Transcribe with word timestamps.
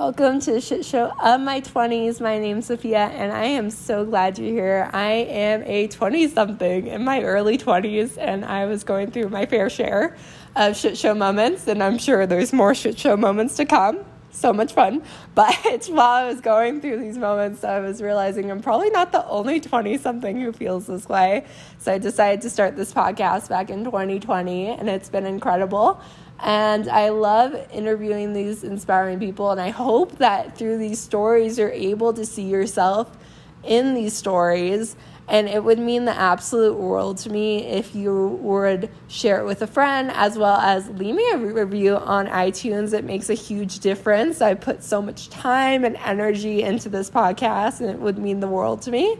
Welcome 0.00 0.40
to 0.40 0.52
the 0.52 0.62
shit 0.62 0.86
show 0.86 1.12
of 1.22 1.42
my 1.42 1.60
20s. 1.60 2.22
My 2.22 2.38
name's 2.38 2.68
Sophia, 2.68 3.08
and 3.08 3.30
I 3.30 3.44
am 3.44 3.68
so 3.68 4.06
glad 4.06 4.38
you're 4.38 4.50
here. 4.50 4.90
I 4.94 5.10
am 5.10 5.62
a 5.64 5.88
20 5.88 6.28
something 6.28 6.86
in 6.86 7.04
my 7.04 7.20
early 7.20 7.58
20s, 7.58 8.16
and 8.16 8.42
I 8.42 8.64
was 8.64 8.82
going 8.82 9.10
through 9.10 9.28
my 9.28 9.44
fair 9.44 9.68
share 9.68 10.16
of 10.56 10.74
shit 10.74 10.96
show 10.96 11.12
moments, 11.12 11.68
and 11.68 11.82
I'm 11.82 11.98
sure 11.98 12.26
there's 12.26 12.50
more 12.50 12.74
shit 12.74 12.98
show 12.98 13.14
moments 13.14 13.56
to 13.56 13.66
come. 13.66 14.02
So 14.30 14.54
much 14.54 14.72
fun. 14.72 15.02
But 15.34 15.86
while 15.90 16.24
I 16.24 16.26
was 16.26 16.40
going 16.40 16.80
through 16.80 17.00
these 17.00 17.18
moments, 17.18 17.62
I 17.62 17.80
was 17.80 18.00
realizing 18.00 18.50
I'm 18.50 18.60
probably 18.62 18.88
not 18.88 19.12
the 19.12 19.26
only 19.26 19.60
20 19.60 19.98
something 19.98 20.40
who 20.40 20.52
feels 20.52 20.86
this 20.86 21.10
way. 21.10 21.44
So 21.78 21.92
I 21.92 21.98
decided 21.98 22.40
to 22.42 22.50
start 22.50 22.74
this 22.74 22.94
podcast 22.94 23.50
back 23.50 23.68
in 23.68 23.84
2020, 23.84 24.68
and 24.68 24.88
it's 24.88 25.10
been 25.10 25.26
incredible. 25.26 26.00
And 26.42 26.88
I 26.88 27.10
love 27.10 27.54
interviewing 27.72 28.32
these 28.32 28.64
inspiring 28.64 29.18
people. 29.18 29.50
And 29.50 29.60
I 29.60 29.70
hope 29.70 30.18
that 30.18 30.56
through 30.56 30.78
these 30.78 30.98
stories, 30.98 31.58
you're 31.58 31.70
able 31.70 32.12
to 32.14 32.24
see 32.24 32.44
yourself 32.44 33.16
in 33.62 33.94
these 33.94 34.14
stories. 34.14 34.96
And 35.28 35.48
it 35.48 35.62
would 35.62 35.78
mean 35.78 36.06
the 36.06 36.16
absolute 36.16 36.76
world 36.76 37.18
to 37.18 37.30
me 37.30 37.64
if 37.64 37.94
you 37.94 38.38
would 38.42 38.90
share 39.06 39.40
it 39.40 39.44
with 39.44 39.62
a 39.62 39.66
friend 39.66 40.10
as 40.12 40.36
well 40.36 40.56
as 40.56 40.88
leave 40.90 41.14
me 41.14 41.24
a 41.30 41.38
review 41.38 41.96
on 41.96 42.26
iTunes. 42.26 42.92
It 42.92 43.04
makes 43.04 43.30
a 43.30 43.34
huge 43.34 43.78
difference. 43.78 44.40
I 44.40 44.54
put 44.54 44.82
so 44.82 45.00
much 45.00 45.28
time 45.28 45.84
and 45.84 45.96
energy 46.04 46.62
into 46.62 46.88
this 46.88 47.10
podcast, 47.10 47.80
and 47.80 47.90
it 47.90 48.00
would 48.00 48.18
mean 48.18 48.40
the 48.40 48.48
world 48.48 48.82
to 48.82 48.90
me. 48.90 49.18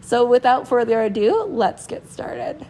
So, 0.00 0.26
without 0.26 0.66
further 0.66 1.00
ado, 1.00 1.44
let's 1.44 1.86
get 1.86 2.10
started. 2.10 2.66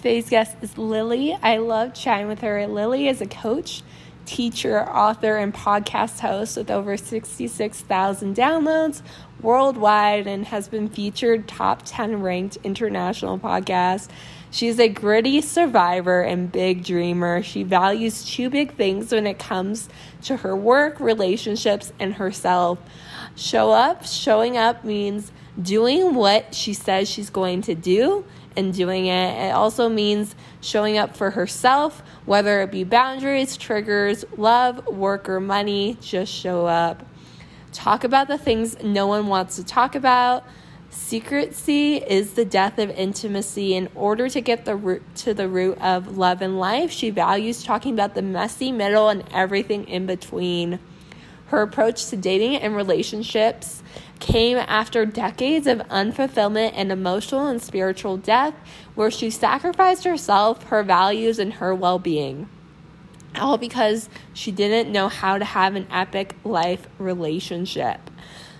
Today's 0.00 0.30
guest 0.30 0.56
is 0.62 0.78
Lilli. 0.78 1.38
I 1.42 1.58
love 1.58 1.92
chatting 1.92 2.26
with 2.26 2.40
her. 2.40 2.66
Lilli 2.66 3.06
is 3.06 3.20
a 3.20 3.26
coach, 3.26 3.82
teacher, 4.24 4.80
author, 4.80 5.36
and 5.36 5.52
podcast 5.52 6.20
host 6.20 6.56
with 6.56 6.70
over 6.70 6.96
66,000 6.96 8.34
downloads 8.34 9.02
worldwide 9.42 10.26
and 10.26 10.46
has 10.46 10.68
been 10.68 10.88
featured 10.88 11.46
top 11.46 11.82
10 11.84 12.22
ranked 12.22 12.56
international 12.64 13.38
podcast. 13.38 14.08
She's 14.50 14.80
a 14.80 14.88
gritty 14.88 15.42
survivor 15.42 16.22
and 16.22 16.50
big 16.50 16.82
dreamer. 16.82 17.42
She 17.42 17.62
values 17.62 18.24
two 18.24 18.48
big 18.48 18.76
things 18.76 19.12
when 19.12 19.26
it 19.26 19.38
comes 19.38 19.90
to 20.22 20.38
her 20.38 20.56
work, 20.56 20.98
relationships, 20.98 21.92
and 22.00 22.14
herself. 22.14 22.78
Show 23.36 23.70
up, 23.70 24.06
showing 24.06 24.56
up 24.56 24.82
means 24.82 25.30
doing 25.62 26.14
what 26.14 26.54
she 26.54 26.72
says 26.74 27.08
she's 27.08 27.30
going 27.30 27.62
to 27.62 27.74
do 27.74 28.24
and 28.56 28.74
doing 28.74 29.06
it. 29.06 29.48
It 29.48 29.52
also 29.52 29.88
means 29.88 30.34
showing 30.60 30.98
up 30.98 31.16
for 31.16 31.30
herself, 31.30 32.02
whether 32.24 32.62
it 32.62 32.70
be 32.70 32.84
boundaries, 32.84 33.56
triggers, 33.56 34.24
love, 34.36 34.86
work, 34.86 35.28
or 35.28 35.40
money. 35.40 35.96
Just 36.00 36.32
show 36.32 36.66
up. 36.66 37.06
Talk 37.72 38.04
about 38.04 38.28
the 38.28 38.38
things 38.38 38.82
no 38.82 39.06
one 39.06 39.28
wants 39.28 39.56
to 39.56 39.64
talk 39.64 39.94
about. 39.94 40.44
Secrecy 40.90 41.98
is 41.98 42.32
the 42.32 42.44
death 42.44 42.78
of 42.78 42.90
intimacy. 42.90 43.76
In 43.76 43.88
order 43.94 44.28
to 44.28 44.40
get 44.40 44.64
the 44.64 44.74
root 44.74 45.02
to 45.16 45.32
the 45.32 45.48
root 45.48 45.78
of 45.78 46.18
love 46.18 46.42
and 46.42 46.58
life, 46.58 46.90
she 46.90 47.10
values 47.10 47.62
talking 47.62 47.94
about 47.94 48.16
the 48.16 48.22
messy 48.22 48.72
middle 48.72 49.08
and 49.08 49.22
everything 49.32 49.86
in 49.86 50.06
between. 50.06 50.80
Her 51.46 51.62
approach 51.62 52.06
to 52.06 52.16
dating 52.16 52.56
and 52.56 52.74
relationships 52.74 53.84
came 54.20 54.58
after 54.58 55.04
decades 55.04 55.66
of 55.66 55.78
unfulfillment 55.88 56.72
and 56.74 56.92
emotional 56.92 57.46
and 57.46 57.60
spiritual 57.60 58.16
death, 58.16 58.54
where 58.94 59.10
she 59.10 59.30
sacrificed 59.30 60.04
herself, 60.04 60.64
her 60.64 60.82
values, 60.82 61.38
and 61.38 61.54
her 61.54 61.74
well 61.74 61.98
being. 61.98 62.48
All 63.34 63.58
because 63.58 64.08
she 64.32 64.50
didn't 64.52 64.92
know 64.92 65.08
how 65.08 65.38
to 65.38 65.44
have 65.44 65.74
an 65.74 65.86
epic 65.90 66.36
life 66.44 66.86
relationship. 66.98 68.10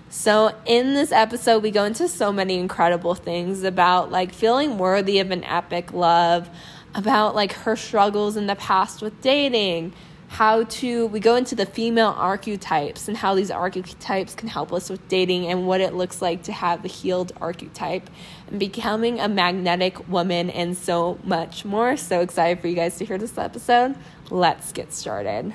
So, 0.09 0.53
in 0.67 0.95
this 0.95 1.13
episode, 1.13 1.63
we 1.63 1.71
go 1.71 1.85
into 1.85 2.09
so 2.09 2.33
many 2.33 2.59
incredible 2.59 3.15
things 3.15 3.63
about 3.63 4.11
like 4.11 4.33
feeling 4.33 4.77
worthy 4.77 5.21
of 5.21 5.31
an 5.31 5.45
epic 5.45 5.93
love, 5.93 6.51
about 6.95 7.37
like 7.37 7.53
her 7.53 7.77
struggles 7.77 8.37
in 8.37 8.47
the 8.47 8.57
past 8.57 9.03
with 9.03 9.21
dating, 9.21 9.93
how 10.31 10.63
to 10.63 11.07
we 11.09 11.19
go 11.19 11.35
into 11.35 11.57
the 11.57 11.67
female 11.67 12.15
archetypes 12.17 13.09
and 13.09 13.17
how 13.17 13.35
these 13.35 13.51
archetypes 13.51 14.33
can 14.33 14.49
help 14.49 14.73
us 14.73 14.89
with 14.89 15.07
dating 15.09 15.49
and 15.49 15.67
what 15.67 15.81
it 15.81 15.93
looks 15.93 16.23
like 16.23 16.45
to 16.45 16.53
have 16.53 16.83
the 16.83 16.89
healed 16.89 17.33
archetype 17.41 18.09
and 18.47 18.61
becoming 18.61 19.19
a 19.19 19.29
magnetic 19.29 20.09
woman 20.09 20.49
and 20.51 20.77
so 20.77 21.19
much 21.25 21.65
more. 21.65 21.97
So 21.97 22.21
excited 22.21 22.61
for 22.61 22.69
you 22.69 22.77
guys 22.77 22.97
to 22.99 23.05
hear 23.05 23.19
this 23.19 23.37
episode. 23.37 23.97
Let's 24.31 24.71
get 24.71 24.93
started 24.93 25.53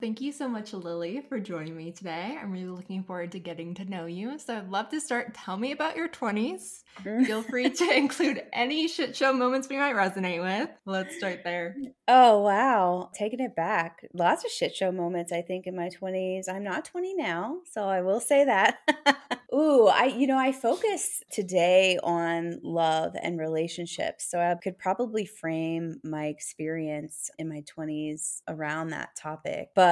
Thank 0.00 0.22
you 0.22 0.32
so 0.32 0.48
much, 0.48 0.72
Lilli, 0.72 1.28
for 1.28 1.38
joining 1.38 1.76
me 1.76 1.92
today. 1.92 2.34
I'm 2.40 2.50
really 2.50 2.68
looking 2.68 3.04
forward 3.04 3.32
to 3.32 3.38
getting 3.38 3.74
to 3.74 3.84
know 3.84 4.06
you. 4.06 4.38
So 4.38 4.56
I'd 4.56 4.70
love 4.70 4.88
to 4.90 5.00
start. 5.00 5.34
Tell 5.34 5.58
me 5.58 5.72
about 5.72 5.94
your 5.94 6.08
20s. 6.08 6.84
Feel 7.02 7.42
free 7.42 7.68
to 7.68 7.84
include 7.96 8.42
any 8.54 8.88
shit 8.88 9.14
show 9.14 9.30
moments 9.30 9.68
we 9.68 9.76
might 9.76 9.94
resonate 9.94 10.40
with. 10.40 10.70
Let's 10.86 11.16
start 11.16 11.40
there. 11.44 11.76
Oh, 12.08 12.40
wow. 12.40 13.10
Taking 13.14 13.40
it 13.40 13.54
back. 13.54 14.06
Lots 14.14 14.42
of 14.44 14.50
shit 14.50 14.74
show 14.74 14.90
moments, 14.90 15.32
I 15.32 15.42
think, 15.42 15.66
in 15.66 15.76
my 15.76 15.90
20s. 15.90 16.48
I'm 16.48 16.64
not 16.64 16.86
20 16.86 17.14
now, 17.16 17.58
so 17.70 17.82
I 17.82 18.00
will 18.00 18.20
say 18.20 18.46
that. 18.46 18.78
Ooh, 19.54 19.88
I 19.88 20.04
you 20.04 20.28
know, 20.28 20.38
I 20.38 20.52
focus 20.52 21.22
today 21.32 21.98
on 22.02 22.60
love 22.62 23.14
and 23.20 23.38
relationships. 23.38 24.30
So 24.30 24.38
I 24.38 24.54
could 24.54 24.78
probably 24.78 25.26
frame 25.26 26.00
my 26.04 26.26
experience 26.26 27.30
in 27.38 27.48
my 27.48 27.62
20s 27.62 28.42
around 28.48 28.90
that 28.90 29.16
topic. 29.16 29.70
But 29.74 29.89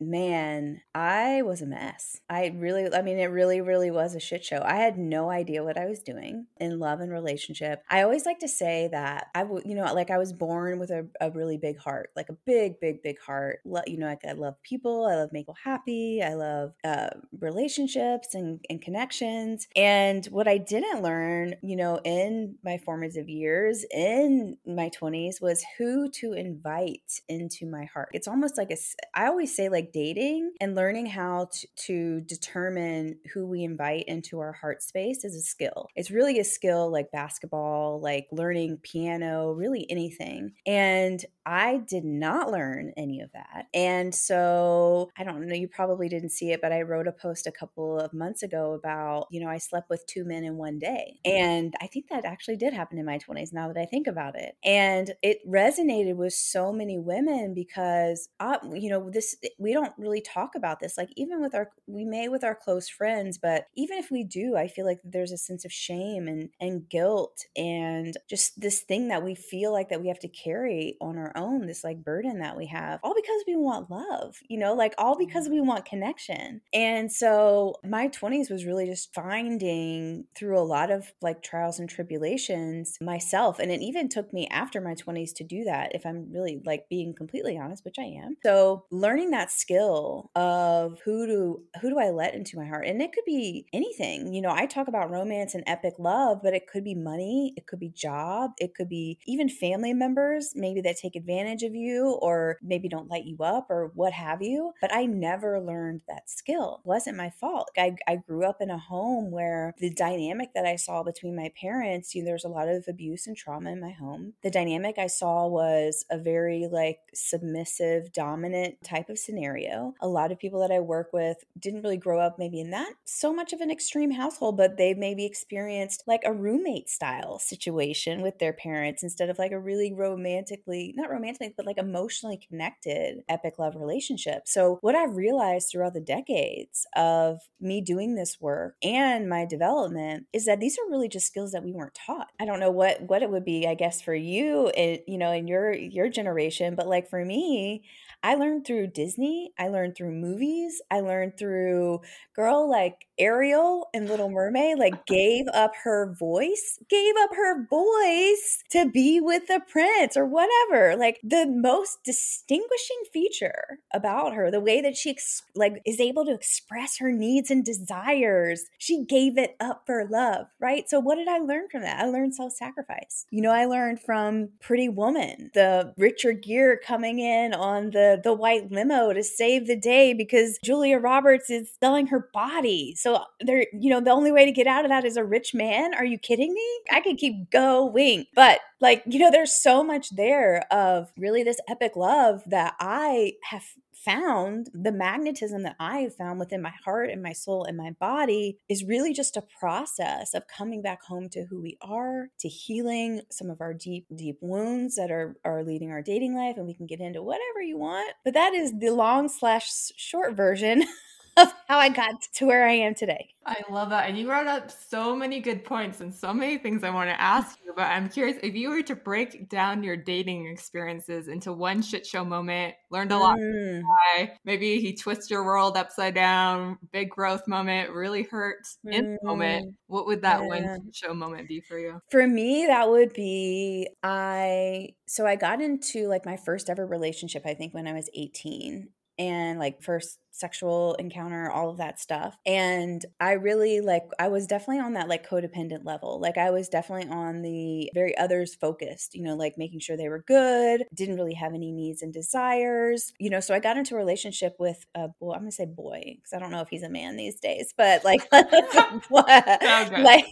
man, 0.00 0.80
I 0.94 1.42
was 1.42 1.62
a 1.62 1.66
mess. 1.66 2.20
I 2.28 2.52
really 2.56 2.92
I 2.92 3.02
mean 3.02 3.18
it 3.18 3.26
really 3.26 3.60
really 3.60 3.90
was 3.90 4.14
a 4.14 4.20
shit 4.20 4.44
show. 4.44 4.62
I 4.64 4.76
had 4.76 4.98
no 4.98 5.30
idea 5.30 5.64
what 5.64 5.78
I 5.78 5.86
was 5.86 6.00
doing 6.00 6.46
in 6.58 6.78
love 6.78 7.00
and 7.00 7.12
relationship. 7.12 7.82
I 7.90 8.02
always 8.02 8.26
like 8.26 8.38
to 8.40 8.48
say 8.48 8.88
that 8.92 9.28
I 9.34 9.42
you 9.64 9.74
know, 9.74 9.92
like 9.94 10.10
I 10.10 10.18
was 10.18 10.32
born 10.32 10.78
with 10.78 10.90
a, 10.90 11.06
a 11.20 11.30
really 11.30 11.58
big 11.58 11.78
heart, 11.78 12.10
like 12.16 12.28
a 12.28 12.36
big 12.46 12.80
big 12.80 13.02
big 13.02 13.20
heart. 13.20 13.60
You 13.86 13.98
know, 13.98 14.06
like 14.06 14.24
I 14.26 14.32
love 14.32 14.62
people, 14.62 15.06
I 15.06 15.16
love 15.16 15.32
make 15.32 15.42
people 15.42 15.56
happy, 15.62 16.22
I 16.22 16.34
love 16.34 16.72
uh, 16.84 17.10
relationships 17.40 18.34
and 18.34 18.60
and 18.70 18.80
connections. 18.80 19.66
And 19.76 20.24
what 20.26 20.48
I 20.48 20.58
didn't 20.58 21.02
learn, 21.02 21.56
you 21.62 21.76
know, 21.76 22.00
in 22.04 22.56
my 22.64 22.78
formative 22.78 23.28
years, 23.28 23.84
in 23.90 24.56
my 24.66 24.90
20s, 24.90 25.40
was 25.40 25.64
who 25.78 26.10
to 26.10 26.32
invite 26.32 27.20
into 27.28 27.66
my 27.66 27.84
heart. 27.86 28.10
It's 28.12 28.28
almost 28.28 28.56
like 28.56 28.70
a, 28.70 28.76
I 29.14 29.26
always 29.32 29.56
say, 29.56 29.70
like 29.70 29.92
dating 29.92 30.52
and 30.60 30.74
learning 30.74 31.06
how 31.06 31.48
to, 31.50 31.66
to 31.74 32.20
determine 32.20 33.18
who 33.32 33.46
we 33.46 33.64
invite 33.64 34.04
into 34.06 34.40
our 34.40 34.52
heart 34.52 34.82
space 34.82 35.24
is 35.24 35.34
a 35.34 35.40
skill. 35.40 35.88
It's 35.96 36.10
really 36.10 36.38
a 36.38 36.44
skill 36.44 36.92
like 36.92 37.10
basketball, 37.10 37.98
like 37.98 38.28
learning 38.30 38.80
piano, 38.82 39.52
really 39.52 39.86
anything. 39.90 40.52
And 40.66 41.24
I 41.46 41.78
did 41.78 42.04
not 42.04 42.50
learn 42.52 42.92
any 42.96 43.20
of 43.20 43.32
that. 43.32 43.68
And 43.72 44.14
so 44.14 45.10
I 45.16 45.24
don't 45.24 45.46
know, 45.46 45.54
you 45.54 45.66
probably 45.66 46.10
didn't 46.10 46.30
see 46.30 46.52
it, 46.52 46.60
but 46.60 46.72
I 46.72 46.82
wrote 46.82 47.08
a 47.08 47.12
post 47.12 47.46
a 47.46 47.52
couple 47.52 47.98
of 47.98 48.12
months 48.12 48.42
ago 48.42 48.74
about, 48.74 49.28
you 49.30 49.40
know, 49.40 49.48
I 49.48 49.58
slept 49.58 49.88
with 49.88 50.06
two 50.06 50.24
men 50.24 50.44
in 50.44 50.56
one 50.58 50.78
day. 50.78 51.18
And 51.24 51.74
I 51.80 51.86
think 51.86 52.08
that 52.10 52.26
actually 52.26 52.56
did 52.56 52.74
happen 52.74 52.98
in 52.98 53.06
my 53.06 53.18
20s 53.18 53.52
now 53.52 53.68
that 53.68 53.80
I 53.80 53.86
think 53.86 54.06
about 54.06 54.38
it. 54.38 54.56
And 54.62 55.14
it 55.22 55.38
resonated 55.48 56.16
with 56.16 56.34
so 56.34 56.70
many 56.70 56.98
women 56.98 57.54
because, 57.54 58.28
uh, 58.38 58.58
you 58.74 58.90
know, 58.90 59.08
this, 59.08 59.21
Eh, 59.42 59.48
we 59.58 59.72
don't 59.72 59.92
really 59.98 60.20
talk 60.20 60.54
about 60.54 60.80
this. 60.80 60.96
Like, 60.96 61.10
even 61.16 61.40
with 61.40 61.54
our, 61.54 61.70
we 61.86 62.04
may 62.04 62.28
with 62.28 62.44
our 62.44 62.54
close 62.54 62.88
friends, 62.88 63.38
but 63.38 63.66
even 63.76 63.98
if 63.98 64.10
we 64.10 64.24
do, 64.24 64.56
I 64.56 64.68
feel 64.68 64.86
like 64.86 65.00
there's 65.04 65.32
a 65.32 65.38
sense 65.38 65.64
of 65.64 65.72
shame 65.72 66.28
and, 66.28 66.50
and 66.60 66.88
guilt 66.88 67.46
and 67.56 68.16
just 68.28 68.60
this 68.60 68.80
thing 68.80 69.08
that 69.08 69.22
we 69.22 69.34
feel 69.34 69.72
like 69.72 69.88
that 69.88 70.00
we 70.00 70.08
have 70.08 70.18
to 70.20 70.28
carry 70.28 70.96
on 71.00 71.18
our 71.18 71.32
own, 71.36 71.66
this 71.66 71.84
like 71.84 72.04
burden 72.04 72.38
that 72.38 72.56
we 72.56 72.66
have, 72.66 73.00
all 73.02 73.14
because 73.14 73.42
we 73.46 73.56
want 73.56 73.90
love, 73.90 74.36
you 74.48 74.58
know, 74.58 74.74
like 74.74 74.94
all 74.98 75.16
because 75.16 75.44
mm-hmm. 75.44 75.54
we 75.54 75.60
want 75.60 75.84
connection. 75.84 76.60
And 76.72 77.10
so 77.10 77.76
my 77.84 78.08
20s 78.08 78.50
was 78.50 78.64
really 78.64 78.86
just 78.86 79.14
finding 79.14 80.24
through 80.36 80.58
a 80.58 80.60
lot 80.60 80.90
of 80.90 81.12
like 81.20 81.42
trials 81.42 81.78
and 81.78 81.88
tribulations 81.88 82.98
myself. 83.00 83.58
And 83.58 83.70
it 83.70 83.80
even 83.80 84.08
took 84.08 84.32
me 84.32 84.48
after 84.48 84.80
my 84.80 84.94
20s 84.94 85.34
to 85.34 85.44
do 85.44 85.64
that, 85.64 85.94
if 85.94 86.06
I'm 86.06 86.32
really 86.32 86.60
like 86.64 86.88
being 86.88 87.14
completely 87.14 87.58
honest, 87.58 87.84
which 87.84 87.98
I 87.98 88.04
am. 88.04 88.36
So 88.42 88.84
learning 89.12 89.30
that 89.30 89.50
skill 89.50 90.30
of 90.34 90.98
who 91.04 91.26
do 91.26 91.62
who 91.82 91.90
do 91.90 91.98
I 91.98 92.08
let 92.08 92.34
into 92.34 92.56
my 92.56 92.64
heart? 92.64 92.86
And 92.86 93.02
it 93.02 93.12
could 93.12 93.26
be 93.26 93.66
anything. 93.70 94.32
You 94.32 94.40
know, 94.40 94.50
I 94.50 94.64
talk 94.64 94.88
about 94.88 95.10
romance 95.10 95.54
and 95.54 95.62
epic 95.66 95.94
love, 95.98 96.40
but 96.42 96.54
it 96.54 96.66
could 96.66 96.82
be 96.82 96.94
money, 96.94 97.52
it 97.58 97.66
could 97.66 97.78
be 97.78 97.90
job, 97.90 98.52
it 98.56 98.74
could 98.74 98.88
be 98.88 99.18
even 99.26 99.50
family 99.50 99.92
members, 99.92 100.52
maybe 100.54 100.80
that 100.80 100.96
take 100.96 101.14
advantage 101.14 101.62
of 101.62 101.74
you 101.74 102.18
or 102.22 102.56
maybe 102.62 102.88
don't 102.88 103.10
light 103.10 103.24
you 103.24 103.36
up 103.40 103.66
or 103.68 103.92
what 103.94 104.14
have 104.14 104.40
you. 104.40 104.72
But 104.80 104.94
I 104.94 105.04
never 105.04 105.60
learned 105.60 106.00
that 106.08 106.30
skill. 106.30 106.80
It 106.82 106.88
wasn't 106.88 107.18
my 107.18 107.28
fault. 107.28 107.68
I, 107.76 107.96
I 108.08 108.16
grew 108.16 108.46
up 108.46 108.62
in 108.62 108.70
a 108.70 108.78
home 108.78 109.30
where 109.30 109.74
the 109.78 109.92
dynamic 109.92 110.54
that 110.54 110.64
I 110.64 110.76
saw 110.76 111.02
between 111.02 111.36
my 111.36 111.50
parents, 111.60 112.14
you 112.14 112.22
know, 112.22 112.28
there's 112.28 112.44
a 112.44 112.48
lot 112.48 112.68
of 112.68 112.86
abuse 112.88 113.26
and 113.26 113.36
trauma 113.36 113.72
in 113.72 113.80
my 113.80 113.90
home. 113.90 114.32
The 114.42 114.50
dynamic 114.50 114.96
I 114.96 115.08
saw 115.08 115.46
was 115.48 116.06
a 116.10 116.16
very 116.16 116.66
like 116.70 117.00
submissive, 117.12 118.10
dominant 118.14 118.76
type 118.82 119.01
of 119.08 119.18
scenario. 119.18 119.94
A 120.00 120.08
lot 120.08 120.32
of 120.32 120.38
people 120.38 120.60
that 120.60 120.72
I 120.72 120.80
work 120.80 121.12
with 121.12 121.38
didn't 121.58 121.82
really 121.82 121.96
grow 121.96 122.20
up 122.20 122.38
maybe 122.38 122.60
in 122.60 122.70
that 122.70 122.92
so 123.04 123.32
much 123.32 123.52
of 123.52 123.60
an 123.60 123.70
extreme 123.70 124.10
household, 124.10 124.56
but 124.56 124.76
they 124.76 124.94
maybe 124.94 125.24
experienced 125.24 126.04
like 126.06 126.22
a 126.24 126.32
roommate 126.32 126.88
style 126.88 127.38
situation 127.38 128.22
with 128.22 128.38
their 128.38 128.52
parents 128.52 129.02
instead 129.02 129.28
of 129.28 129.38
like 129.38 129.52
a 129.52 129.58
really 129.58 129.92
romantically, 129.92 130.92
not 130.96 131.10
romantically, 131.10 131.54
but 131.56 131.66
like 131.66 131.78
emotionally 131.78 132.40
connected 132.48 133.22
epic 133.28 133.58
love 133.58 133.76
relationship. 133.76 134.42
So, 134.46 134.78
what 134.80 134.94
I've 134.94 135.16
realized 135.16 135.68
throughout 135.70 135.94
the 135.94 136.00
decades 136.00 136.86
of 136.96 137.40
me 137.60 137.80
doing 137.80 138.14
this 138.14 138.40
work 138.40 138.76
and 138.82 139.28
my 139.28 139.44
development 139.44 140.26
is 140.32 140.46
that 140.46 140.60
these 140.60 140.78
are 140.78 140.90
really 140.90 141.08
just 141.08 141.26
skills 141.26 141.52
that 141.52 141.64
we 141.64 141.72
weren't 141.72 141.94
taught. 141.94 142.28
I 142.40 142.44
don't 142.44 142.60
know 142.60 142.70
what 142.70 143.02
what 143.02 143.22
it 143.22 143.30
would 143.30 143.44
be, 143.44 143.66
I 143.66 143.74
guess, 143.74 144.00
for 144.00 144.14
you, 144.14 144.70
it, 144.74 145.04
you 145.06 145.18
know, 145.18 145.32
in 145.32 145.46
your 145.46 145.72
your 145.72 146.08
generation, 146.08 146.74
but 146.74 146.86
like 146.86 147.08
for 147.08 147.24
me, 147.24 147.84
I 148.22 148.34
learned 148.34 148.66
through 148.66 148.88
Disney. 148.94 149.52
I 149.58 149.68
learned 149.68 149.96
through 149.96 150.12
movies. 150.12 150.80
I 150.90 151.00
learned 151.00 151.38
through 151.38 152.00
girl 152.34 152.68
like 152.70 153.06
Ariel 153.22 153.88
in 153.94 154.06
Little 154.06 154.28
Mermaid, 154.28 154.78
like 154.78 155.06
gave 155.06 155.46
up 155.54 155.72
her 155.84 156.14
voice, 156.18 156.78
gave 156.88 157.14
up 157.20 157.30
her 157.36 157.66
voice 157.66 158.64
to 158.70 158.90
be 158.90 159.20
with 159.20 159.46
the 159.46 159.60
prince 159.70 160.16
or 160.16 160.26
whatever. 160.26 160.96
Like 160.96 161.20
the 161.22 161.46
most 161.46 161.98
distinguishing 162.04 163.02
feature 163.12 163.78
about 163.94 164.34
her, 164.34 164.50
the 164.50 164.60
way 164.60 164.80
that 164.80 164.96
she 164.96 165.10
ex- 165.10 165.42
like 165.54 165.80
is 165.86 166.00
able 166.00 166.24
to 166.24 166.34
express 166.34 166.98
her 166.98 167.12
needs 167.12 167.50
and 167.50 167.64
desires, 167.64 168.64
she 168.78 169.04
gave 169.04 169.38
it 169.38 169.54
up 169.60 169.84
for 169.86 170.04
love, 170.10 170.46
right? 170.60 170.88
So 170.88 170.98
what 170.98 171.16
did 171.16 171.28
I 171.28 171.38
learn 171.38 171.68
from 171.70 171.82
that? 171.82 172.00
I 172.00 172.06
learned 172.06 172.34
self-sacrifice. 172.34 173.26
You 173.30 173.42
know, 173.42 173.52
I 173.52 173.66
learned 173.66 174.00
from 174.00 174.48
Pretty 174.60 174.88
Woman, 174.88 175.50
the 175.54 175.94
Richard 175.96 176.42
Gere 176.42 176.78
coming 176.84 177.20
in 177.20 177.54
on 177.54 177.90
the 177.90 178.20
the 178.22 178.32
white 178.32 178.70
limo 178.72 179.12
to 179.12 179.22
save 179.22 179.66
the 179.66 179.76
day 179.76 180.12
because 180.12 180.58
Julia 180.64 180.98
Roberts 180.98 181.50
is 181.50 181.72
selling 181.80 182.08
her 182.08 182.28
body. 182.32 182.94
So 182.96 183.11
there, 183.40 183.66
you 183.72 183.90
know, 183.90 184.00
the 184.00 184.10
only 184.10 184.32
way 184.32 184.44
to 184.44 184.52
get 184.52 184.66
out 184.66 184.84
of 184.84 184.90
that 184.90 185.04
is 185.04 185.16
a 185.16 185.24
rich 185.24 185.54
man. 185.54 185.94
Are 185.94 186.04
you 186.04 186.18
kidding 186.18 186.52
me? 186.52 186.80
I 186.90 187.00
could 187.00 187.18
keep 187.18 187.50
going. 187.50 188.26
But 188.34 188.60
like, 188.80 189.02
you 189.06 189.18
know, 189.18 189.30
there's 189.30 189.52
so 189.52 189.82
much 189.82 190.10
there 190.10 190.66
of 190.72 191.12
really 191.16 191.42
this 191.42 191.60
epic 191.68 191.96
love 191.96 192.42
that 192.46 192.74
I 192.80 193.34
have 193.44 193.64
found 194.04 194.68
the 194.74 194.92
magnetism 194.92 195.62
that 195.62 195.76
I 195.78 195.98
have 195.98 196.14
found 196.16 196.40
within 196.40 196.60
my 196.60 196.72
heart 196.84 197.10
and 197.10 197.22
my 197.22 197.32
soul 197.32 197.64
and 197.64 197.76
my 197.76 197.92
body 198.00 198.58
is 198.68 198.84
really 198.84 199.12
just 199.12 199.36
a 199.36 199.44
process 199.60 200.34
of 200.34 200.48
coming 200.48 200.82
back 200.82 201.02
home 201.04 201.28
to 201.30 201.44
who 201.44 201.60
we 201.60 201.78
are, 201.80 202.28
to 202.40 202.48
healing 202.48 203.22
some 203.30 203.50
of 203.50 203.60
our 203.60 203.72
deep, 203.72 204.06
deep 204.14 204.38
wounds 204.40 204.96
that 204.96 205.10
are, 205.10 205.36
are 205.44 205.62
leading 205.62 205.90
our 205.90 206.02
dating 206.02 206.34
life. 206.34 206.56
And 206.56 206.66
we 206.66 206.74
can 206.74 206.86
get 206.86 207.00
into 207.00 207.22
whatever 207.22 207.62
you 207.62 207.78
want. 207.78 208.12
But 208.24 208.34
that 208.34 208.54
is 208.54 208.72
the 208.78 208.90
long 208.90 209.28
slash 209.28 209.70
short 209.96 210.34
version 210.36 210.84
of 211.36 211.52
how 211.68 211.78
I 211.78 211.88
got 211.88 212.22
to 212.34 212.46
where 212.46 212.66
I 212.66 212.72
am 212.72 212.94
today. 212.94 213.28
I 213.44 213.62
love 213.70 213.90
that. 213.90 214.08
And 214.08 214.16
you 214.16 214.26
brought 214.26 214.46
up 214.46 214.70
so 214.70 215.16
many 215.16 215.40
good 215.40 215.64
points 215.64 216.00
and 216.00 216.14
so 216.14 216.32
many 216.32 216.58
things 216.58 216.84
I 216.84 216.90
want 216.90 217.10
to 217.10 217.20
ask 217.20 217.58
you. 217.64 217.72
But 217.74 217.86
I'm 217.86 218.08
curious 218.08 218.36
if 218.42 218.54
you 218.54 218.70
were 218.70 218.82
to 218.82 218.94
break 218.94 219.48
down 219.48 219.82
your 219.82 219.96
dating 219.96 220.46
experiences 220.46 221.28
into 221.28 221.52
one 221.52 221.82
shit 221.82 222.06
show 222.06 222.24
moment, 222.24 222.74
learned 222.90 223.12
a 223.12 223.18
lot 223.18 223.38
mm. 223.38 223.82
guy, 223.82 224.32
maybe 224.44 224.80
he 224.80 224.94
twists 224.94 225.30
your 225.30 225.44
world 225.44 225.76
upside 225.76 226.14
down, 226.14 226.78
big 226.92 227.10
growth 227.10 227.48
moment, 227.48 227.90
really 227.90 228.22
hurts 228.22 228.78
mm. 228.86 228.92
in 228.92 229.18
moment. 229.22 229.74
What 229.86 230.06
would 230.06 230.22
that 230.22 230.42
yeah. 230.42 230.46
one 230.46 230.92
show 230.92 231.14
moment 231.14 231.48
be 231.48 231.60
for 231.60 231.78
you? 231.78 232.00
For 232.10 232.26
me, 232.26 232.66
that 232.66 232.88
would 232.88 233.12
be 233.12 233.88
I 234.02 234.90
so 235.06 235.26
I 235.26 235.36
got 235.36 235.60
into 235.60 236.06
like 236.06 236.26
my 236.26 236.36
first 236.36 236.70
ever 236.70 236.86
relationship, 236.86 237.42
I 237.44 237.54
think 237.54 237.74
when 237.74 237.88
I 237.88 237.92
was 237.92 238.08
18 238.14 238.88
and 239.18 239.58
like 239.58 239.82
first 239.82 240.18
sexual 240.34 240.94
encounter, 240.94 241.50
all 241.50 241.68
of 241.70 241.76
that 241.76 242.00
stuff. 242.00 242.36
And 242.46 243.04
I 243.20 243.32
really 243.32 243.80
like, 243.80 244.02
I 244.18 244.28
was 244.28 244.46
definitely 244.46 244.80
on 244.80 244.94
that 244.94 245.08
like 245.08 245.28
codependent 245.28 245.84
level. 245.84 246.18
Like, 246.20 246.38
I 246.38 246.50
was 246.50 246.68
definitely 246.68 247.08
on 247.14 247.42
the 247.42 247.90
very 247.94 248.16
others 248.16 248.54
focused, 248.54 249.14
you 249.14 249.22
know, 249.22 249.34
like 249.36 249.58
making 249.58 249.80
sure 249.80 249.96
they 249.96 250.08
were 250.08 250.24
good, 250.26 250.84
didn't 250.94 251.16
really 251.16 251.34
have 251.34 251.52
any 251.54 251.70
needs 251.70 252.02
and 252.02 252.12
desires, 252.12 253.12
you 253.18 253.30
know. 253.30 253.40
So 253.40 253.54
I 253.54 253.60
got 253.60 253.76
into 253.76 253.94
a 253.94 253.98
relationship 253.98 254.56
with 254.58 254.84
a 254.94 255.08
boy, 255.08 255.32
I'm 255.34 255.40
gonna 255.40 255.52
say 255.52 255.66
boy, 255.66 256.02
because 256.16 256.32
I 256.32 256.38
don't 256.38 256.50
know 256.50 256.60
if 256.62 256.68
he's 256.68 256.82
a 256.82 256.88
man 256.88 257.16
these 257.16 257.38
days, 257.38 257.74
but 257.76 258.04
like, 258.04 258.22
like, 259.10 260.24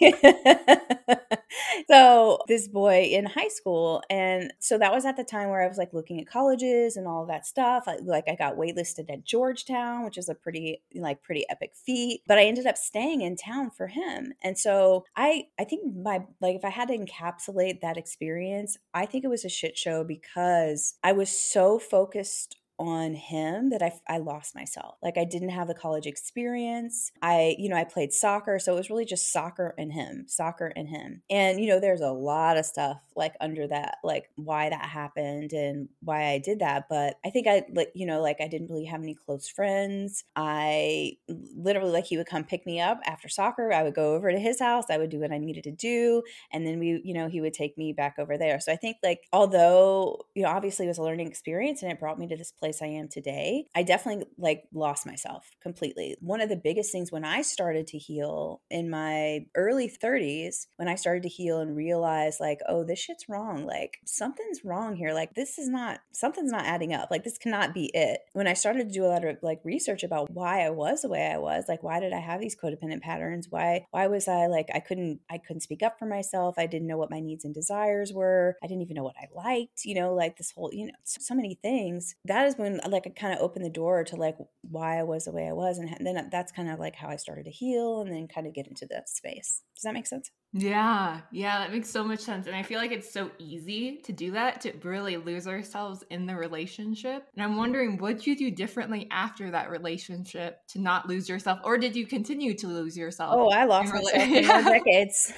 so 1.90 2.38
this 2.48 2.68
boy 2.68 3.10
in 3.12 3.26
high 3.26 3.48
school. 3.48 4.02
And 4.10 4.52
so 4.58 4.78
that 4.78 4.92
was 4.92 5.04
at 5.04 5.16
the 5.16 5.24
time 5.24 5.50
where 5.50 5.62
I 5.62 5.68
was 5.68 5.78
like 5.78 5.92
looking 5.92 6.20
at 6.20 6.26
colleges 6.26 6.96
and 6.96 7.06
all 7.06 7.26
that 7.26 7.46
stuff. 7.46 7.84
like, 8.02 8.24
I 8.28 8.34
got 8.34 8.56
waitlisted 8.56 9.10
at 9.10 9.24
Georgetown 9.24 10.04
which 10.04 10.18
is 10.18 10.28
a 10.28 10.34
pretty 10.34 10.82
like 10.94 11.22
pretty 11.22 11.44
epic 11.48 11.72
feat. 11.74 12.22
But 12.26 12.38
I 12.38 12.44
ended 12.44 12.66
up 12.66 12.76
staying 12.76 13.22
in 13.22 13.36
town 13.36 13.70
for 13.70 13.86
him. 13.86 14.32
And 14.42 14.58
so 14.58 15.04
I 15.16 15.46
I 15.58 15.64
think 15.64 15.94
my 15.96 16.22
like 16.40 16.56
if 16.56 16.64
I 16.64 16.70
had 16.70 16.88
to 16.88 16.98
encapsulate 16.98 17.80
that 17.80 17.96
experience, 17.96 18.76
I 18.94 19.06
think 19.06 19.24
it 19.24 19.28
was 19.28 19.44
a 19.44 19.48
shit 19.48 19.76
show 19.76 20.04
because 20.04 20.94
I 21.02 21.12
was 21.12 21.30
so 21.30 21.78
focused 21.78 22.56
on 22.80 23.12
him 23.14 23.68
that 23.68 23.82
I, 23.82 23.92
I 24.08 24.18
lost 24.18 24.54
myself. 24.54 24.96
Like 25.02 25.18
I 25.18 25.24
didn't 25.24 25.50
have 25.50 25.68
the 25.68 25.74
college 25.74 26.06
experience. 26.06 27.12
I, 27.20 27.54
you 27.58 27.68
know, 27.68 27.76
I 27.76 27.84
played 27.84 28.10
soccer. 28.10 28.58
So 28.58 28.72
it 28.72 28.76
was 28.76 28.88
really 28.88 29.04
just 29.04 29.30
soccer 29.30 29.74
and 29.76 29.92
him, 29.92 30.24
soccer 30.28 30.72
and 30.74 30.88
him. 30.88 31.22
And, 31.28 31.60
you 31.60 31.68
know, 31.68 31.78
there's 31.78 32.00
a 32.00 32.10
lot 32.10 32.56
of 32.56 32.64
stuff 32.64 32.96
like 33.14 33.34
under 33.38 33.68
that, 33.68 33.98
like 34.02 34.30
why 34.36 34.70
that 34.70 34.86
happened 34.86 35.52
and 35.52 35.90
why 36.00 36.28
I 36.28 36.38
did 36.38 36.60
that. 36.60 36.86
But 36.88 37.18
I 37.22 37.28
think 37.28 37.46
I, 37.46 37.64
like, 37.74 37.92
you 37.94 38.06
know, 38.06 38.22
like 38.22 38.38
I 38.40 38.48
didn't 38.48 38.70
really 38.70 38.86
have 38.86 39.02
any 39.02 39.14
close 39.14 39.46
friends. 39.46 40.24
I 40.34 41.18
literally, 41.28 41.92
like, 41.92 42.06
he 42.06 42.16
would 42.16 42.28
come 42.28 42.44
pick 42.44 42.64
me 42.64 42.80
up 42.80 42.98
after 43.04 43.28
soccer. 43.28 43.74
I 43.74 43.82
would 43.82 43.94
go 43.94 44.14
over 44.14 44.32
to 44.32 44.38
his 44.38 44.58
house. 44.58 44.86
I 44.90 44.96
would 44.96 45.10
do 45.10 45.20
what 45.20 45.32
I 45.32 45.38
needed 45.38 45.64
to 45.64 45.72
do. 45.72 46.22
And 46.50 46.66
then 46.66 46.78
we, 46.78 47.02
you 47.04 47.12
know, 47.12 47.28
he 47.28 47.42
would 47.42 47.52
take 47.52 47.76
me 47.76 47.92
back 47.92 48.14
over 48.18 48.38
there. 48.38 48.58
So 48.58 48.72
I 48.72 48.76
think, 48.76 48.96
like, 49.02 49.20
although, 49.34 50.24
you 50.34 50.44
know, 50.44 50.48
obviously 50.48 50.86
it 50.86 50.88
was 50.88 50.98
a 50.98 51.02
learning 51.02 51.28
experience 51.28 51.82
and 51.82 51.92
it 51.92 52.00
brought 52.00 52.18
me 52.18 52.26
to 52.28 52.36
this 52.36 52.52
place 52.52 52.69
place 52.70 52.82
I 52.82 52.92
am 52.92 53.08
today, 53.08 53.66
I 53.74 53.82
definitely 53.82 54.26
like 54.38 54.64
lost 54.72 55.06
myself 55.06 55.50
completely. 55.62 56.16
One 56.20 56.40
of 56.40 56.48
the 56.48 56.56
biggest 56.56 56.92
things 56.92 57.10
when 57.10 57.24
I 57.24 57.42
started 57.42 57.86
to 57.88 57.98
heal 57.98 58.62
in 58.70 58.90
my 58.90 59.46
early 59.54 59.88
30s, 59.90 60.66
when 60.76 60.88
I 60.88 60.94
started 60.94 61.22
to 61.24 61.28
heal 61.28 61.60
and 61.60 61.76
realize 61.76 62.38
like, 62.40 62.60
oh, 62.68 62.84
this 62.84 62.98
shit's 62.98 63.28
wrong. 63.28 63.66
Like 63.66 63.98
something's 64.04 64.64
wrong 64.64 64.96
here. 64.96 65.12
Like 65.12 65.34
this 65.34 65.58
is 65.58 65.68
not 65.68 66.00
something's 66.12 66.52
not 66.52 66.64
adding 66.64 66.92
up. 66.92 67.10
Like 67.10 67.24
this 67.24 67.38
cannot 67.38 67.74
be 67.74 67.90
it. 67.94 68.20
When 68.32 68.46
I 68.46 68.54
started 68.54 68.88
to 68.88 68.94
do 68.94 69.04
a 69.04 69.08
lot 69.08 69.24
of 69.24 69.36
like 69.42 69.60
research 69.64 70.02
about 70.02 70.30
why 70.30 70.64
I 70.64 70.70
was 70.70 71.02
the 71.02 71.08
way 71.08 71.30
I 71.32 71.38
was, 71.38 71.64
like 71.68 71.82
why 71.82 72.00
did 72.00 72.12
I 72.12 72.20
have 72.20 72.40
these 72.40 72.56
codependent 72.56 73.02
patterns? 73.02 73.48
Why 73.50 73.86
why 73.90 74.06
was 74.06 74.28
I 74.28 74.46
like 74.46 74.68
I 74.74 74.80
couldn't 74.80 75.20
I 75.30 75.38
couldn't 75.38 75.62
speak 75.62 75.82
up 75.82 75.98
for 75.98 76.06
myself. 76.06 76.54
I 76.58 76.66
didn't 76.66 76.88
know 76.88 76.98
what 76.98 77.10
my 77.10 77.20
needs 77.20 77.44
and 77.44 77.54
desires 77.54 78.12
were. 78.12 78.56
I 78.62 78.66
didn't 78.66 78.82
even 78.82 78.96
know 78.96 79.04
what 79.04 79.16
I 79.20 79.26
liked, 79.34 79.84
you 79.84 79.94
know, 79.94 80.14
like 80.14 80.36
this 80.36 80.52
whole, 80.52 80.70
you 80.72 80.86
know, 80.86 80.92
so 81.04 81.34
many 81.34 81.58
things. 81.62 82.14
That 82.24 82.46
is 82.46 82.58
when 82.60 82.80
like 82.86 83.06
it 83.06 83.16
kind 83.16 83.32
of 83.32 83.40
opened 83.40 83.64
the 83.64 83.70
door 83.70 84.04
to 84.04 84.16
like 84.16 84.36
why 84.62 84.98
I 84.98 85.02
was 85.02 85.24
the 85.24 85.32
way 85.32 85.48
I 85.48 85.52
was, 85.52 85.78
and 85.78 85.96
then 86.06 86.16
uh, 86.16 86.28
that's 86.30 86.52
kind 86.52 86.70
of 86.70 86.78
like 86.78 86.94
how 86.94 87.08
I 87.08 87.16
started 87.16 87.44
to 87.44 87.50
heal, 87.50 88.02
and 88.02 88.12
then 88.12 88.28
kind 88.28 88.46
of 88.46 88.54
get 88.54 88.66
into 88.66 88.86
that 88.90 89.08
space. 89.08 89.62
Does 89.74 89.82
that 89.84 89.94
make 89.94 90.06
sense? 90.06 90.30
Yeah, 90.52 91.20
yeah, 91.30 91.60
that 91.60 91.72
makes 91.72 91.88
so 91.88 92.02
much 92.02 92.20
sense. 92.20 92.46
And 92.46 92.56
I 92.56 92.62
feel 92.62 92.78
like 92.78 92.90
it's 92.90 93.10
so 93.10 93.30
easy 93.38 93.98
to 94.04 94.12
do 94.12 94.32
that, 94.32 94.60
to 94.62 94.72
really 94.82 95.16
lose 95.16 95.46
ourselves 95.46 96.04
in 96.10 96.26
the 96.26 96.34
relationship. 96.34 97.28
And 97.34 97.42
I'm 97.42 97.56
wondering, 97.56 97.98
what 97.98 98.26
you 98.26 98.36
do 98.36 98.50
differently 98.50 99.06
after 99.10 99.50
that 99.52 99.70
relationship 99.70 100.66
to 100.68 100.80
not 100.80 101.08
lose 101.08 101.28
yourself? 101.28 101.60
Or 101.64 101.78
did 101.78 101.94
you 101.94 102.06
continue 102.06 102.54
to 102.54 102.66
lose 102.66 102.96
yourself? 102.96 103.34
Oh, 103.38 103.48
I 103.48 103.64
lost 103.64 103.94
myself 103.94 104.12
in 104.14 104.42
decades. 104.64 105.32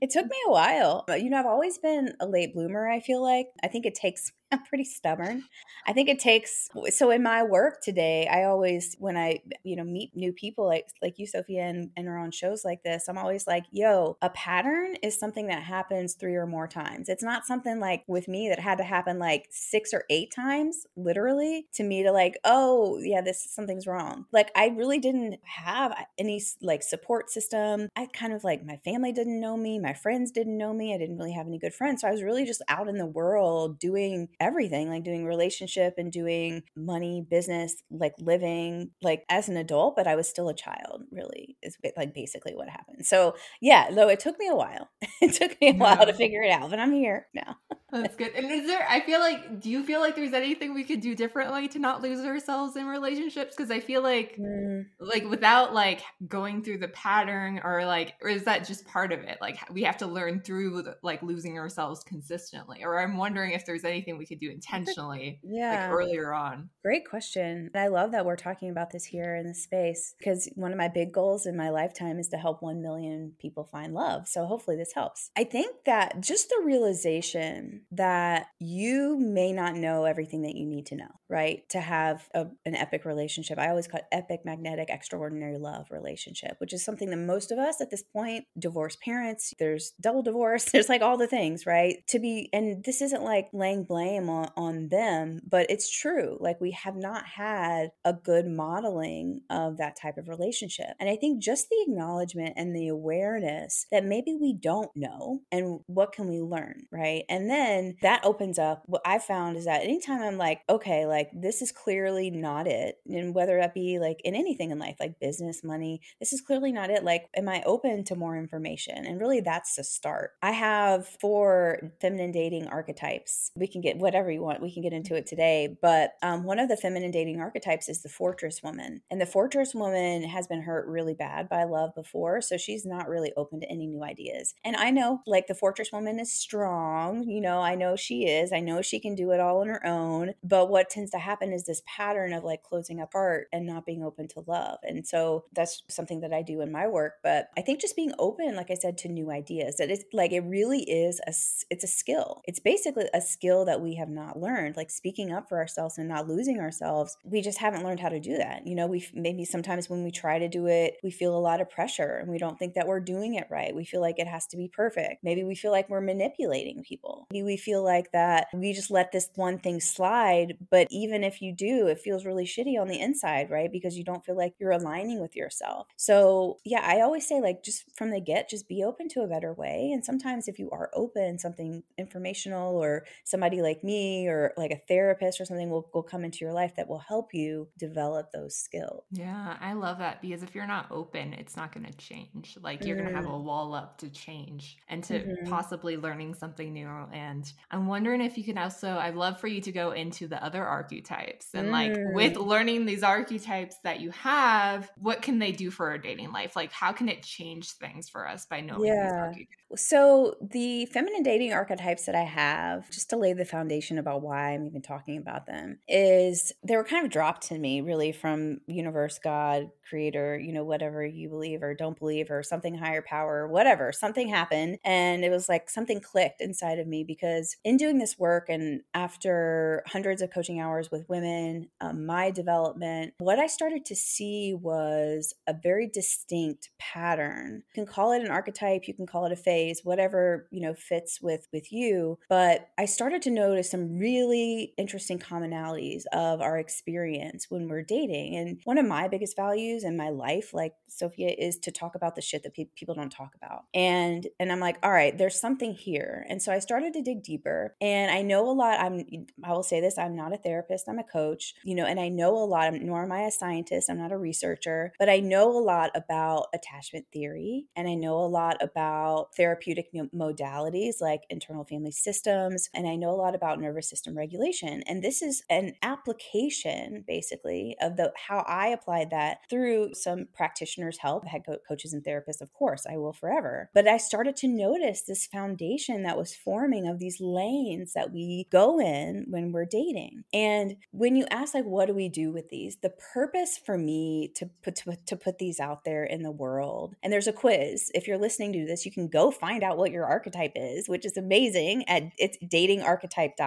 it 0.00 0.10
took 0.10 0.26
me 0.26 0.36
a 0.46 0.50
while. 0.50 1.04
But, 1.06 1.22
you 1.22 1.30
know, 1.30 1.38
I've 1.38 1.46
always 1.46 1.78
been 1.78 2.12
a 2.20 2.26
late 2.26 2.54
bloomer, 2.54 2.88
I 2.88 3.00
feel 3.00 3.22
like. 3.22 3.48
I 3.62 3.68
think 3.68 3.86
it 3.86 3.94
takes 3.94 4.30
I'm 4.54 4.62
pretty 4.62 4.84
stubborn. 4.84 5.42
I 5.84 5.92
think 5.92 6.08
it 6.08 6.20
takes 6.20 6.68
so 6.90 7.10
in 7.10 7.24
my 7.24 7.42
work 7.42 7.82
today, 7.82 8.28
I 8.28 8.44
always 8.44 8.94
when 9.00 9.16
I, 9.16 9.40
you 9.64 9.74
know, 9.74 9.82
meet 9.82 10.14
new 10.14 10.32
people 10.32 10.64
like 10.64 10.86
like 11.02 11.18
you, 11.18 11.26
Sophia, 11.26 11.62
and, 11.62 11.90
and 11.96 12.06
are 12.06 12.18
on 12.18 12.30
shows 12.30 12.64
like 12.64 12.84
this, 12.84 13.08
I'm 13.08 13.18
always 13.18 13.48
like, 13.48 13.64
yo, 13.72 14.16
a 14.22 14.30
pattern 14.30 14.94
is 15.02 15.18
something 15.18 15.48
that 15.48 15.64
happens 15.64 16.14
three 16.14 16.36
or 16.36 16.46
more 16.46 16.68
times. 16.68 17.08
It's 17.08 17.22
not 17.24 17.46
something 17.46 17.80
like 17.80 18.04
with 18.06 18.28
me 18.28 18.48
that 18.48 18.60
had 18.60 18.78
to 18.78 18.84
happen 18.84 19.18
like 19.18 19.48
six 19.50 19.92
or 19.92 20.04
eight 20.08 20.32
times, 20.32 20.86
literally, 20.94 21.66
to 21.74 21.82
me 21.82 22.04
to 22.04 22.12
like, 22.12 22.38
oh 22.44 23.00
yeah, 23.02 23.22
this 23.22 23.44
something's 23.50 23.88
wrong. 23.88 24.26
Like 24.30 24.52
I 24.54 24.68
really 24.68 25.00
didn't 25.00 25.40
have 25.42 25.96
any 26.16 26.40
like 26.62 26.84
support 26.84 27.28
system. 27.28 27.88
I 27.96 28.06
kind 28.06 28.32
of 28.32 28.44
like 28.44 28.64
my 28.64 28.76
family 28.84 29.10
didn't 29.10 29.40
know 29.40 29.56
me, 29.56 29.80
my 29.80 29.94
friends 29.94 30.30
didn't 30.30 30.56
know 30.56 30.72
me. 30.72 30.94
I 30.94 30.98
didn't 30.98 31.18
really 31.18 31.32
have 31.32 31.48
any 31.48 31.58
good 31.58 31.74
friends. 31.74 32.02
So 32.02 32.08
I 32.08 32.12
was 32.12 32.22
really 32.22 32.44
just 32.44 32.62
out 32.68 32.86
in 32.86 32.98
the 32.98 33.06
world 33.06 33.80
doing 33.80 34.28
everything, 34.44 34.88
like 34.88 35.04
doing 35.04 35.24
relationship 35.24 35.94
and 35.96 36.12
doing 36.12 36.62
money, 36.76 37.26
business, 37.28 37.82
like 37.90 38.14
living 38.18 38.90
like 39.02 39.24
as 39.28 39.48
an 39.48 39.56
adult, 39.56 39.96
but 39.96 40.06
I 40.06 40.16
was 40.16 40.28
still 40.28 40.48
a 40.48 40.54
child, 40.54 41.02
really, 41.10 41.56
is 41.62 41.76
like 41.96 42.14
basically 42.14 42.54
what 42.54 42.68
happened. 42.68 43.06
So 43.06 43.34
yeah, 43.60 43.90
though 43.90 44.08
it 44.08 44.20
took 44.20 44.38
me 44.38 44.48
a 44.48 44.54
while. 44.54 44.90
it 45.22 45.32
took 45.34 45.60
me 45.60 45.70
a 45.70 45.74
while 45.74 46.06
to 46.06 46.12
figure 46.12 46.42
it 46.42 46.50
out, 46.50 46.70
but 46.70 46.78
I'm 46.78 46.92
here 46.92 47.26
now. 47.34 47.56
That's 47.92 48.16
good. 48.16 48.32
And 48.34 48.50
is 48.50 48.66
there, 48.66 48.84
I 48.88 49.00
feel 49.00 49.20
like, 49.20 49.60
do 49.60 49.70
you 49.70 49.84
feel 49.84 50.00
like 50.00 50.16
there's 50.16 50.32
anything 50.32 50.74
we 50.74 50.82
could 50.82 51.00
do 51.00 51.14
differently 51.14 51.68
to 51.68 51.78
not 51.78 52.02
lose 52.02 52.24
ourselves 52.24 52.76
in 52.76 52.86
relationships? 52.86 53.54
Because 53.56 53.70
I 53.70 53.78
feel 53.78 54.02
like, 54.02 54.36
mm. 54.36 54.84
like 54.98 55.28
without 55.30 55.72
like 55.72 56.02
going 56.26 56.64
through 56.64 56.78
the 56.78 56.88
pattern 56.88 57.60
or 57.62 57.84
like, 57.84 58.14
or 58.20 58.28
is 58.28 58.44
that 58.44 58.66
just 58.66 58.84
part 58.86 59.12
of 59.12 59.20
it? 59.20 59.38
Like 59.40 59.58
we 59.70 59.84
have 59.84 59.96
to 59.98 60.06
learn 60.06 60.40
through 60.40 60.84
like 61.02 61.22
losing 61.22 61.56
ourselves 61.56 62.02
consistently. 62.02 62.82
Or 62.82 62.98
I'm 63.00 63.16
wondering 63.16 63.52
if 63.52 63.64
there's 63.64 63.84
anything 63.84 64.18
we 64.18 64.23
could 64.26 64.40
do 64.40 64.50
intentionally, 64.50 65.40
yeah, 65.42 65.88
like 65.88 65.94
earlier 65.94 66.32
on. 66.32 66.70
Great 66.82 67.08
question. 67.08 67.70
I 67.74 67.88
love 67.88 68.12
that 68.12 68.26
we're 68.26 68.36
talking 68.36 68.70
about 68.70 68.90
this 68.90 69.04
here 69.04 69.34
in 69.36 69.46
the 69.46 69.54
space 69.54 70.14
because 70.18 70.48
one 70.54 70.72
of 70.72 70.78
my 70.78 70.88
big 70.88 71.12
goals 71.12 71.46
in 71.46 71.56
my 71.56 71.70
lifetime 71.70 72.18
is 72.18 72.28
to 72.28 72.36
help 72.36 72.62
1 72.62 72.82
million 72.82 73.32
people 73.38 73.68
find 73.70 73.94
love. 73.94 74.28
So 74.28 74.46
hopefully 74.46 74.76
this 74.76 74.92
helps. 74.92 75.30
I 75.36 75.44
think 75.44 75.76
that 75.86 76.20
just 76.20 76.48
the 76.48 76.62
realization 76.64 77.82
that 77.92 78.46
you 78.58 79.18
may 79.18 79.52
not 79.52 79.74
know 79.74 80.04
everything 80.04 80.42
that 80.42 80.54
you 80.54 80.66
need 80.66 80.86
to 80.86 80.96
know, 80.96 81.10
right? 81.28 81.68
To 81.70 81.80
have 81.80 82.28
a, 82.34 82.46
an 82.64 82.74
epic 82.74 83.04
relationship. 83.04 83.58
I 83.58 83.68
always 83.68 83.86
call 83.86 84.00
it 84.00 84.06
epic, 84.12 84.40
magnetic, 84.44 84.90
extraordinary 84.90 85.58
love 85.58 85.90
relationship, 85.90 86.56
which 86.58 86.72
is 86.72 86.84
something 86.84 87.10
that 87.10 87.16
most 87.16 87.50
of 87.50 87.58
us 87.58 87.80
at 87.80 87.90
this 87.90 88.02
point, 88.02 88.44
divorced 88.58 89.00
parents, 89.00 89.54
there's 89.58 89.92
double 90.00 90.22
divorce, 90.22 90.64
there's 90.72 90.88
like 90.88 91.02
all 91.02 91.16
the 91.16 91.26
things, 91.26 91.66
right? 91.66 92.06
To 92.08 92.18
be, 92.18 92.50
and 92.52 92.84
this 92.84 93.02
isn't 93.02 93.22
like 93.22 93.48
laying 93.52 93.84
blame 93.84 94.13
on, 94.28 94.50
on 94.56 94.88
them, 94.88 95.40
but 95.48 95.66
it's 95.70 95.90
true. 95.90 96.38
Like 96.40 96.60
we 96.60 96.72
have 96.72 96.96
not 96.96 97.26
had 97.26 97.90
a 98.04 98.12
good 98.12 98.46
modeling 98.46 99.42
of 99.50 99.78
that 99.78 99.96
type 100.00 100.18
of 100.18 100.28
relationship. 100.28 100.90
And 101.00 101.08
I 101.08 101.16
think 101.16 101.42
just 101.42 101.68
the 101.68 101.84
acknowledgement 101.86 102.54
and 102.56 102.74
the 102.74 102.88
awareness 102.88 103.86
that 103.90 104.04
maybe 104.04 104.36
we 104.40 104.52
don't 104.52 104.90
know 104.96 105.40
and 105.50 105.80
what 105.86 106.12
can 106.12 106.28
we 106.28 106.40
learn, 106.40 106.86
right? 106.90 107.24
And 107.28 107.50
then 107.50 107.96
that 108.02 108.24
opens 108.24 108.58
up 108.58 108.82
what 108.86 109.02
I 109.04 109.18
found 109.18 109.56
is 109.56 109.64
that 109.64 109.82
anytime 109.82 110.22
I'm 110.22 110.38
like, 110.38 110.62
okay, 110.68 111.06
like 111.06 111.30
this 111.34 111.62
is 111.62 111.72
clearly 111.72 112.30
not 112.30 112.66
it, 112.66 112.96
and 113.06 113.34
whether 113.34 113.58
that 113.58 113.74
be 113.74 113.98
like 113.98 114.20
in 114.24 114.34
anything 114.34 114.70
in 114.70 114.78
life, 114.78 114.96
like 115.00 115.20
business, 115.20 115.64
money, 115.64 116.00
this 116.20 116.32
is 116.32 116.40
clearly 116.40 116.72
not 116.72 116.90
it. 116.90 117.04
Like, 117.04 117.28
am 117.36 117.48
I 117.48 117.62
open 117.64 118.04
to 118.04 118.14
more 118.14 118.36
information? 118.36 119.06
And 119.06 119.20
really, 119.20 119.40
that's 119.40 119.76
the 119.76 119.84
start. 119.84 120.32
I 120.42 120.52
have 120.52 121.06
four 121.20 121.92
feminine 122.00 122.32
dating 122.32 122.68
archetypes. 122.68 123.50
We 123.56 123.66
can 123.66 123.80
get 123.80 123.98
whatever 124.04 124.30
you 124.30 124.42
want, 124.42 124.60
we 124.60 124.72
can 124.72 124.82
get 124.82 124.92
into 124.92 125.14
it 125.14 125.26
today. 125.26 125.76
But 125.80 126.12
um, 126.22 126.44
one 126.44 126.58
of 126.58 126.68
the 126.68 126.76
feminine 126.76 127.10
dating 127.10 127.40
archetypes 127.40 127.88
is 127.88 128.02
the 128.02 128.10
fortress 128.10 128.62
woman. 128.62 129.00
And 129.10 129.20
the 129.20 129.26
fortress 129.26 129.74
woman 129.74 130.24
has 130.24 130.46
been 130.46 130.62
hurt 130.62 130.86
really 130.86 131.14
bad 131.14 131.48
by 131.48 131.64
love 131.64 131.94
before. 131.94 132.42
So 132.42 132.58
she's 132.58 132.84
not 132.84 133.08
really 133.08 133.32
open 133.36 133.60
to 133.60 133.70
any 133.70 133.86
new 133.86 134.04
ideas. 134.04 134.54
And 134.62 134.76
I 134.76 134.90
know, 134.90 135.22
like, 135.26 135.46
the 135.46 135.54
fortress 135.54 135.90
woman 135.92 136.20
is 136.20 136.30
strong. 136.30 137.26
You 137.26 137.40
know, 137.40 137.60
I 137.60 137.74
know 137.74 137.96
she 137.96 138.26
is. 138.26 138.52
I 138.52 138.60
know 138.60 138.82
she 138.82 139.00
can 139.00 139.14
do 139.14 139.30
it 139.30 139.40
all 139.40 139.62
on 139.62 139.68
her 139.68 139.84
own. 139.86 140.34
But 140.44 140.68
what 140.68 140.90
tends 140.90 141.10
to 141.12 141.18
happen 141.18 141.52
is 141.52 141.64
this 141.64 141.82
pattern 141.86 142.34
of 142.34 142.44
like 142.44 142.62
closing 142.62 143.00
up 143.00 143.14
apart 143.14 143.46
and 143.52 143.66
not 143.66 143.86
being 143.86 144.02
open 144.02 144.28
to 144.28 144.42
love. 144.46 144.78
And 144.82 145.06
so 145.06 145.44
that's 145.52 145.82
something 145.88 146.20
that 146.20 146.32
I 146.32 146.42
do 146.42 146.60
in 146.60 146.72
my 146.72 146.86
work. 146.88 147.14
But 147.22 147.48
I 147.56 147.62
think 147.62 147.80
just 147.80 147.96
being 147.96 148.12
open, 148.18 148.56
like 148.56 148.70
I 148.70 148.74
said, 148.74 148.98
to 148.98 149.08
new 149.08 149.30
ideas, 149.30 149.76
that 149.76 149.90
it's 149.90 150.04
like 150.12 150.32
it 150.32 150.40
really 150.40 150.82
is 150.82 151.20
a, 151.26 151.32
it's 151.70 151.84
a 151.84 151.88
skill. 151.88 152.42
It's 152.44 152.60
basically 152.60 153.08
a 153.14 153.20
skill 153.20 153.64
that 153.66 153.80
we 153.80 153.93
have 153.96 154.08
not 154.08 154.38
learned, 154.38 154.76
like 154.76 154.90
speaking 154.90 155.32
up 155.32 155.48
for 155.48 155.58
ourselves 155.58 155.98
and 155.98 156.08
not 156.08 156.28
losing 156.28 156.60
ourselves. 156.60 157.16
We 157.24 157.40
just 157.40 157.58
haven't 157.58 157.84
learned 157.84 158.00
how 158.00 158.08
to 158.08 158.20
do 158.20 158.36
that. 158.36 158.66
You 158.66 158.74
know, 158.74 158.86
we 158.86 159.06
maybe 159.14 159.44
sometimes 159.44 159.88
when 159.90 160.04
we 160.04 160.10
try 160.10 160.38
to 160.38 160.48
do 160.48 160.66
it, 160.66 160.96
we 161.02 161.10
feel 161.10 161.36
a 161.36 161.38
lot 161.38 161.60
of 161.60 161.70
pressure 161.70 162.18
and 162.20 162.30
we 162.30 162.38
don't 162.38 162.58
think 162.58 162.74
that 162.74 162.86
we're 162.86 163.00
doing 163.00 163.34
it 163.34 163.46
right. 163.50 163.74
We 163.74 163.84
feel 163.84 164.00
like 164.00 164.18
it 164.18 164.26
has 164.26 164.46
to 164.48 164.56
be 164.56 164.68
perfect. 164.68 165.22
Maybe 165.22 165.44
we 165.44 165.54
feel 165.54 165.70
like 165.70 165.88
we're 165.88 166.00
manipulating 166.00 166.82
people. 166.82 167.26
Maybe 167.30 167.44
we 167.44 167.56
feel 167.56 167.82
like 167.84 168.12
that 168.12 168.48
we 168.52 168.72
just 168.72 168.90
let 168.90 169.12
this 169.12 169.30
one 169.34 169.58
thing 169.58 169.80
slide. 169.80 170.56
But 170.70 170.88
even 170.90 171.24
if 171.24 171.40
you 171.40 171.52
do, 171.52 171.86
it 171.86 172.00
feels 172.00 172.24
really 172.24 172.44
shitty 172.44 172.80
on 172.80 172.88
the 172.88 173.00
inside, 173.00 173.50
right? 173.50 173.70
Because 173.70 173.96
you 173.96 174.04
don't 174.04 174.24
feel 174.24 174.36
like 174.36 174.54
you're 174.58 174.72
aligning 174.72 175.20
with 175.20 175.36
yourself. 175.36 175.86
So, 175.96 176.58
yeah, 176.64 176.82
I 176.84 177.00
always 177.00 177.26
say, 177.28 177.40
like, 177.40 177.62
just 177.62 177.84
from 177.96 178.10
the 178.10 178.20
get, 178.20 178.48
just 178.48 178.68
be 178.68 178.82
open 178.82 179.08
to 179.10 179.20
a 179.20 179.28
better 179.28 179.52
way. 179.52 179.90
And 179.92 180.04
sometimes 180.04 180.48
if 180.48 180.58
you 180.58 180.70
are 180.70 180.90
open, 180.94 181.38
something 181.38 181.82
informational 181.98 182.76
or 182.76 183.04
somebody 183.24 183.62
like 183.62 183.83
me 183.84 184.26
or 184.26 184.52
like 184.56 184.70
a 184.70 184.80
therapist 184.88 185.40
or 185.40 185.44
something 185.44 185.68
will, 185.68 185.88
will 185.92 186.02
come 186.02 186.24
into 186.24 186.38
your 186.40 186.52
life 186.52 186.74
that 186.76 186.88
will 186.88 186.98
help 186.98 187.34
you 187.34 187.68
develop 187.78 188.32
those 188.32 188.56
skills. 188.56 189.04
Yeah, 189.10 189.56
I 189.60 189.74
love 189.74 189.98
that 189.98 190.22
because 190.22 190.42
if 190.42 190.54
you're 190.54 190.66
not 190.66 190.86
open, 190.90 191.34
it's 191.34 191.56
not 191.56 191.72
going 191.72 191.86
to 191.86 191.92
change. 191.92 192.56
Like, 192.60 192.84
you're 192.84 192.96
mm. 192.96 193.02
going 193.02 193.10
to 193.10 193.16
have 193.16 193.30
a 193.30 193.38
wall 193.38 193.74
up 193.74 193.98
to 193.98 194.08
change 194.08 194.78
and 194.88 195.04
to 195.04 195.20
mm-hmm. 195.20 195.50
possibly 195.50 195.96
learning 195.96 196.34
something 196.34 196.72
new. 196.72 196.88
And 197.12 197.50
I'm 197.70 197.86
wondering 197.86 198.22
if 198.22 198.38
you 198.38 198.44
can 198.44 198.56
also, 198.56 198.96
I'd 198.96 199.14
love 199.14 199.38
for 199.38 199.48
you 199.48 199.60
to 199.60 199.72
go 199.72 199.92
into 199.92 200.26
the 200.26 200.42
other 200.42 200.64
archetypes 200.64 201.48
and 201.54 201.68
mm. 201.68 201.72
like 201.72 201.96
with 202.14 202.36
learning 202.36 202.86
these 202.86 203.02
archetypes 203.02 203.76
that 203.84 204.00
you 204.00 204.10
have, 204.10 204.90
what 204.96 205.20
can 205.20 205.38
they 205.38 205.52
do 205.52 205.70
for 205.70 205.90
our 205.90 205.98
dating 205.98 206.32
life? 206.32 206.56
Like, 206.56 206.72
how 206.72 206.92
can 206.92 207.08
it 207.08 207.22
change 207.22 207.72
things 207.72 208.08
for 208.08 208.26
us 208.26 208.46
by 208.46 208.60
knowing 208.60 208.86
yeah. 208.86 209.02
these 209.02 209.12
archetypes? 209.12 209.48
So, 209.76 210.36
the 210.40 210.86
feminine 210.86 211.24
dating 211.24 211.52
archetypes 211.52 212.06
that 212.06 212.14
I 212.14 212.22
have, 212.22 212.88
just 212.90 213.10
to 213.10 213.16
lay 213.16 213.32
the 213.32 213.44
foundation 213.44 213.73
about 213.82 214.22
why 214.22 214.52
I'm 214.52 214.66
even 214.66 214.82
talking 214.82 215.18
about 215.18 215.46
them, 215.46 215.78
is 215.88 216.52
they 216.62 216.76
were 216.76 216.84
kind 216.84 217.04
of 217.04 217.12
dropped 217.12 217.48
to 217.48 217.58
me 217.58 217.80
really 217.80 218.12
from 218.12 218.60
universe, 218.66 219.18
God, 219.22 219.70
creator, 219.88 220.38
you 220.38 220.52
know, 220.52 220.64
whatever 220.64 221.04
you 221.04 221.28
believe 221.28 221.62
or 221.62 221.74
don't 221.74 221.98
believe, 221.98 222.30
or 222.30 222.42
something 222.42 222.74
higher 222.74 223.02
power, 223.02 223.46
whatever. 223.46 223.92
Something 223.92 224.28
happened. 224.28 224.78
And 224.84 225.24
it 225.24 225.30
was 225.30 225.48
like 225.48 225.68
something 225.68 226.00
clicked 226.00 226.40
inside 226.40 226.78
of 226.78 226.86
me 226.86 227.04
because 227.04 227.56
in 227.64 227.76
doing 227.76 227.98
this 227.98 228.18
work 228.18 228.48
and 228.48 228.82
after 228.94 229.82
hundreds 229.86 230.22
of 230.22 230.32
coaching 230.32 230.60
hours 230.60 230.90
with 230.90 231.08
women, 231.08 231.68
um, 231.80 232.06
my 232.06 232.30
development, 232.30 233.14
what 233.18 233.38
I 233.38 233.46
started 233.46 233.84
to 233.86 233.94
see 233.94 234.54
was 234.54 235.34
a 235.46 235.54
very 235.54 235.86
distinct 235.86 236.70
pattern. 236.78 237.62
You 237.74 237.84
can 237.84 237.92
call 237.92 238.12
it 238.12 238.22
an 238.22 238.30
archetype, 238.30 238.88
you 238.88 238.94
can 238.94 239.06
call 239.06 239.26
it 239.26 239.32
a 239.32 239.36
phase, 239.36 239.80
whatever, 239.84 240.48
you 240.50 240.60
know, 240.60 240.74
fits 240.74 241.20
with 241.20 241.46
with 241.52 241.72
you, 241.72 242.18
but 242.28 242.68
I 242.78 242.86
started 242.86 243.22
to 243.22 243.30
notice 243.30 243.63
some 243.70 243.98
really 243.98 244.72
interesting 244.76 245.18
commonalities 245.18 246.02
of 246.12 246.40
our 246.40 246.58
experience 246.58 247.46
when 247.48 247.68
we're 247.68 247.82
dating. 247.82 248.36
And 248.36 248.60
one 248.64 248.78
of 248.78 248.86
my 248.86 249.08
biggest 249.08 249.36
values 249.36 249.84
in 249.84 249.96
my 249.96 250.10
life, 250.10 250.54
like 250.54 250.74
Sophia, 250.88 251.34
is 251.36 251.58
to 251.60 251.72
talk 251.72 251.94
about 251.94 252.14
the 252.14 252.22
shit 252.22 252.42
that 252.42 252.54
pe- 252.54 252.68
people 252.76 252.94
don't 252.94 253.10
talk 253.10 253.34
about. 253.34 253.64
And 253.74 254.26
and 254.38 254.52
I'm 254.52 254.60
like, 254.60 254.78
all 254.82 254.92
right, 254.92 255.16
there's 255.16 255.40
something 255.40 255.74
here. 255.74 256.26
And 256.28 256.40
so 256.40 256.52
I 256.52 256.58
started 256.58 256.92
to 256.94 257.02
dig 257.02 257.22
deeper. 257.22 257.76
And 257.80 258.10
I 258.10 258.22
know 258.22 258.48
a 258.50 258.52
lot. 258.52 258.80
I'm 258.80 259.04
I 259.42 259.52
will 259.52 259.62
say 259.62 259.80
this, 259.80 259.98
I'm 259.98 260.16
not 260.16 260.32
a 260.32 260.38
therapist, 260.38 260.88
I'm 260.88 260.98
a 260.98 261.04
coach, 261.04 261.54
you 261.64 261.74
know, 261.74 261.86
and 261.86 262.00
I 262.00 262.08
know 262.08 262.36
a 262.36 262.44
lot, 262.44 262.72
nor 262.74 263.04
am 263.04 263.12
I 263.12 263.22
a 263.22 263.30
scientist, 263.30 263.90
I'm 263.90 263.98
not 263.98 264.12
a 264.12 264.18
researcher, 264.18 264.92
but 264.98 265.08
I 265.08 265.20
know 265.20 265.50
a 265.50 265.60
lot 265.60 265.90
about 265.94 266.46
attachment 266.54 267.06
theory 267.12 267.66
and 267.76 267.88
I 267.88 267.94
know 267.94 268.18
a 268.18 268.26
lot 268.26 268.62
about 268.62 269.34
therapeutic 269.36 269.90
modalities 270.14 271.00
like 271.00 271.22
internal 271.30 271.64
family 271.64 271.90
systems. 271.90 272.68
And 272.74 272.86
I 272.86 272.96
know 272.96 273.10
a 273.10 273.16
lot 273.16 273.34
about 273.34 273.53
nervous 273.60 273.88
system 273.88 274.16
regulation. 274.16 274.82
And 274.86 275.02
this 275.02 275.22
is 275.22 275.42
an 275.50 275.74
application 275.82 277.04
basically 277.06 277.76
of 277.80 277.96
the 277.96 278.12
how 278.28 278.44
I 278.46 278.68
applied 278.68 279.10
that 279.10 279.38
through 279.48 279.94
some 279.94 280.26
practitioners' 280.34 280.98
help, 280.98 281.26
head 281.26 281.42
co- 281.46 281.58
coaches 281.66 281.92
and 281.92 282.04
therapists, 282.04 282.40
of 282.40 282.52
course, 282.52 282.86
I 282.90 282.96
will 282.96 283.12
forever. 283.12 283.70
But 283.74 283.88
I 283.88 283.96
started 283.96 284.36
to 284.36 284.48
notice 284.48 285.02
this 285.02 285.26
foundation 285.26 286.02
that 286.02 286.18
was 286.18 286.34
forming 286.34 286.86
of 286.86 286.98
these 286.98 287.20
lanes 287.20 287.92
that 287.94 288.12
we 288.12 288.46
go 288.50 288.80
in 288.80 289.26
when 289.28 289.52
we're 289.52 289.64
dating. 289.64 290.24
And 290.32 290.76
when 290.90 291.16
you 291.16 291.26
ask 291.30 291.54
like 291.54 291.64
what 291.64 291.86
do 291.86 291.94
we 291.94 292.08
do 292.08 292.32
with 292.32 292.48
these? 292.48 292.76
The 292.76 292.92
purpose 293.12 293.58
for 293.58 293.78
me 293.78 294.32
to 294.36 294.50
put 294.62 294.76
to, 294.76 294.96
to 295.06 295.16
put 295.16 295.38
these 295.38 295.60
out 295.60 295.84
there 295.84 296.04
in 296.04 296.22
the 296.22 296.30
world. 296.30 296.96
And 297.02 297.12
there's 297.12 297.26
a 297.26 297.32
quiz. 297.32 297.90
If 297.94 298.06
you're 298.06 298.18
listening 298.18 298.52
to 298.54 298.66
this, 298.66 298.84
you 298.84 298.92
can 298.92 299.08
go 299.08 299.30
find 299.30 299.62
out 299.62 299.76
what 299.76 299.90
your 299.90 300.04
archetype 300.04 300.52
is, 300.54 300.88
which 300.88 301.04
is 301.04 301.16
amazing 301.16 301.88
at 301.88 302.04
it's 302.18 302.38
datingarchetype.com. 302.38 303.43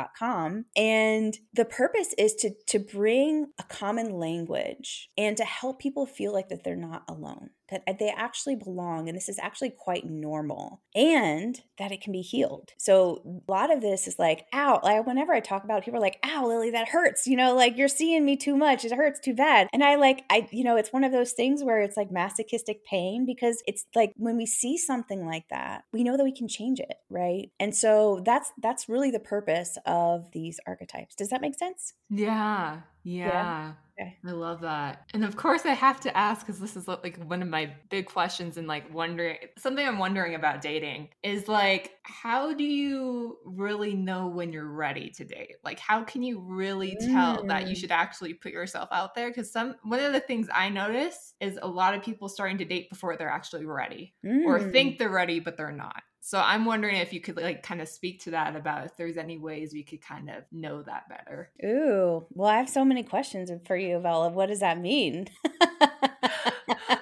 And 0.76 1.38
the 1.54 1.66
purpose 1.66 2.14
is 2.18 2.34
to 2.36 2.52
to 2.68 2.80
bring 2.80 3.48
a 3.60 3.64
common 3.64 4.12
language 4.12 5.10
and 5.18 5.36
to 5.38 5.44
help 5.44 5.80
people 5.80 6.06
feel 6.06 6.34
like 6.34 6.50
that 6.50 6.64
they're 6.64 6.76
not 6.76 7.04
alone 7.08 7.52
that 7.70 7.84
they 8.00 8.10
actually 8.10 8.56
belong 8.56 9.08
and 9.08 9.16
this 9.16 9.30
is 9.30 9.40
actually 9.40 9.70
quite 9.70 10.10
normal 10.10 10.82
and 10.96 11.62
that 11.78 11.92
it 11.92 12.02
can 12.02 12.12
be 12.12 12.22
healed. 12.22 12.72
So 12.78 13.42
a 13.48 13.52
lot 13.52 13.72
of 13.72 13.82
this 13.82 14.08
is 14.08 14.18
like, 14.18 14.46
ow, 14.54 14.80
like 14.84 15.06
whenever 15.06 15.34
I 15.34 15.40
talk 15.40 15.64
about 15.64 15.80
it, 15.80 15.86
people 15.86 16.00
are 16.00 16.02
like, 16.02 16.20
ow, 16.24 16.46
Lilli, 16.46 16.72
that 16.72 16.90
hurts. 16.90 17.28
You 17.28 17.38
know, 17.38 17.56
like 17.56 17.78
you're 17.78 17.88
seeing 17.88 18.26
me 18.26 18.38
too 18.38 18.56
much. 18.56 18.86
It 18.86 18.92
hurts 18.92 19.20
too 19.20 19.34
bad. 19.34 19.68
And 19.74 19.84
I 19.84 19.96
like, 19.96 20.24
I, 20.30 20.48
you 20.52 20.64
know, 20.64 20.76
it's 20.76 20.94
one 20.94 21.04
of 21.04 21.12
those 21.12 21.34
things 21.34 21.64
where 21.64 21.82
it's 21.82 21.98
like 21.98 22.12
masochistic 22.12 22.86
pain 22.86 23.26
because 23.26 23.62
it's 23.68 23.86
like 23.96 24.14
when 24.18 24.38
we 24.38 24.46
see 24.46 24.78
something 24.78 25.26
like 25.26 25.46
that, 25.50 25.84
we 25.92 26.04
know 26.04 26.18
that 26.18 26.24
we 26.24 26.36
can 26.36 26.48
change 26.48 26.80
it, 26.80 26.96
right? 27.10 27.52
And 27.60 27.76
so 27.76 28.22
that's 28.26 28.52
that's 28.62 28.90
really 28.90 29.12
the 29.12 29.20
purpose 29.20 29.78
of 29.86 30.32
these 30.32 30.60
archetypes. 30.66 31.16
Does 31.16 31.30
that 31.30 31.42
make 31.42 31.56
sense? 31.56 31.94
Yeah. 32.10 32.82
Yeah. 33.08 33.28
yeah. 33.28 33.72
Okay. 34.00 34.18
I 34.26 34.32
love 34.32 34.62
that. 34.62 35.10
And 35.14 35.24
of 35.24 35.36
course, 35.38 35.66
I 35.66 35.74
have 35.74 36.00
to 36.02 36.16
ask 36.16 36.46
because 36.46 36.60
this 36.60 36.76
is 36.76 36.88
like 36.88 37.18
one 37.24 37.42
of 37.42 37.48
my 37.48 37.74
big 37.90 38.06
questions 38.06 38.58
and 38.58 38.68
like 38.68 38.94
wondering 38.94 39.38
something 39.58 39.88
I'm 39.88 39.98
wondering 39.98 40.36
about 40.36 40.62
dating 40.62 41.10
is 41.24 41.48
like, 41.48 41.94
how 42.04 42.54
do 42.54 42.66
you 42.66 43.38
really 43.46 43.96
know 43.96 44.28
when 44.28 44.52
you're 44.52 44.72
ready 44.72 45.10
to 45.12 45.24
date? 45.24 45.56
Like, 45.64 45.80
how 45.80 46.04
can 46.04 46.22
you 46.22 46.42
really 46.42 46.98
tell 47.00 47.38
mm. 47.38 47.48
that 47.48 47.68
you 47.68 47.76
mm. 47.76 47.80
should 47.80 47.92
actually 47.92 48.34
put 48.34 48.52
yourself 48.52 48.90
out 48.92 49.16
there? 49.16 49.30
Because 49.30 49.52
some 49.52 49.76
one 49.84 50.02
of 50.02 50.12
the 50.12 50.20
things 50.20 50.48
I 50.54 50.70
notice 50.70 51.34
is 51.40 51.58
a 51.62 51.68
lot 51.68 51.96
of 51.96 52.04
people 52.04 52.28
starting 52.28 52.58
to 52.60 52.66
date 52.66 52.90
before 52.90 53.16
they're 53.16 53.30
actually 53.30 53.66
ready 53.66 54.14
mm. 54.24 54.46
or 54.46 54.60
think 54.60 54.96
mm. 54.96 54.98
they're 55.00 55.10
ready, 55.10 55.40
but 55.40 55.56
they're 55.56 55.72
not. 55.72 56.04
So 56.28 56.42
I'm 56.42 56.66
wondering 56.66 56.98
if 56.98 57.14
you 57.14 57.22
could 57.22 57.38
like 57.38 57.64
kind 57.64 57.80
of 57.80 57.88
speak 57.88 58.24
to 58.24 58.32
that 58.32 58.58
about 58.58 58.86
if 58.86 58.98
there's 58.98 59.16
any 59.16 59.38
ways 59.38 59.72
we 59.72 59.82
could 59.82 60.02
kind 60.02 60.30
of 60.30 60.44
know 60.52 60.82
that 60.82 61.08
better. 61.08 61.52
Ooh, 61.64 62.26
well, 62.34 62.50
I 62.50 62.58
have 62.58 62.68
so 62.68 62.84
many 62.84 63.02
questions 63.04 63.50
for 63.66 63.78
you, 63.78 63.98
Bella. 64.00 64.28
What 64.28 64.48
does 64.48 64.60
that 64.60 64.78
mean? 64.78 65.30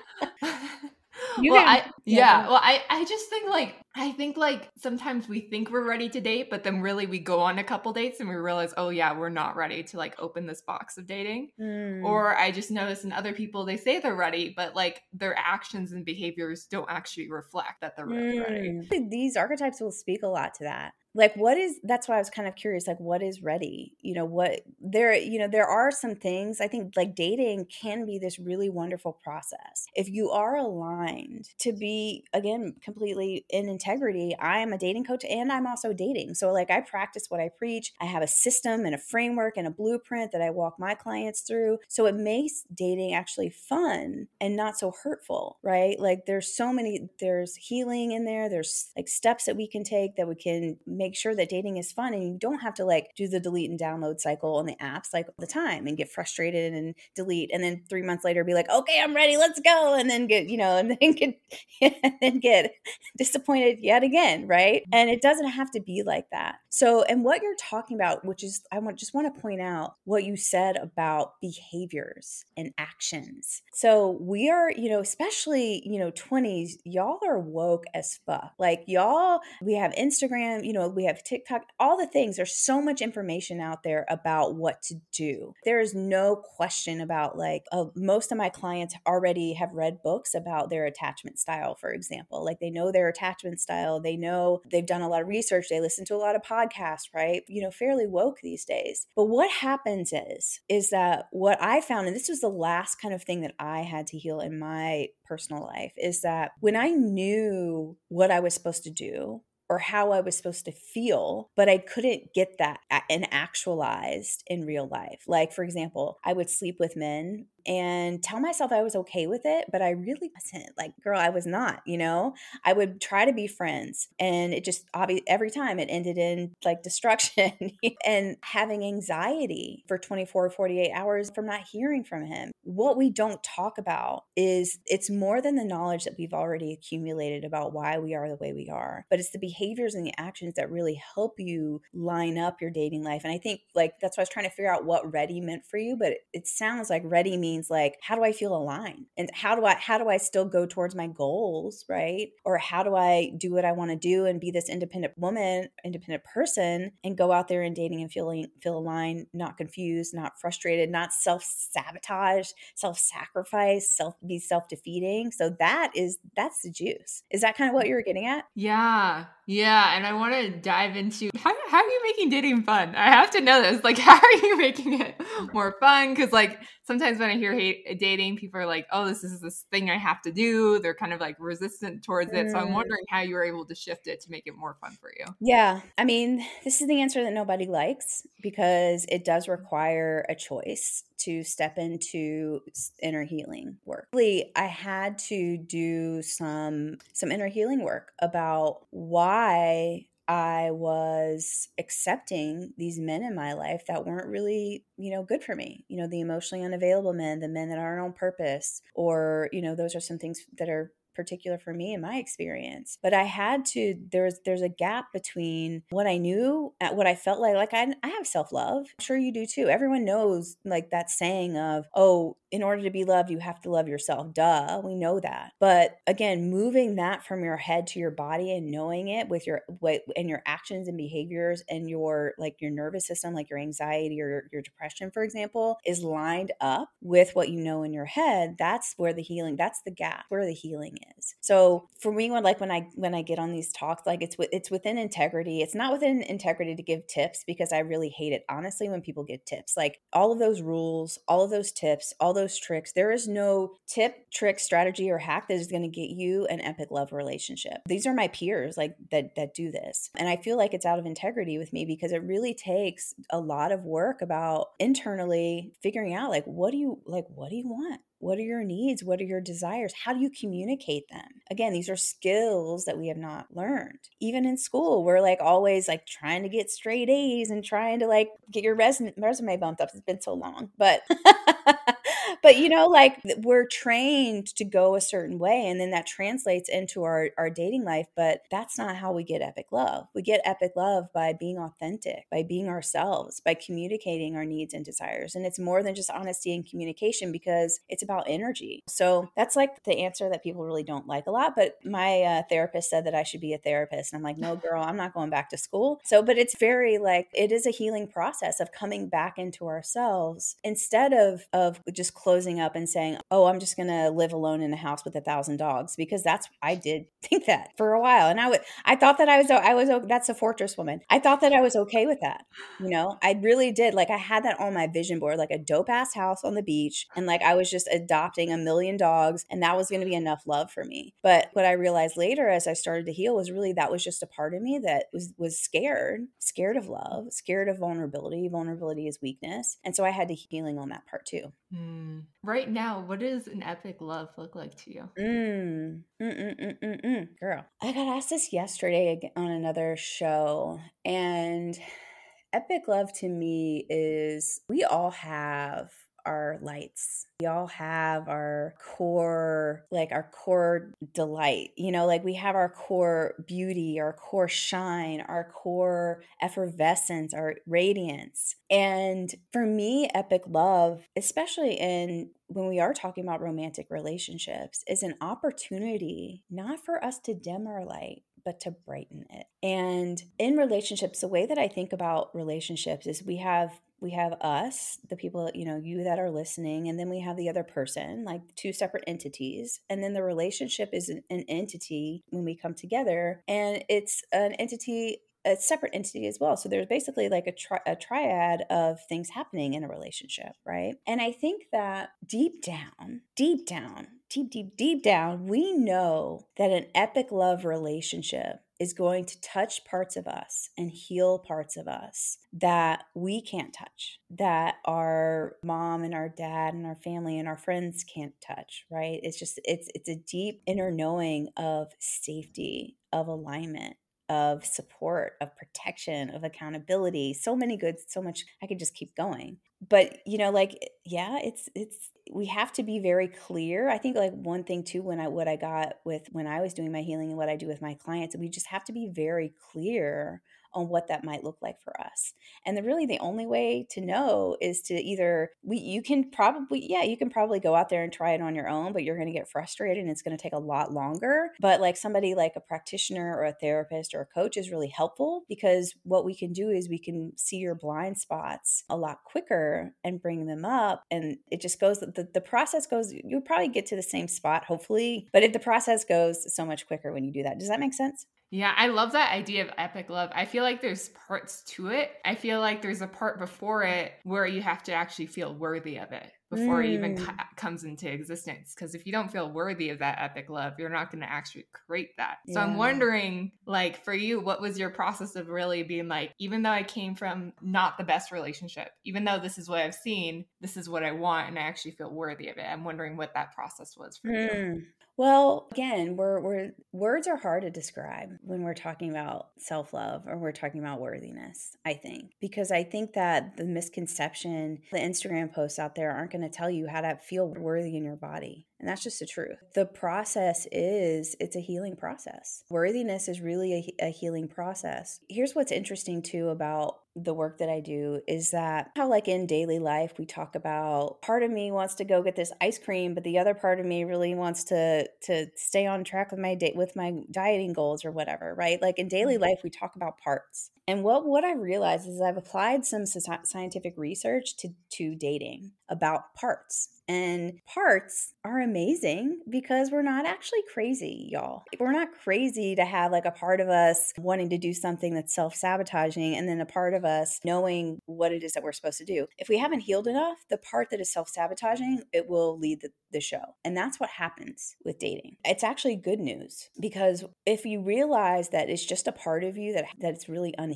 You 1.38 1.52
well, 1.52 1.66
I 1.68 1.78
yeah. 2.06 2.18
yeah. 2.20 2.48
Well, 2.48 2.60
I 2.62 2.82
I 2.90 3.04
just 3.04 3.30
think 3.30 3.50
like 3.50 3.76
I 3.98 4.12
think 4.12 4.36
like 4.36 4.70
sometimes 4.78 5.30
we 5.30 5.40
think 5.40 5.72
we're 5.72 5.88
ready 5.88 6.10
to 6.10 6.20
date, 6.20 6.50
but 6.50 6.64
then 6.64 6.82
really 6.82 7.06
we 7.06 7.20
go 7.20 7.40
on 7.40 7.60
a 7.60 7.64
couple 7.64 7.94
dates 7.94 8.20
and 8.20 8.28
we 8.28 8.36
realize, 8.36 8.74
oh 8.78 8.90
yeah, 8.90 9.18
we're 9.18 9.30
not 9.30 9.56
ready 9.56 9.84
to 9.84 9.98
like 9.98 10.16
open 10.20 10.46
this 10.46 10.62
box 10.62 10.98
of 10.98 11.08
dating. 11.08 11.52
Mm. 11.60 12.04
Or 12.04 12.38
I 12.38 12.52
just 12.52 12.72
notice 12.72 13.06
in 13.06 13.14
other 13.14 13.34
people 13.34 13.66
they 13.66 13.78
say 13.78 14.00
they're 14.00 14.16
ready, 14.16 14.54
but 14.56 14.76
like 14.76 15.02
their 15.14 15.38
actions 15.38 15.94
and 15.94 16.04
behaviors 16.04 16.66
don't 16.66 16.90
actually 16.90 17.30
reflect 17.30 17.82
that 17.82 17.96
they're 17.96 18.08
mm. 18.08 18.44
ready. 18.44 19.08
These 19.10 19.38
archetypes 19.38 19.80
will 19.80 19.92
speak 19.92 20.24
a 20.24 20.28
lot 20.28 20.54
to 20.56 20.66
that 20.66 20.92
like 21.16 21.36
what 21.36 21.58
is 21.58 21.80
that's 21.84 22.08
why 22.08 22.16
i 22.16 22.20
was 22.20 22.30
kind 22.30 22.48
of 22.48 22.56
curious 22.56 22.88
like 22.88 23.00
what 23.00 23.24
is 23.24 23.42
ready? 23.42 23.94
You 24.02 24.14
know 24.14 24.26
what 24.26 24.62
there 24.82 25.16
you 25.16 25.40
know 25.40 25.48
there 25.48 25.66
are 25.68 25.92
some 25.92 26.16
things 26.16 26.62
i 26.62 26.68
think 26.68 26.94
like 26.96 27.16
dating 27.16 27.66
can 27.66 28.06
be 28.06 28.20
this 28.20 28.38
really 28.40 28.70
wonderful 28.70 29.14
process. 29.14 29.88
If 29.96 30.10
you 30.10 30.30
are 30.30 30.58
aligned 30.58 31.50
to 31.60 31.74
be 31.74 32.26
again 32.34 32.76
completely 32.84 33.46
in 33.50 33.70
integrity 33.70 34.36
i 34.40 34.60
am 34.60 34.74
a 34.74 34.78
dating 34.78 35.06
coach 35.06 35.26
and 35.26 35.52
i'm 35.52 35.68
also 35.68 35.94
dating. 35.94 36.36
So 36.36 36.52
like 36.52 36.70
i 36.70 36.82
practice 36.82 37.26
what 37.30 37.40
i 37.40 37.50
preach. 37.50 37.94
I 38.02 38.06
have 38.06 38.22
a 38.22 38.28
system 38.28 38.86
and 38.86 38.94
a 38.94 39.00
framework 39.00 39.58
and 39.58 39.68
a 39.68 39.72
blueprint 39.72 40.32
that 40.34 40.42
i 40.42 40.50
walk 40.50 40.76
my 40.80 40.94
clients 40.94 41.42
through. 41.42 41.80
So 41.88 42.06
it 42.06 42.16
makes 42.16 42.64
dating 42.74 43.14
actually 43.14 43.50
fun 43.50 44.28
and 44.42 44.56
not 44.56 44.78
so 44.78 44.94
hurtful 45.04 45.58
right? 45.64 46.00
Like 46.00 46.26
there's 46.26 46.56
so 46.56 46.72
many 46.72 47.10
there's 47.20 47.56
healing 47.56 48.12
in 48.12 48.26
there. 48.26 48.50
There's 48.50 48.92
like 48.96 49.08
steps 49.08 49.46
that 49.46 49.56
we 49.56 49.68
can 49.68 49.84
take 49.84 50.16
that 50.16 50.28
we 50.28 50.36
can 50.36 50.78
make 50.86 51.05
make 51.06 51.16
sure 51.16 51.36
that 51.36 51.50
dating 51.50 51.78
is 51.78 51.92
fun 51.92 52.14
and 52.14 52.24
you 52.24 52.38
don't 52.40 52.60
have 52.60 52.74
to 52.74 52.86
like 52.86 53.10
do 53.16 53.28
the 53.28 53.40
delete 53.40 53.70
and 53.70 53.80
download 53.80 54.20
cycle 54.20 54.56
on 54.56 54.66
the 54.66 54.76
apps 54.82 55.14
like 55.14 55.28
all 55.28 55.36
the 55.40 55.48
time 55.48 55.88
and 55.88 55.98
get 55.98 56.10
frustrated 56.10 56.74
and 56.74 56.96
delete 57.16 57.52
and 57.54 57.64
then 57.64 57.84
three 57.90 58.02
months 58.02 58.24
later 58.24 58.44
be 58.44 58.54
like 58.54 58.70
okay 58.70 59.02
i'm 59.02 59.16
ready 59.16 59.38
let's 59.38 59.60
go 59.60 59.96
and 59.96 60.10
then 60.10 60.28
get 60.28 60.50
you 60.50 60.58
know 60.58 60.78
and 60.78 60.98
then 61.00 61.12
get 61.12 61.40
and 62.04 62.14
then 62.22 62.40
get 62.40 62.74
disappointed 63.18 63.80
yet 63.82 64.04
again 64.04 64.46
right? 64.48 64.82
Mm-hmm. 64.84 64.94
And 64.94 65.10
it 65.10 65.22
doesn't 65.22 65.48
have 65.48 65.72
to 65.72 65.80
be 65.80 66.04
like 66.04 66.30
that. 66.32 66.60
So 66.70 67.04
and 67.04 67.24
what 67.24 67.42
you're 67.42 67.56
talking 67.56 67.96
about 67.96 68.26
which 68.26 68.44
is 68.44 68.64
i 68.72 68.80
want 68.80 68.98
just 68.98 69.14
want 69.14 69.34
to 69.34 69.42
point 69.42 69.62
out 69.62 69.96
what 70.04 70.24
you 70.24 70.36
said 70.36 70.76
about 70.78 71.40
behaviors 71.42 72.46
and 72.58 72.74
actions. 72.78 73.62
So 73.74 74.18
we 74.20 74.50
are 74.50 74.72
you 74.72 74.90
know 74.90 75.00
especially 75.00 75.82
you 75.86 76.00
know 76.00 76.12
20s 76.12 76.74
y'all 76.84 77.20
are 77.26 77.40
woke 77.40 77.86
as 77.94 78.20
fuck. 78.26 78.54
Like 78.60 78.84
y'all 78.88 79.40
we 79.62 79.74
have 79.76 79.92
instagram 79.94 80.66
you 80.66 80.74
know 80.74 80.88
we 80.96 81.06
have 81.06 81.24
TikTok, 81.24 81.64
all 81.80 81.98
the 81.98 82.08
things. 82.08 82.38
There's 82.38 82.56
so 82.56 82.82
much 82.82 83.02
information 83.02 83.60
out 83.60 83.84
there 83.84 84.06
about 84.10 84.56
what 84.56 84.82
to 84.84 84.96
do. 85.12 85.54
There 85.64 85.80
is 85.80 85.94
no 85.94 86.36
question 86.36 87.02
about 87.02 87.38
like 87.38 87.66
uh, 87.72 87.86
most 87.96 88.32
of 88.32 88.38
my 88.38 88.50
clients 88.50 88.96
already 89.06 89.54
have 89.54 89.74
read 89.74 90.02
books 90.04 90.34
about 90.34 90.70
their 90.70 90.86
attachment 90.86 91.40
style, 91.40 91.76
for 91.76 91.92
example. 91.92 92.44
Like 92.44 92.60
they 92.60 92.70
know 92.70 92.92
their 92.92 93.10
attachment 93.10 93.60
style, 93.60 94.00
they 94.00 94.16
know 94.16 94.62
they've 94.72 94.86
done 94.86 95.02
a 95.02 95.10
lot 95.10 95.22
of 95.22 95.28
research, 95.28 95.68
they 95.70 95.82
listen 95.82 96.06
to 96.06 96.16
a 96.16 96.18
lot 96.18 96.36
of 96.36 96.42
podcasts, 96.42 97.14
right? 97.14 97.44
You 97.48 97.62
know, 97.62 97.72
fairly 97.72 98.08
woke 98.08 98.40
these 98.42 98.66
days. 98.66 99.08
But 99.16 99.26
what 99.26 99.52
happens 99.52 100.14
is, 100.14 100.62
is 100.70 100.90
that 100.90 101.26
what 101.32 101.62
I 101.62 101.82
found, 101.82 102.08
and 102.08 102.16
this 102.16 102.30
was 102.30 102.42
the 102.42 102.50
last 102.50 102.96
kind 103.02 103.14
of 103.14 103.24
thing 103.24 103.42
that 103.42 103.56
I 103.60 103.82
had 103.82 104.08
to 104.08 104.18
heal 104.18 104.40
in 104.40 104.58
my 104.60 105.08
personal 105.26 105.64
life, 105.64 105.92
is 105.98 106.22
that 106.22 106.52
when 106.60 106.76
I 106.76 106.90
knew 106.90 107.98
what 108.08 108.32
I 108.32 108.40
was 108.40 108.54
supposed 108.54 108.84
to 108.84 108.90
do, 108.90 109.42
or 109.70 109.80
how 109.80 110.12
I 110.12 110.22
was 110.22 110.38
supposed 110.38 110.66
to 110.66 110.72
feel, 110.72 111.50
but 111.56 111.68
I 111.70 111.78
couldn't 111.78 112.34
get 112.34 112.58
that 112.60 112.80
and 113.10 113.28
actualized 113.32 114.44
in 114.48 114.66
real 114.66 114.88
life. 114.88 115.24
Like, 115.28 115.52
for 115.54 115.64
example, 115.64 116.20
I 116.24 116.34
would 116.34 116.50
sleep 116.50 116.78
with 116.80 116.96
men 116.96 117.48
and 117.66 118.22
tell 118.22 118.40
myself 118.40 118.72
I 118.72 118.82
was 118.82 118.96
okay 118.96 119.28
with 119.28 119.42
it, 119.46 119.66
but 119.72 119.82
I 119.82 119.92
really 119.92 120.32
wasn't. 120.34 120.78
Like, 120.78 120.94
girl, 121.04 121.20
I 121.20 121.30
was 121.30 121.46
not, 121.46 121.82
you 121.86 121.98
know? 121.98 122.34
I 122.64 122.74
would 122.74 123.02
try 123.02 123.26
to 123.26 123.34
be 123.34 123.48
friends, 123.48 124.08
and 124.20 124.54
it 124.54 124.64
just 124.64 124.86
obvi- 124.94 125.24
every 125.28 125.50
time 125.50 125.80
it 125.80 125.90
ended 125.90 126.18
in 126.18 126.54
like 126.64 126.84
destruction 126.84 127.54
and 128.06 128.38
having 128.42 128.84
anxiety 128.84 129.84
for 129.88 129.98
24 129.98 130.46
or 130.46 130.50
48 130.50 130.92
hours 130.94 131.32
from 131.34 131.46
not 131.46 131.62
hearing 131.72 132.04
from 132.04 132.26
him. 132.26 132.52
What 132.64 132.98
we 132.98 133.10
don't 133.10 133.44
talk 133.44 133.78
about 133.78 134.24
is 134.36 134.80
it's 134.86 135.10
more 135.10 135.42
than 135.42 135.56
the 135.56 135.64
knowledge 135.64 136.04
that 136.06 136.16
we've 136.18 136.34
already 136.34 136.74
accumulated 136.74 137.44
about 137.46 137.74
why 137.74 137.98
we 138.00 138.14
are 138.14 138.28
the 138.28 138.36
way 138.36 138.54
we 138.54 138.70
are, 138.70 139.06
but 139.10 139.20
it's 139.20 139.32
the 139.32 139.40
behaviors 139.40 139.96
and 139.96 140.06
the 140.06 140.14
actions 140.18 140.56
that 140.56 140.72
really 140.72 141.02
help 141.16 141.36
you 141.38 141.82
line 141.94 142.38
up 142.38 142.62
your 142.62 142.72
dating 142.72 143.04
life. 143.04 143.22
And 143.24 143.34
I 143.34 143.38
think 143.38 143.62
like 143.74 143.94
that's 144.02 144.18
why 144.18 144.22
I 144.22 144.24
was 144.24 144.30
trying 144.30 144.50
to 144.50 144.56
figure 144.56 144.72
out 144.72 144.86
what 144.86 145.12
ready 145.12 145.42
meant 145.42 145.66
for 145.66 145.78
you, 145.78 145.96
but 145.98 146.12
it, 146.12 146.20
it 146.34 146.48
sounds 146.48 146.90
like 146.90 147.02
ready 147.06 147.38
means 147.38 147.55
means 147.56 147.70
like 147.70 147.98
how 148.02 148.16
do 148.16 148.24
I 148.24 148.32
feel 148.32 148.56
aligned? 148.56 149.06
And 149.18 149.30
how 149.34 149.56
do 149.56 149.66
I 149.66 149.76
how 149.76 149.98
do 149.98 150.10
I 150.10 150.18
still 150.18 150.46
go 150.46 150.66
towards 150.66 150.96
my 150.96 151.08
goals, 151.08 151.86
right? 151.90 152.30
Or 152.44 152.58
how 152.58 152.84
do 152.84 152.96
I 152.96 153.32
do 153.38 153.52
what 153.52 153.66
I 153.66 153.72
want 153.72 153.92
to 153.92 153.98
do 153.98 154.26
and 154.26 154.40
be 154.40 154.52
this 154.52 154.70
independent 154.70 155.14
woman, 155.18 155.70
independent 155.84 156.24
person 156.24 156.92
and 157.04 157.18
go 157.18 157.32
out 157.32 157.48
there 157.48 157.62
and 157.62 157.76
dating 157.76 158.02
and 158.02 158.12
feeling 158.12 158.48
feel 158.62 158.78
aligned, 158.78 159.28
not 159.34 159.58
confused, 159.58 160.14
not 160.14 160.40
frustrated, 160.40 160.90
not 160.90 161.14
self-sabotage, 161.14 162.50
self-sacrifice, 162.76 163.90
self 163.90 164.16
be 164.26 164.40
self-defeating. 164.40 165.32
So 165.32 165.56
that 165.60 165.92
is 165.96 166.18
that's 166.36 166.62
the 166.62 166.72
juice. 166.72 167.24
Is 167.32 167.42
that 167.42 167.58
kind 167.58 167.70
of 167.70 167.74
what 167.74 167.88
you 167.88 167.96
were 167.96 168.02
getting 168.02 168.26
at? 168.26 168.46
Yeah. 168.56 169.26
Yeah, 169.48 169.96
and 169.96 170.08
I 170.08 170.14
want 170.14 170.34
to 170.34 170.50
dive 170.50 170.96
into 170.96 171.30
how, 171.36 171.54
how 171.70 171.78
are 171.78 171.88
you 171.88 172.02
making 172.04 172.30
dating 172.30 172.64
fun? 172.64 172.96
I 172.96 173.12
have 173.12 173.30
to 173.32 173.42
know 173.42 173.62
this. 173.62 173.84
Like, 173.84 173.98
how 174.00 174.16
are 174.16 174.32
you 174.32 174.58
making 174.58 175.00
it 175.02 175.16
more 175.54 175.76
fun? 175.80 176.14
Because, 176.14 176.32
like, 176.32 176.60
sometimes 176.84 177.20
when 177.20 177.30
I 177.30 177.36
hear 177.36 177.54
hate 177.54 178.00
dating, 178.00 178.38
people 178.38 178.60
are 178.60 178.66
like, 178.66 178.88
"Oh, 178.92 179.06
this 179.06 179.24
is 179.24 179.42
this 179.42 179.66
thing 179.72 179.90
I 179.90 179.98
have 179.98 180.22
to 180.24 180.32
do." 180.32 180.80
They're 180.80 180.96
kind 180.96 181.14
of 181.14 181.20
like 181.20 181.36
resistant 181.40 182.04
towards 182.04 182.34
it. 182.34 182.50
So 182.52 182.58
I'm 182.58 182.70
mm. 182.70 182.74
wondering 182.74 183.04
how 183.10 183.22
you 183.22 183.36
were 183.36 183.44
able 183.44 183.66
to 183.66 183.76
shift 183.76 184.08
it 184.08 184.22
to 184.22 184.32
make 184.32 184.48
it 184.48 184.56
more 184.58 184.78
fun 184.82 184.98
for 185.00 185.12
you. 185.18 185.26
Yeah, 185.40 185.82
I 185.98 186.06
mean, 186.06 186.44
this 186.64 186.82
is 186.82 186.88
the 186.88 187.02
answer 187.02 187.24
that 187.24 187.34
nobody 187.34 187.68
likes 187.68 188.26
because 188.42 189.06
it 189.10 189.26
does 189.26 189.48
require 189.48 190.26
a 190.28 190.36
choice 190.36 191.04
to 191.20 191.44
step 191.44 191.78
into 191.78 192.62
inner 193.02 193.24
healing 193.24 193.78
work. 193.86 194.08
Really, 194.14 194.52
I 194.56 194.66
had 194.66 195.18
to 195.30 195.58
do 195.58 196.22
some 196.22 196.98
some 197.14 197.32
inner 197.32 197.48
healing 197.48 197.84
work 197.84 198.12
about 198.20 198.86
why 198.92 200.08
I 200.28 200.72
was 200.72 201.68
accepting 201.78 202.74
these 202.78 203.00
men 203.00 203.22
in 203.22 203.36
my 203.36 203.54
life 203.54 203.86
that 203.88 204.06
weren't 204.06 204.28
really, 204.28 204.84
you 204.98 205.12
know, 205.12 205.22
good 205.24 205.44
for 205.44 205.56
me. 205.56 205.86
You 205.88 205.98
know, 205.98 206.08
the 206.08 206.20
emotionally 206.20 206.66
unavailable 206.66 207.14
men, 207.14 207.40
the 207.40 207.48
men 207.48 207.70
that 207.70 207.78
aren't 207.78 208.04
on 208.04 208.14
purpose, 208.14 208.82
or, 208.96 209.50
you 209.52 209.62
know, 209.62 209.76
those 209.76 209.96
are 209.96 210.00
some 210.00 210.18
things 210.18 210.44
that 210.58 210.70
are 210.70 210.92
particular 211.16 211.58
for 211.58 211.74
me 211.74 211.94
in 211.94 212.02
my 212.02 212.18
experience. 212.18 212.98
But 213.02 213.14
I 213.14 213.24
had 213.24 213.66
to 213.68 213.96
there's 214.12 214.40
there's 214.46 214.62
a 214.62 214.70
gap 214.70 215.12
between 215.14 215.84
what 215.90 216.08
I 216.08 216.18
knew, 216.18 216.74
what 216.92 217.08
I 217.08 217.16
felt 217.16 217.40
like 217.40 217.56
like 217.56 217.74
I 217.74 217.94
I 218.04 218.10
have 218.10 218.28
self-love. 218.28 218.88
I'm 219.00 219.04
sure 219.04 219.18
you 219.18 219.34
do 219.34 219.46
too. 219.46 219.68
Everyone 219.68 220.06
knows 220.06 220.58
like 220.66 220.90
that 220.92 221.10
saying 221.10 221.58
of, 221.58 221.86
"Oh, 221.96 222.38
in 222.52 222.64
order 222.64 222.84
to 222.84 222.90
be 222.90 223.04
loved, 223.06 223.30
you 223.30 223.40
have 223.40 223.62
to 223.62 223.70
love 223.72 223.88
yourself." 223.88 224.34
Duh, 224.34 224.82
we 224.84 224.96
know 224.96 225.20
that. 225.20 225.52
But 225.60 225.98
again, 226.08 226.50
moving 226.50 226.96
that 226.96 227.26
from 227.26 227.44
your 227.44 227.58
head 227.58 227.88
to 227.88 228.00
your 228.00 228.12
body 228.12 228.52
and 228.56 228.72
knowing 228.72 229.08
it 229.08 229.30
with 229.30 229.48
your 229.48 229.62
what 229.80 230.02
and 230.16 230.30
your 230.30 230.42
actions 230.46 230.88
and 230.88 230.98
behaviors 230.98 231.64
and 231.70 231.90
your 231.90 232.34
like 232.38 232.56
your 232.60 232.72
nervous 232.72 233.08
system, 233.08 233.34
like 233.34 233.50
your 233.50 233.60
anxiety 233.60 234.22
or 234.22 234.30
your, 234.30 234.44
your 234.52 234.62
depression, 234.62 235.12
for 235.12 235.24
example, 235.24 235.78
is 235.86 236.04
lined 236.04 236.52
up 236.62 236.90
with 237.02 237.32
what 237.34 237.50
you 237.50 237.62
know 237.62 237.84
in 237.84 237.94
your 237.94 238.06
head. 238.06 238.56
That's 238.58 238.94
where 238.98 239.14
the 239.14 239.22
healing. 239.22 239.56
That's 239.56 239.82
the 239.84 239.92
gap 239.92 240.26
where 240.30 240.46
the 240.46 240.54
healing 240.54 240.98
is. 241.18 241.36
So 241.42 241.88
for 242.00 242.12
me, 242.12 242.32
when 242.32 242.44
like 242.44 242.60
when 242.60 242.72
I 242.72 242.88
when 242.96 243.14
I 243.14 243.22
get 243.22 243.40
on 243.40 243.52
these 243.52 243.72
talks, 243.72 244.06
like 244.06 244.22
it's 244.22 244.36
it's 244.52 244.72
within 244.72 244.98
integrity. 244.98 245.62
It's 245.62 245.76
not 245.76 245.92
within 245.92 246.22
integrity 246.22 246.76
to 246.76 246.84
give 246.84 247.08
tips 247.08 247.44
because 247.46 247.72
I 247.72 247.80
really 247.80 248.10
hate 248.10 248.34
it 248.34 248.44
honestly 248.50 248.90
when 248.90 249.02
people 249.02 249.24
give 249.24 249.44
tips. 249.46 249.76
Like 249.78 250.00
all 250.14 250.32
of 250.32 250.40
those 250.40 250.62
rules, 250.62 251.20
all 251.28 251.44
of 251.44 251.52
those 251.52 251.72
tips, 251.72 252.14
all 252.20 252.34
those 252.34 252.58
tricks. 252.58 252.94
There 252.94 253.12
is 253.12 253.28
no 253.28 253.74
tip, 253.88 254.32
trick, 254.32 254.60
strategy, 254.60 255.10
or 255.10 255.18
hack 255.18 255.48
that 255.48 255.56
is 255.56 255.68
going 255.68 255.84
to 255.84 255.88
get 255.88 256.10
you 256.10 256.46
an 256.48 256.62
epic 256.62 256.90
love 256.92 257.12
relationship. 257.12 257.82
These 257.88 258.06
are 258.06 258.14
my 258.14 258.28
peers 258.28 258.78
like 258.78 258.96
that 259.12 259.36
that 259.36 259.54
do 259.54 259.72
this. 259.72 260.10
And 260.16 260.28
I 260.30 260.38
feel 260.38 260.58
like 260.58 260.74
it's 260.74 260.86
out 260.86 261.00
of 261.00 261.06
integrity 261.06 261.58
with 261.58 261.74
me 261.74 261.86
because 261.86 262.12
it 262.12 262.24
really 262.24 262.54
takes 262.54 263.14
a 263.30 263.40
lot 263.40 263.72
of 263.72 263.84
work 263.84 264.22
about 264.22 264.68
internally 264.80 265.74
figuring 265.82 266.14
out 266.14 266.30
like 266.30 266.46
what 266.46 266.72
do 266.72 266.78
you 266.78 267.02
like 267.06 267.26
what 267.30 267.50
do 267.50 267.56
you 267.56 267.68
want? 267.68 268.02
What 268.26 268.40
are 268.40 268.42
your 268.42 268.64
needs? 268.64 269.04
What 269.04 269.22
are 269.22 269.26
your 269.26 269.40
desires? 269.40 269.94
How 270.04 270.12
do 270.12 270.20
you 270.20 270.32
communicate 270.32 271.08
them? 271.12 271.28
Again, 271.52 271.74
these 271.74 271.90
are 271.90 271.96
skills 271.96 272.86
that 272.86 272.98
we 272.98 273.08
have 273.10 273.18
not 273.18 273.46
learned. 273.56 274.00
Even 274.20 274.48
in 274.48 274.58
school, 274.58 275.04
we're 275.04 275.22
like 275.22 275.38
always 275.42 275.88
like 275.88 276.08
trying 276.08 276.42
to 276.42 276.50
get 276.50 276.72
straight 276.72 277.08
A's 277.08 277.52
and 277.52 277.64
trying 277.64 278.00
to 278.00 278.08
like 278.08 278.30
get 278.50 278.64
your 278.64 278.74
resume, 278.74 279.14
resume 279.16 279.58
bumped 279.58 279.80
up. 279.80 279.90
It's 279.94 280.02
been 280.02 280.22
so 280.22 280.34
long, 280.34 280.72
but 280.76 281.04
but 282.42 282.58
you 282.58 282.70
know, 282.70 282.88
like 282.88 283.20
we're 283.38 283.68
trained 283.68 284.48
to 284.56 284.66
go 284.66 284.96
a 284.96 285.02
certain 285.02 285.40
way, 285.40 285.68
and 285.68 285.80
then 285.80 285.92
that 285.92 286.06
translates 286.06 286.70
into 286.70 287.04
our 287.04 287.30
our 287.38 287.50
dating 287.50 287.84
life. 287.84 288.08
But 288.16 288.42
that's 288.52 288.78
not 288.78 288.96
how 288.96 289.12
we 289.12 289.24
get 289.24 289.42
epic 289.42 289.68
love. 289.72 290.08
We 290.14 290.22
get 290.22 290.42
epic 290.46 290.74
love 290.76 291.06
by 291.14 291.34
being 291.34 291.58
authentic, 291.58 292.26
by 292.32 292.44
being 292.44 292.68
ourselves, 292.68 293.40
by 293.40 293.54
communicating 293.54 294.36
our 294.36 294.46
needs 294.46 294.74
and 294.74 294.86
desires. 294.86 295.36
And 295.36 295.46
it's 295.46 295.60
more 295.60 295.84
than 295.84 295.96
just 295.96 296.10
honesty 296.10 296.54
and 296.54 296.68
communication 296.68 297.32
because 297.32 297.80
it's 297.90 298.04
about 298.04 298.26
energy. 298.28 298.84
So 298.88 299.30
that's 299.36 299.56
like 299.56 299.84
the 299.84 300.00
answer 300.00 300.30
that 300.30 300.44
people 300.44 300.64
really 300.64 300.84
don't 300.84 301.08
like 301.08 301.28
a 301.28 301.32
lot. 301.32 301.54
But 301.56 301.78
my 301.84 302.22
uh, 302.22 302.44
therapist 302.50 302.90
said 302.90 303.06
that 303.06 303.16
I 303.16 303.24
should 303.24 303.42
be 303.42 303.54
a 303.54 303.58
therapist, 303.58 304.14
and 304.14 304.20
I'm 304.20 304.24
like, 304.24 304.38
no, 304.38 304.56
girl, 304.56 304.84
I'm 304.84 304.98
not 304.98 305.14
going 305.14 305.30
back 305.30 305.50
to 305.50 305.58
school. 305.58 306.00
So, 306.04 306.22
but 306.22 306.38
it's 306.38 306.58
very 306.58 306.98
like 306.98 307.30
it 307.34 307.52
is 307.52 307.66
a 307.66 307.72
healing 307.72 308.08
process 308.08 308.60
of 308.60 308.72
coming 308.72 309.08
back 309.08 309.38
into 309.38 309.68
ourselves 309.68 310.56
instead 310.64 311.14
of 311.14 311.46
of 311.54 311.82
just 311.94 312.14
closing 312.26 312.60
up 312.60 312.76
and 312.76 312.90
saying, 312.90 313.20
"Oh, 313.30 313.46
I'm 313.46 313.60
just 313.60 313.78
going 313.78 313.88
to 313.88 314.10
live 314.10 314.34
alone 314.34 314.64
in 314.64 314.74
a 314.74 314.76
house 314.78 315.06
with 315.06 315.16
a 315.16 315.22
thousand 315.22 315.58
dogs," 315.58 315.96
because 315.96 316.24
that's 316.24 316.50
I 316.60 316.74
did 316.74 317.06
think 317.22 317.46
that 317.46 317.70
for 317.78 317.94
a 317.94 318.02
while, 318.02 318.30
and 318.30 318.42
I 318.42 318.50
would 318.50 318.62
I 318.84 318.96
thought 318.96 319.20
that 319.20 319.30
I 319.30 319.38
was 319.38 319.52
I 319.52 319.76
was 319.76 319.90
that's 320.08 320.28
a 320.28 320.34
fortress 320.34 320.76
woman. 320.76 321.02
I 321.08 321.20
thought 321.20 321.42
that 321.42 321.54
I 321.54 321.62
was 321.62 321.76
okay 321.76 322.08
with 322.08 322.20
that. 322.22 322.46
You 322.80 322.90
know, 322.90 323.20
I 323.22 323.40
really 323.40 323.72
did. 323.72 323.94
Like 323.94 324.10
I 324.10 324.18
had 324.18 324.44
that 324.44 324.60
on 324.60 324.74
my 324.74 324.88
vision 324.88 325.20
board, 325.20 325.38
like 325.38 325.52
a 325.52 325.60
dope 325.60 325.88
ass 325.88 326.16
house 326.16 326.44
on 326.44 326.56
the 326.56 326.64
beach, 326.64 327.06
and 327.16 327.28
like 327.28 327.44
I 327.44 327.54
was 327.54 327.70
just 327.70 327.88
adopting 327.92 328.52
a 328.52 328.58
million 328.58 328.98
dogs, 328.98 329.46
and 329.52 329.62
that 329.62 329.78
was 329.78 329.90
going 329.90 330.02
to 330.02 330.08
be 330.08 330.16
enough 330.16 330.42
love 330.48 330.72
for 330.72 330.84
me. 330.84 331.14
But 331.22 331.52
what 331.54 331.66
I 331.66 331.74
realized 331.74 332.18
later, 332.18 332.50
as 332.50 332.66
I 332.66 332.74
started 332.74 333.06
to 333.06 333.14
heal, 333.14 333.36
was 333.36 333.52
really 333.52 333.74
that 333.74 333.92
was 333.92 334.04
just 334.04 334.24
a 334.24 334.28
part 334.28 334.56
of 334.56 334.64
me 334.64 334.80
that 334.84 335.06
was 335.14 335.32
was 335.38 335.60
scared, 335.60 336.22
scared 336.40 336.76
of 336.76 336.88
love, 336.88 337.32
scared 337.32 337.70
of 337.70 337.78
vulnerability. 337.78 338.50
Vulnerability 338.50 339.08
is 339.08 339.22
weakness, 339.22 339.78
and 339.84 339.96
so 339.96 340.04
I 340.04 340.10
had 340.10 340.30
to 340.30 340.34
healing 340.34 340.80
on 340.80 340.90
that 340.90 341.06
part 341.06 341.28
too. 341.28 341.54
Hmm. 341.72 342.15
Mm. 342.16 342.24
Right 342.44 342.70
now, 342.70 343.02
what 343.02 343.20
does 343.20 343.48
an 343.48 343.64
epic 343.64 343.98
love 344.00 344.30
look 344.38 344.56
like 344.56 344.76
to 344.84 344.94
you? 344.94 345.10
Mm. 345.20 346.02
Mm-mm-mm-mm-mm. 346.22 347.28
Girl, 347.40 347.66
I 347.82 347.92
got 347.92 348.16
asked 348.18 348.30
this 348.30 348.54
yesterday 348.54 349.32
on 349.36 349.50
another 349.50 349.96
show, 349.98 350.80
and 351.04 351.78
epic 352.54 352.84
love 352.88 353.12
to 353.20 353.30
me 353.30 353.86
is 353.90 354.62
we 354.70 354.84
all 354.84 355.12
have 355.12 355.90
our 356.26 356.58
lights. 356.62 357.28
We 357.40 357.48
all 357.48 357.68
have 357.68 358.28
our 358.28 358.76
core, 358.80 359.86
like 359.92 360.12
our 360.12 360.30
core 360.32 360.92
delight. 361.14 361.72
You 361.76 361.92
know, 361.92 362.06
like 362.06 362.24
we 362.24 362.36
have 362.36 362.56
our 362.56 362.70
core 362.70 363.36
beauty, 363.46 364.00
our 364.00 364.14
core 364.14 364.48
shine, 364.48 365.22
our 365.22 365.52
core 365.52 366.24
effervescence, 366.42 367.34
our 367.34 367.56
radiance. 367.68 368.56
And 368.70 369.34
for 369.52 369.66
me, 369.66 370.10
epic 370.14 370.44
love, 370.48 371.08
especially 371.16 371.74
in 371.74 372.30
when 372.48 372.68
we 372.68 372.80
are 372.80 372.94
talking 372.94 373.24
about 373.24 373.42
romantic 373.42 373.88
relationships, 373.90 374.84
is 374.88 375.04
an 375.04 375.16
opportunity 375.20 376.44
not 376.50 376.80
for 376.80 377.04
us 377.04 377.20
to 377.20 377.34
dim 377.34 377.68
our 377.68 377.84
light, 377.84 378.24
but 378.46 378.60
to 378.62 378.72
brighten 378.72 379.26
it. 379.30 379.48
And 379.62 380.22
in 380.38 380.56
relationships, 380.56 381.22
the 381.22 381.28
way 381.28 381.46
that 381.48 381.58
I 381.58 381.68
think 381.68 381.92
about 381.92 382.34
relationships 382.34 383.08
is 383.08 383.24
we 383.24 383.38
have 383.38 383.82
we 384.02 384.12
have 384.12 384.34
us, 384.42 385.00
the 385.10 385.16
people, 385.16 385.50
you 385.56 385.66
know, 385.66 385.78
you 385.78 386.04
that 386.04 386.20
are 386.20 386.30
listening, 386.30 386.88
and 386.88 387.00
then 387.00 387.10
we 387.10 387.22
have 387.22 387.38
the 387.38 387.50
other 387.50 387.64
person, 387.64 388.24
like 388.24 388.42
two 388.56 388.74
separate 388.74 389.06
entities. 389.08 389.80
And 389.90 390.04
then 390.04 390.14
the 390.14 390.22
relationship 390.22 390.90
is 390.94 391.10
an, 391.10 391.24
an 391.30 391.46
entity 391.48 392.24
when 392.30 392.46
we 392.46 392.56
come 392.56 392.76
together, 392.76 393.42
and 393.48 393.84
it's 393.90 394.22
an 394.32 394.54
entity 394.54 395.22
a 395.46 395.56
separate 395.56 395.92
entity 395.94 396.26
as 396.28 396.40
well. 396.40 396.58
So 396.58 396.68
there's 396.68 396.88
basically 396.88 397.30
like 397.30 397.48
a, 397.48 397.52
tri- 397.52 397.82
a 397.86 397.96
triad 397.96 398.64
of 398.70 399.00
things 399.08 399.30
happening 399.30 399.76
in 399.76 399.84
a 399.84 399.88
relationship, 399.88 400.54
right? 400.66 400.96
And 401.06 401.22
I 401.22 401.32
think 401.32 401.68
that 401.72 402.10
deep 402.26 402.64
down, 402.64 403.22
deep 403.36 403.68
down, 403.68 404.08
deep, 404.36 404.52
deep, 404.52 404.76
deep 404.76 405.02
down, 405.02 405.48
we 405.48 405.72
know 405.72 406.48
that 406.58 406.70
an 406.70 406.86
epic 406.94 407.28
love 407.32 407.64
relationship 407.64 408.58
is 408.82 408.92
going 408.92 409.24
to 409.24 409.40
touch 409.40 409.86
parts 409.86 410.18
of 410.18 410.28
us 410.28 410.70
and 410.78 410.92
heal 410.92 411.40
parts 411.40 411.78
of 411.78 411.88
us 411.88 412.38
that 412.52 413.06
we 413.14 413.42
can't 413.42 413.74
touch, 413.74 414.20
that 414.30 414.76
our 414.84 415.56
mom 415.64 416.04
and 416.04 416.14
our 416.14 416.28
dad 416.28 416.74
and 416.74 416.86
our 416.86 416.98
family 417.02 417.40
and 417.40 417.48
our 417.48 417.56
friends 417.56 418.04
can't 418.04 418.34
touch, 418.46 418.86
right? 418.92 419.22
It's 419.24 419.40
just 419.40 419.58
it's 419.64 419.88
it's 419.96 420.10
a 420.10 420.18
deep 420.18 420.62
inner 420.68 420.92
knowing 420.92 421.48
of 421.56 421.94
safety, 422.00 422.98
of 423.14 423.30
alignment, 423.30 423.96
of 424.30 424.66
support, 424.66 425.34
of 425.42 425.56
protection, 425.56 426.30
of 426.30 426.44
accountability. 426.44 427.34
So 427.34 427.56
many 427.56 427.78
good, 427.78 427.98
so 428.08 428.22
much 428.22 428.46
I 428.62 428.68
could 428.68 428.80
just 428.80 428.96
keep 428.96 429.16
going. 429.16 429.58
But 429.88 430.20
you 430.26 430.38
know, 430.38 430.52
like 430.52 430.78
eh, 430.82 430.88
yeah, 431.06 431.40
it's 431.44 431.70
it's 431.76 432.12
we 432.34 432.46
have 432.48 432.74
to 432.74 432.84
be 432.84 433.00
very 433.00 433.28
clear. 433.28 433.90
I 433.90 433.98
think 433.98 434.16
like 434.16 434.34
one 434.34 434.64
thing 434.64 434.84
too 434.84 435.02
when 435.02 435.20
I 435.20 435.28
what 435.28 435.48
I 435.48 435.56
got 435.56 435.96
with 436.06 436.28
when 436.32 436.48
I 436.48 436.62
was 436.62 436.74
doing 436.74 436.92
my 436.92 437.02
healing 437.02 437.30
and 437.30 437.38
what 437.38 437.50
I 437.50 437.56
do 437.56 437.68
with 437.68 437.82
my 437.82 437.94
clients, 437.94 438.36
we 438.36 438.50
just 438.50 438.68
have 438.68 438.84
to 438.86 438.94
be 438.94 439.12
very 439.14 439.54
clear 439.72 440.42
on 440.76 440.90
what 440.90 441.08
that 441.08 441.24
might 441.24 441.44
look 441.44 441.58
like 441.62 441.82
for 441.84 442.00
us. 442.00 442.34
And 442.66 442.78
the 442.78 442.84
really 442.84 443.06
the 443.06 443.20
only 443.20 443.46
way 443.46 443.88
to 443.92 444.02
know 444.02 444.58
is 444.62 444.82
to 444.84 444.94
either 444.94 445.52
we 445.64 445.78
you 445.78 446.02
can 446.02 446.30
probably 446.30 446.86
yeah, 446.88 447.04
you 447.04 447.18
can 447.18 447.30
probably 447.30 447.60
go 447.60 447.76
out 447.76 447.90
there 447.90 448.04
and 448.04 448.12
try 448.12 448.34
it 448.34 448.42
on 448.42 448.56
your 448.56 448.68
own, 448.68 448.94
but 448.94 449.04
you're 449.04 449.16
going 449.16 449.28
to 449.28 449.34
get 449.34 449.50
frustrated 449.50 450.02
and 450.02 450.12
it's 450.12 450.22
going 450.22 450.36
to 450.36 450.42
take 450.42 450.54
a 450.54 450.60
lot 450.60 450.94
longer. 450.94 451.52
But 451.60 451.82
like 451.82 451.98
somebody 451.98 452.36
like 452.36 452.54
a 452.56 452.60
practitioner 452.60 453.36
or 453.36 453.46
a 453.46 453.54
therapist 453.54 454.14
or 454.14 454.22
a 454.22 454.26
coach 454.26 454.58
is 454.58 454.70
really 454.70 454.90
helpful 454.90 455.44
because 455.48 455.96
what 456.04 456.26
we 456.26 456.36
can 456.36 456.54
do 456.54 456.70
is 456.70 456.90
we 456.90 457.00
can 457.00 457.32
see 457.38 457.58
your 457.58 457.76
blind 457.76 458.18
spots 458.18 458.84
a 458.90 458.98
lot 458.98 459.24
quicker 459.24 459.94
and 460.04 460.22
bring 460.22 460.46
them 460.46 460.66
up 460.66 461.04
and 461.10 461.38
it 461.52 461.62
just 461.62 461.80
goes 461.80 462.00
the, 462.00 462.28
the 462.34 462.42
process 462.42 462.86
goes 462.86 463.14
you'll 463.14 463.42
probably 463.42 463.68
get 463.68 463.86
to 463.86 463.96
the 463.96 464.04
same 464.04 464.28
spot 464.28 464.66
hopefully, 464.66 465.28
but 465.32 465.44
if 465.44 465.54
the 465.54 465.60
process 465.60 466.04
goes 466.04 466.54
so 466.54 466.66
much 466.66 466.88
quicker 466.88 467.12
when 467.12 467.24
you 467.24 467.32
do 467.32 467.44
that. 467.44 467.60
Does 467.60 467.70
that 467.70 467.80
make 467.80 467.94
sense? 467.94 468.26
Yeah, 468.56 468.74
I 468.78 468.88
love 468.88 469.12
that 469.12 469.34
idea 469.34 469.66
of 469.66 469.72
epic 469.78 470.10
love. 470.10 470.30
I 470.34 470.46
feel 470.46 470.64
like 470.64 470.82
there's 470.82 471.10
parts 471.28 471.62
to 471.74 471.88
it. 471.88 472.10
I 472.24 472.36
feel 472.36 472.62
like 472.62 472.82
there's 472.82 473.02
a 473.02 473.08
part 473.08 473.38
before 473.38 473.84
it 473.84 474.14
where 474.24 474.48
you 474.48 474.62
have 474.62 474.82
to 474.84 474.94
actually 474.94 475.28
feel 475.28 475.54
worthy 475.54 475.98
of 475.98 476.14
it 476.14 476.32
before 476.50 476.82
mm. 476.82 476.86
it 476.86 476.94
even 476.94 477.18
mm. 477.18 477.38
comes 477.58 477.84
into 477.84 478.10
existence. 478.10 478.74
Because 478.74 478.96
if 478.96 479.06
you 479.06 479.12
don't 479.12 479.32
feel 479.32 479.52
worthy 479.52 479.90
of 479.90 480.00
that 480.00 480.20
epic 480.22 480.50
love, 480.50 480.74
you're 480.78 480.90
not 480.90 481.12
going 481.12 481.22
to 481.22 481.30
actually 481.30 481.66
create 481.74 482.16
that. 482.18 482.38
So 482.48 482.54
yeah. 482.54 482.66
I'm 482.66 482.78
wondering, 482.78 483.52
like, 483.66 484.06
for 484.06 484.14
you, 484.14 484.40
what 484.40 484.62
was 484.62 484.80
your 484.80 484.92
process 484.92 485.36
of 485.36 485.50
really 485.50 485.84
being 485.84 486.08
like, 486.08 486.32
even 486.40 486.62
though 486.62 486.70
I 486.70 486.84
came 486.84 487.16
from 487.16 487.52
not 487.62 487.98
the 487.98 488.04
best 488.06 488.32
relationship, 488.32 488.90
even 489.04 489.26
though 489.26 489.40
this 489.40 489.58
is 489.58 489.68
what 489.68 489.82
I've 489.82 489.96
seen, 489.96 490.46
this 490.62 490.78
is 490.78 490.88
what 490.88 491.04
I 491.04 491.12
want, 491.12 491.50
and 491.50 491.60
I 491.60 491.64
actually 491.64 491.92
feel 491.92 492.12
worthy 492.12 492.48
of 492.48 492.58
it? 492.58 492.66
I'm 492.66 492.86
wondering 492.86 493.18
what 493.18 493.34
that 493.34 493.54
process 493.54 493.98
was 493.98 494.18
for 494.18 494.30
mm. 494.30 494.76
you. 494.76 494.84
Well, 495.18 495.68
again, 495.72 496.18
we're, 496.18 496.42
we're 496.42 496.72
words 496.92 497.28
are 497.28 497.38
hard 497.38 497.64
to 497.64 497.70
describe 497.70 498.32
when 498.42 498.64
we're 498.64 498.74
talking 498.74 499.10
about 499.10 499.48
self 499.58 499.94
love 499.94 500.24
or 500.28 500.38
we're 500.38 500.52
talking 500.52 500.82
about 500.82 501.00
worthiness. 501.00 501.78
I 501.86 501.94
think 501.94 502.32
because 502.42 502.70
I 502.70 502.84
think 502.84 503.14
that 503.14 503.56
the 503.56 503.64
misconception, 503.64 504.80
the 504.92 504.98
Instagram 504.98 505.54
posts 505.54 505.80
out 505.80 505.96
there 505.96 506.12
aren't 506.12 506.32
going 506.32 506.42
to 506.42 506.50
tell 506.50 506.70
you 506.70 506.88
how 506.88 507.02
to 507.02 507.16
feel 507.16 507.48
worthy 507.48 507.96
in 507.96 508.04
your 508.04 508.18
body. 508.18 508.68
And 508.80 508.90
that's 508.90 509.04
just 509.04 509.20
the 509.20 509.26
truth. 509.26 509.58
The 509.74 509.86
process 509.86 510.68
is 510.72 511.36
it's 511.40 511.56
a 511.56 511.62
healing 511.62 511.96
process. 511.96 512.64
Worthiness 512.70 513.28
is 513.28 513.40
really 513.40 513.96
a, 514.00 514.08
a, 514.08 514.10
healing 514.10 514.48
process. 514.48 515.20
Here's 515.30 515.56
what's 515.56 515.72
interesting 515.72 516.22
too 516.22 516.50
about 516.50 517.00
the 517.16 517.34
work 517.34 517.60
that 517.60 517.70
I 517.70 517.80
do 517.80 518.20
is 518.28 518.52
that 518.52 518.92
how 518.98 519.10
like 519.10 519.30
in 519.30 519.48
daily 519.48 519.80
life 519.80 520.16
we 520.20 520.26
talk 520.26 520.56
about 520.56 521.22
part 521.22 521.44
of 521.44 521.52
me 521.52 521.72
wants 521.72 521.96
to 521.96 522.04
go 522.04 522.22
get 522.22 522.36
this 522.36 522.52
ice 522.60 522.78
cream 522.78 523.14
but 523.14 523.24
the 523.24 523.40
other 523.40 523.54
part 523.54 523.80
of 523.80 523.86
me 523.86 524.04
really 524.04 524.36
wants 524.36 524.66
to 524.66 525.08
to 525.22 525.48
stay 525.56 525.88
on 525.88 526.04
track 526.04 526.32
with 526.32 526.42
my 526.42 526.56
date 526.56 526.76
with 526.76 526.94
my 526.98 527.14
dieting 527.32 527.72
goals 527.72 528.04
or 528.04 528.12
whatever, 528.12 528.54
right? 528.54 528.82
Like 528.82 529.00
in 529.00 529.08
daily 529.08 529.36
mm-hmm. 529.36 529.44
life 529.44 529.60
we 529.64 529.70
talk 529.70 529.96
about 529.96 530.18
parts. 530.18 530.72
And 530.88 531.04
what 531.04 531.26
what 531.26 531.44
I 531.44 531.54
realized 531.54 532.08
is 532.08 532.22
I've 532.22 532.38
applied 532.38 532.86
some 532.86 533.06
scientific 533.06 533.96
research 533.98 534.56
to 534.58 534.70
to 534.92 535.16
dating 535.16 535.72
about 535.90 536.34
parts 536.36 536.90
and 537.08 537.60
parts 537.72 538.34
are 538.44 538.62
amazing 538.62 539.42
because 539.50 539.92
we're 539.92 540.02
not 540.02 540.26
actually 540.26 540.64
crazy, 540.74 541.30
y'all. 541.32 541.64
We're 541.80 541.92
not 541.92 542.14
crazy 542.14 542.76
to 542.76 542.86
have 542.86 543.12
like 543.12 543.26
a 543.26 543.32
part 543.32 543.60
of 543.60 543.70
us 543.70 544.12
wanting 544.18 544.50
to 544.50 544.58
do 544.58 544.74
something 544.74 545.14
that's 545.14 545.36
self 545.36 545.56
sabotaging 545.56 546.36
and 546.36 546.48
then 546.48 546.62
a 546.62 546.66
part 546.66 546.94
of 546.94 547.06
us 547.06 547.40
knowing 547.46 548.00
what 548.06 548.32
it 548.32 548.44
is 548.44 548.54
that 548.54 548.64
we're 548.64 548.72
supposed 548.72 548.98
to 549.00 549.06
do. 549.06 549.28
If 549.38 549.50
we 549.50 549.60
haven't 549.60 549.82
healed 549.82 550.08
enough, 550.08 550.38
the 550.50 550.58
part 550.58 550.90
that 550.92 551.00
is 551.00 551.12
self 551.12 551.30
sabotaging, 551.30 552.04
it 552.12 552.28
will 552.28 552.58
lead 552.58 552.82
the, 552.82 552.90
the 553.12 553.22
show. 553.22 553.56
And 553.64 553.78
that's 553.78 554.00
what 554.00 554.10
happens 554.10 554.76
with 554.84 555.00
dating. 555.00 555.38
It's 555.44 555.64
actually 555.64 555.98
good 555.98 556.20
news 556.20 556.70
because 556.80 557.24
if 557.46 557.66
you 557.66 557.82
realize 557.82 558.50
that 558.50 558.70
it's 558.70 558.86
just 558.86 559.08
a 559.08 559.12
part 559.12 559.44
of 559.44 559.58
you 559.58 559.74
that 559.74 559.86
that's 560.00 560.28
really 560.28 560.56
unhealed, 560.58 560.75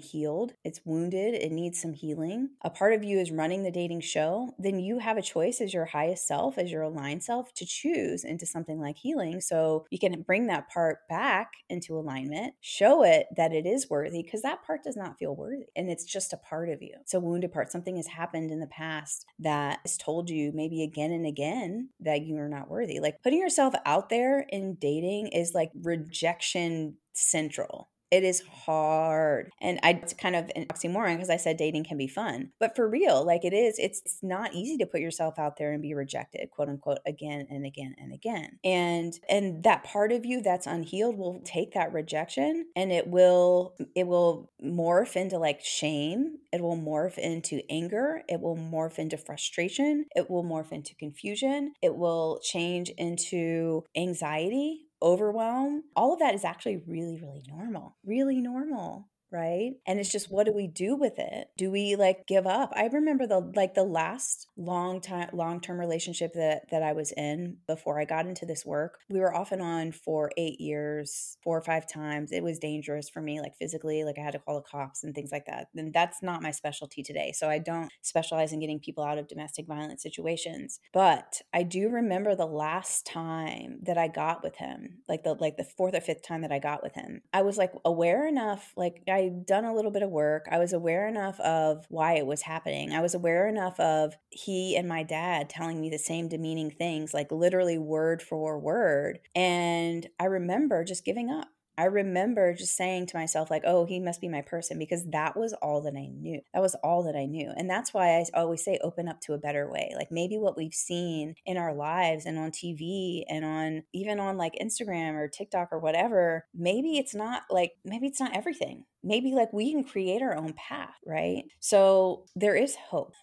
it's 0.63 0.81
wounded, 0.85 1.35
it 1.35 1.51
needs 1.51 1.81
some 1.81 1.93
healing, 1.93 2.49
a 2.63 2.69
part 2.69 2.93
of 2.93 3.03
you 3.03 3.19
is 3.19 3.31
running 3.31 3.63
the 3.63 3.71
dating 3.71 4.01
show, 4.01 4.53
then 4.57 4.79
you 4.79 4.99
have 4.99 5.17
a 5.17 5.21
choice 5.21 5.61
as 5.61 5.73
your 5.73 5.85
highest 5.85 6.27
self, 6.27 6.57
as 6.57 6.71
your 6.71 6.81
aligned 6.83 7.23
self, 7.23 7.53
to 7.55 7.65
choose 7.65 8.23
into 8.23 8.45
something 8.45 8.79
like 8.79 8.97
healing. 8.97 9.41
So 9.41 9.85
you 9.89 9.99
can 9.99 10.21
bring 10.21 10.47
that 10.47 10.69
part 10.69 11.07
back 11.07 11.51
into 11.69 11.97
alignment, 11.97 12.53
show 12.61 13.03
it 13.03 13.27
that 13.35 13.53
it 13.53 13.65
is 13.65 13.89
worthy, 13.89 14.23
because 14.23 14.41
that 14.41 14.65
part 14.65 14.83
does 14.83 14.97
not 14.97 15.17
feel 15.17 15.35
worthy 15.35 15.65
and 15.75 15.89
it's 15.89 16.05
just 16.05 16.33
a 16.33 16.37
part 16.37 16.69
of 16.69 16.81
you. 16.81 16.95
It's 17.01 17.13
a 17.13 17.19
wounded 17.19 17.51
part. 17.51 17.71
Something 17.71 17.97
has 17.97 18.07
happened 18.07 18.51
in 18.51 18.59
the 18.59 18.67
past 18.67 19.25
that 19.39 19.79
has 19.83 19.97
told 19.97 20.29
you 20.29 20.51
maybe 20.53 20.83
again 20.83 21.11
and 21.11 21.25
again 21.25 21.89
that 21.99 22.21
you 22.21 22.37
are 22.37 22.49
not 22.49 22.69
worthy. 22.69 22.99
Like 22.99 23.21
putting 23.23 23.39
yourself 23.39 23.73
out 23.85 24.09
there 24.09 24.41
in 24.49 24.75
dating 24.75 25.27
is 25.27 25.53
like 25.53 25.71
rejection 25.81 26.95
central 27.13 27.89
it 28.11 28.23
is 28.23 28.41
hard. 28.65 29.51
And 29.61 29.79
I, 29.83 29.99
it's 30.01 30.13
kind 30.13 30.35
of 30.35 30.49
an 30.55 30.65
oxymoron 30.65 31.15
because 31.15 31.29
I 31.29 31.37
said 31.37 31.57
dating 31.57 31.85
can 31.85 31.97
be 31.97 32.07
fun. 32.07 32.51
But 32.59 32.75
for 32.75 32.89
real, 32.89 33.25
like 33.25 33.45
it 33.45 33.53
is, 33.53 33.77
it's, 33.77 34.01
it's 34.05 34.19
not 34.23 34.53
easy 34.53 34.77
to 34.77 34.85
put 34.85 35.01
yourself 35.01 35.37
out 35.37 35.57
there 35.57 35.71
and 35.71 35.81
be 35.81 35.93
rejected, 35.93 36.49
quote 36.51 36.69
unquote, 36.69 36.99
again 37.05 37.47
and 37.49 37.65
again 37.65 37.95
and 37.97 38.13
again. 38.13 38.59
And 38.63 39.13
and 39.29 39.63
that 39.63 39.83
part 39.83 40.11
of 40.11 40.25
you 40.25 40.41
that's 40.41 40.67
unhealed 40.67 41.17
will 41.17 41.41
take 41.43 41.73
that 41.73 41.93
rejection 41.93 42.67
and 42.75 42.91
it 42.91 43.07
will 43.07 43.75
it 43.95 44.07
will 44.07 44.51
morph 44.63 45.15
into 45.15 45.37
like 45.37 45.61
shame. 45.63 46.37
It 46.51 46.61
will 46.61 46.77
morph 46.77 47.17
into 47.17 47.61
anger. 47.69 48.23
It 48.27 48.41
will 48.41 48.57
morph 48.57 48.97
into 48.97 49.17
frustration. 49.17 50.05
It 50.15 50.29
will 50.29 50.43
morph 50.43 50.71
into 50.71 50.95
confusion. 50.95 51.73
It 51.81 51.95
will 51.95 52.39
change 52.43 52.89
into 52.97 53.83
anxiety 53.95 54.88
overwhelm, 55.01 55.83
all 55.95 56.13
of 56.13 56.19
that 56.19 56.35
is 56.35 56.43
actually 56.43 56.77
really, 56.77 57.19
really 57.21 57.43
normal, 57.47 57.97
really 58.05 58.41
normal 58.41 59.09
right? 59.31 59.71
And 59.85 59.99
it's 59.99 60.11
just 60.11 60.31
what 60.31 60.45
do 60.45 60.53
we 60.53 60.67
do 60.67 60.95
with 60.95 61.17
it? 61.17 61.49
Do 61.57 61.71
we 61.71 61.95
like 61.95 62.27
give 62.27 62.47
up? 62.47 62.71
I 62.75 62.87
remember 62.87 63.27
the 63.27 63.39
like 63.55 63.73
the 63.73 63.83
last 63.83 64.47
long 64.57 65.01
time 65.01 65.29
long 65.33 65.61
term 65.61 65.79
relationship 65.79 66.33
that 66.33 66.69
that 66.71 66.83
i 66.83 66.91
was 66.91 67.11
in 67.13 67.57
before 67.67 67.99
i 67.99 68.05
got 68.05 68.25
into 68.25 68.45
this 68.45 68.65
work 68.65 68.99
we 69.09 69.19
were 69.19 69.33
off 69.33 69.51
and 69.51 69.61
on 69.61 69.91
for 69.91 70.31
eight 70.37 70.59
years 70.59 71.37
four 71.43 71.57
or 71.57 71.61
five 71.61 71.87
times. 71.87 72.31
It 72.31 72.43
was 72.43 72.59
dangerous 72.59 73.09
for 73.09 73.21
me 73.21 73.39
like 73.39 73.55
physically 73.57 74.03
like 74.03 74.17
i 74.17 74.21
had 74.21 74.33
to 74.33 74.39
call 74.39 74.55
the 74.55 74.69
cops 74.69 75.03
and 75.03 75.13
things 75.13 75.31
like 75.31 75.45
that. 75.45 75.67
And 75.75 75.93
that's 75.93 76.21
not 76.21 76.41
my 76.41 76.51
specialty 76.51 77.03
today 77.03 77.31
so 77.33 77.49
i 77.49 77.57
don't 77.57 77.91
specialize 78.01 78.51
in 78.51 78.59
getting 78.59 78.79
people 78.79 79.03
out 79.03 79.17
of 79.17 79.27
domestic 79.27 79.67
violence 79.67 80.03
situations. 80.03 80.79
But 80.93 81.41
i 81.53 81.63
do 81.63 81.89
remember 81.89 82.35
the 82.35 82.45
last 82.45 83.05
time 83.05 83.79
that 83.83 83.97
i 83.97 84.07
got 84.07 84.43
with 84.43 84.57
him 84.57 84.99
like 85.07 85.23
the 85.23 85.33
like 85.33 85.57
the 85.57 85.63
fourth 85.63 85.95
or 85.95 86.01
fifth 86.01 86.23
time 86.23 86.41
that 86.41 86.51
i 86.51 86.59
got 86.59 86.83
with 86.83 86.93
him 86.95 87.21
i 87.33 87.41
was 87.41 87.57
like 87.57 87.71
aware 87.85 88.27
enough 88.27 88.73
like 88.75 89.01
i 89.09 89.18
I'd 89.19 89.45
done 89.45 89.65
a 89.65 89.75
little 89.75 89.91
bit 89.91 90.03
of 90.03 90.09
work. 90.09 90.47
I 90.49 90.57
was 90.57 90.73
aware 90.73 91.07
enough 91.07 91.39
of 91.41 91.85
why 91.89 92.13
it 92.13 92.25
was 92.25 92.41
happening. 92.43 92.93
I 92.93 93.01
was 93.01 93.13
aware 93.13 93.47
enough 93.47 93.79
of 93.79 94.15
he 94.29 94.75
and 94.75 94.87
my 94.87 95.03
dad 95.03 95.49
telling 95.49 95.81
me 95.81 95.89
the 95.89 95.99
same 95.99 96.27
demeaning 96.27 96.71
things, 96.71 97.13
like 97.13 97.31
literally 97.31 97.77
word 97.77 98.21
for 98.21 98.57
word. 98.57 99.19
And 99.35 100.07
I 100.19 100.25
remember 100.25 100.83
just 100.83 101.05
giving 101.05 101.29
up. 101.29 101.49
I 101.79 101.85
remember 101.85 102.53
just 102.53 102.75
saying 102.75 103.05
to 103.07 103.17
myself, 103.17 103.49
like, 103.49 103.63
oh, 103.65 103.85
he 103.85 104.01
must 104.01 104.19
be 104.19 104.27
my 104.27 104.41
person 104.41 104.77
because 104.77 105.05
that 105.11 105.37
was 105.37 105.53
all 105.53 105.81
that 105.83 105.95
I 105.95 106.07
knew. 106.07 106.41
That 106.53 106.61
was 106.61 106.75
all 106.83 107.03
that 107.03 107.15
I 107.15 107.25
knew. 107.25 107.53
And 107.55 107.69
that's 107.69 107.93
why 107.93 108.17
I 108.17 108.25
always 108.33 108.65
say, 108.65 108.77
open 108.83 109.07
up 109.07 109.21
to 109.21 109.33
a 109.33 109.37
better 109.37 109.71
way. 109.71 109.93
Like 109.95 110.11
maybe 110.11 110.37
what 110.37 110.57
we've 110.57 110.73
seen 110.73 111.35
in 111.45 111.55
our 111.55 111.73
lives 111.73 112.25
and 112.25 112.37
on 112.37 112.51
TV 112.51 113.23
and 113.29 113.45
on 113.45 113.83
even 113.93 114.19
on 114.19 114.35
like 114.35 114.59
Instagram 114.61 115.13
or 115.13 115.29
TikTok 115.29 115.69
or 115.71 115.79
whatever, 115.79 116.45
maybe 116.53 116.97
it's 116.97 117.15
not 117.15 117.43
like, 117.49 117.71
maybe 117.85 118.07
it's 118.07 118.19
not 118.19 118.35
everything. 118.35 118.83
Maybe 119.01 119.31
like 119.31 119.53
we 119.53 119.71
can 119.71 119.85
create 119.85 120.21
our 120.21 120.35
own 120.35 120.51
path, 120.51 120.95
right? 121.05 121.45
So 121.61 122.25
there 122.35 122.57
is 122.57 122.75
hope. 122.75 123.13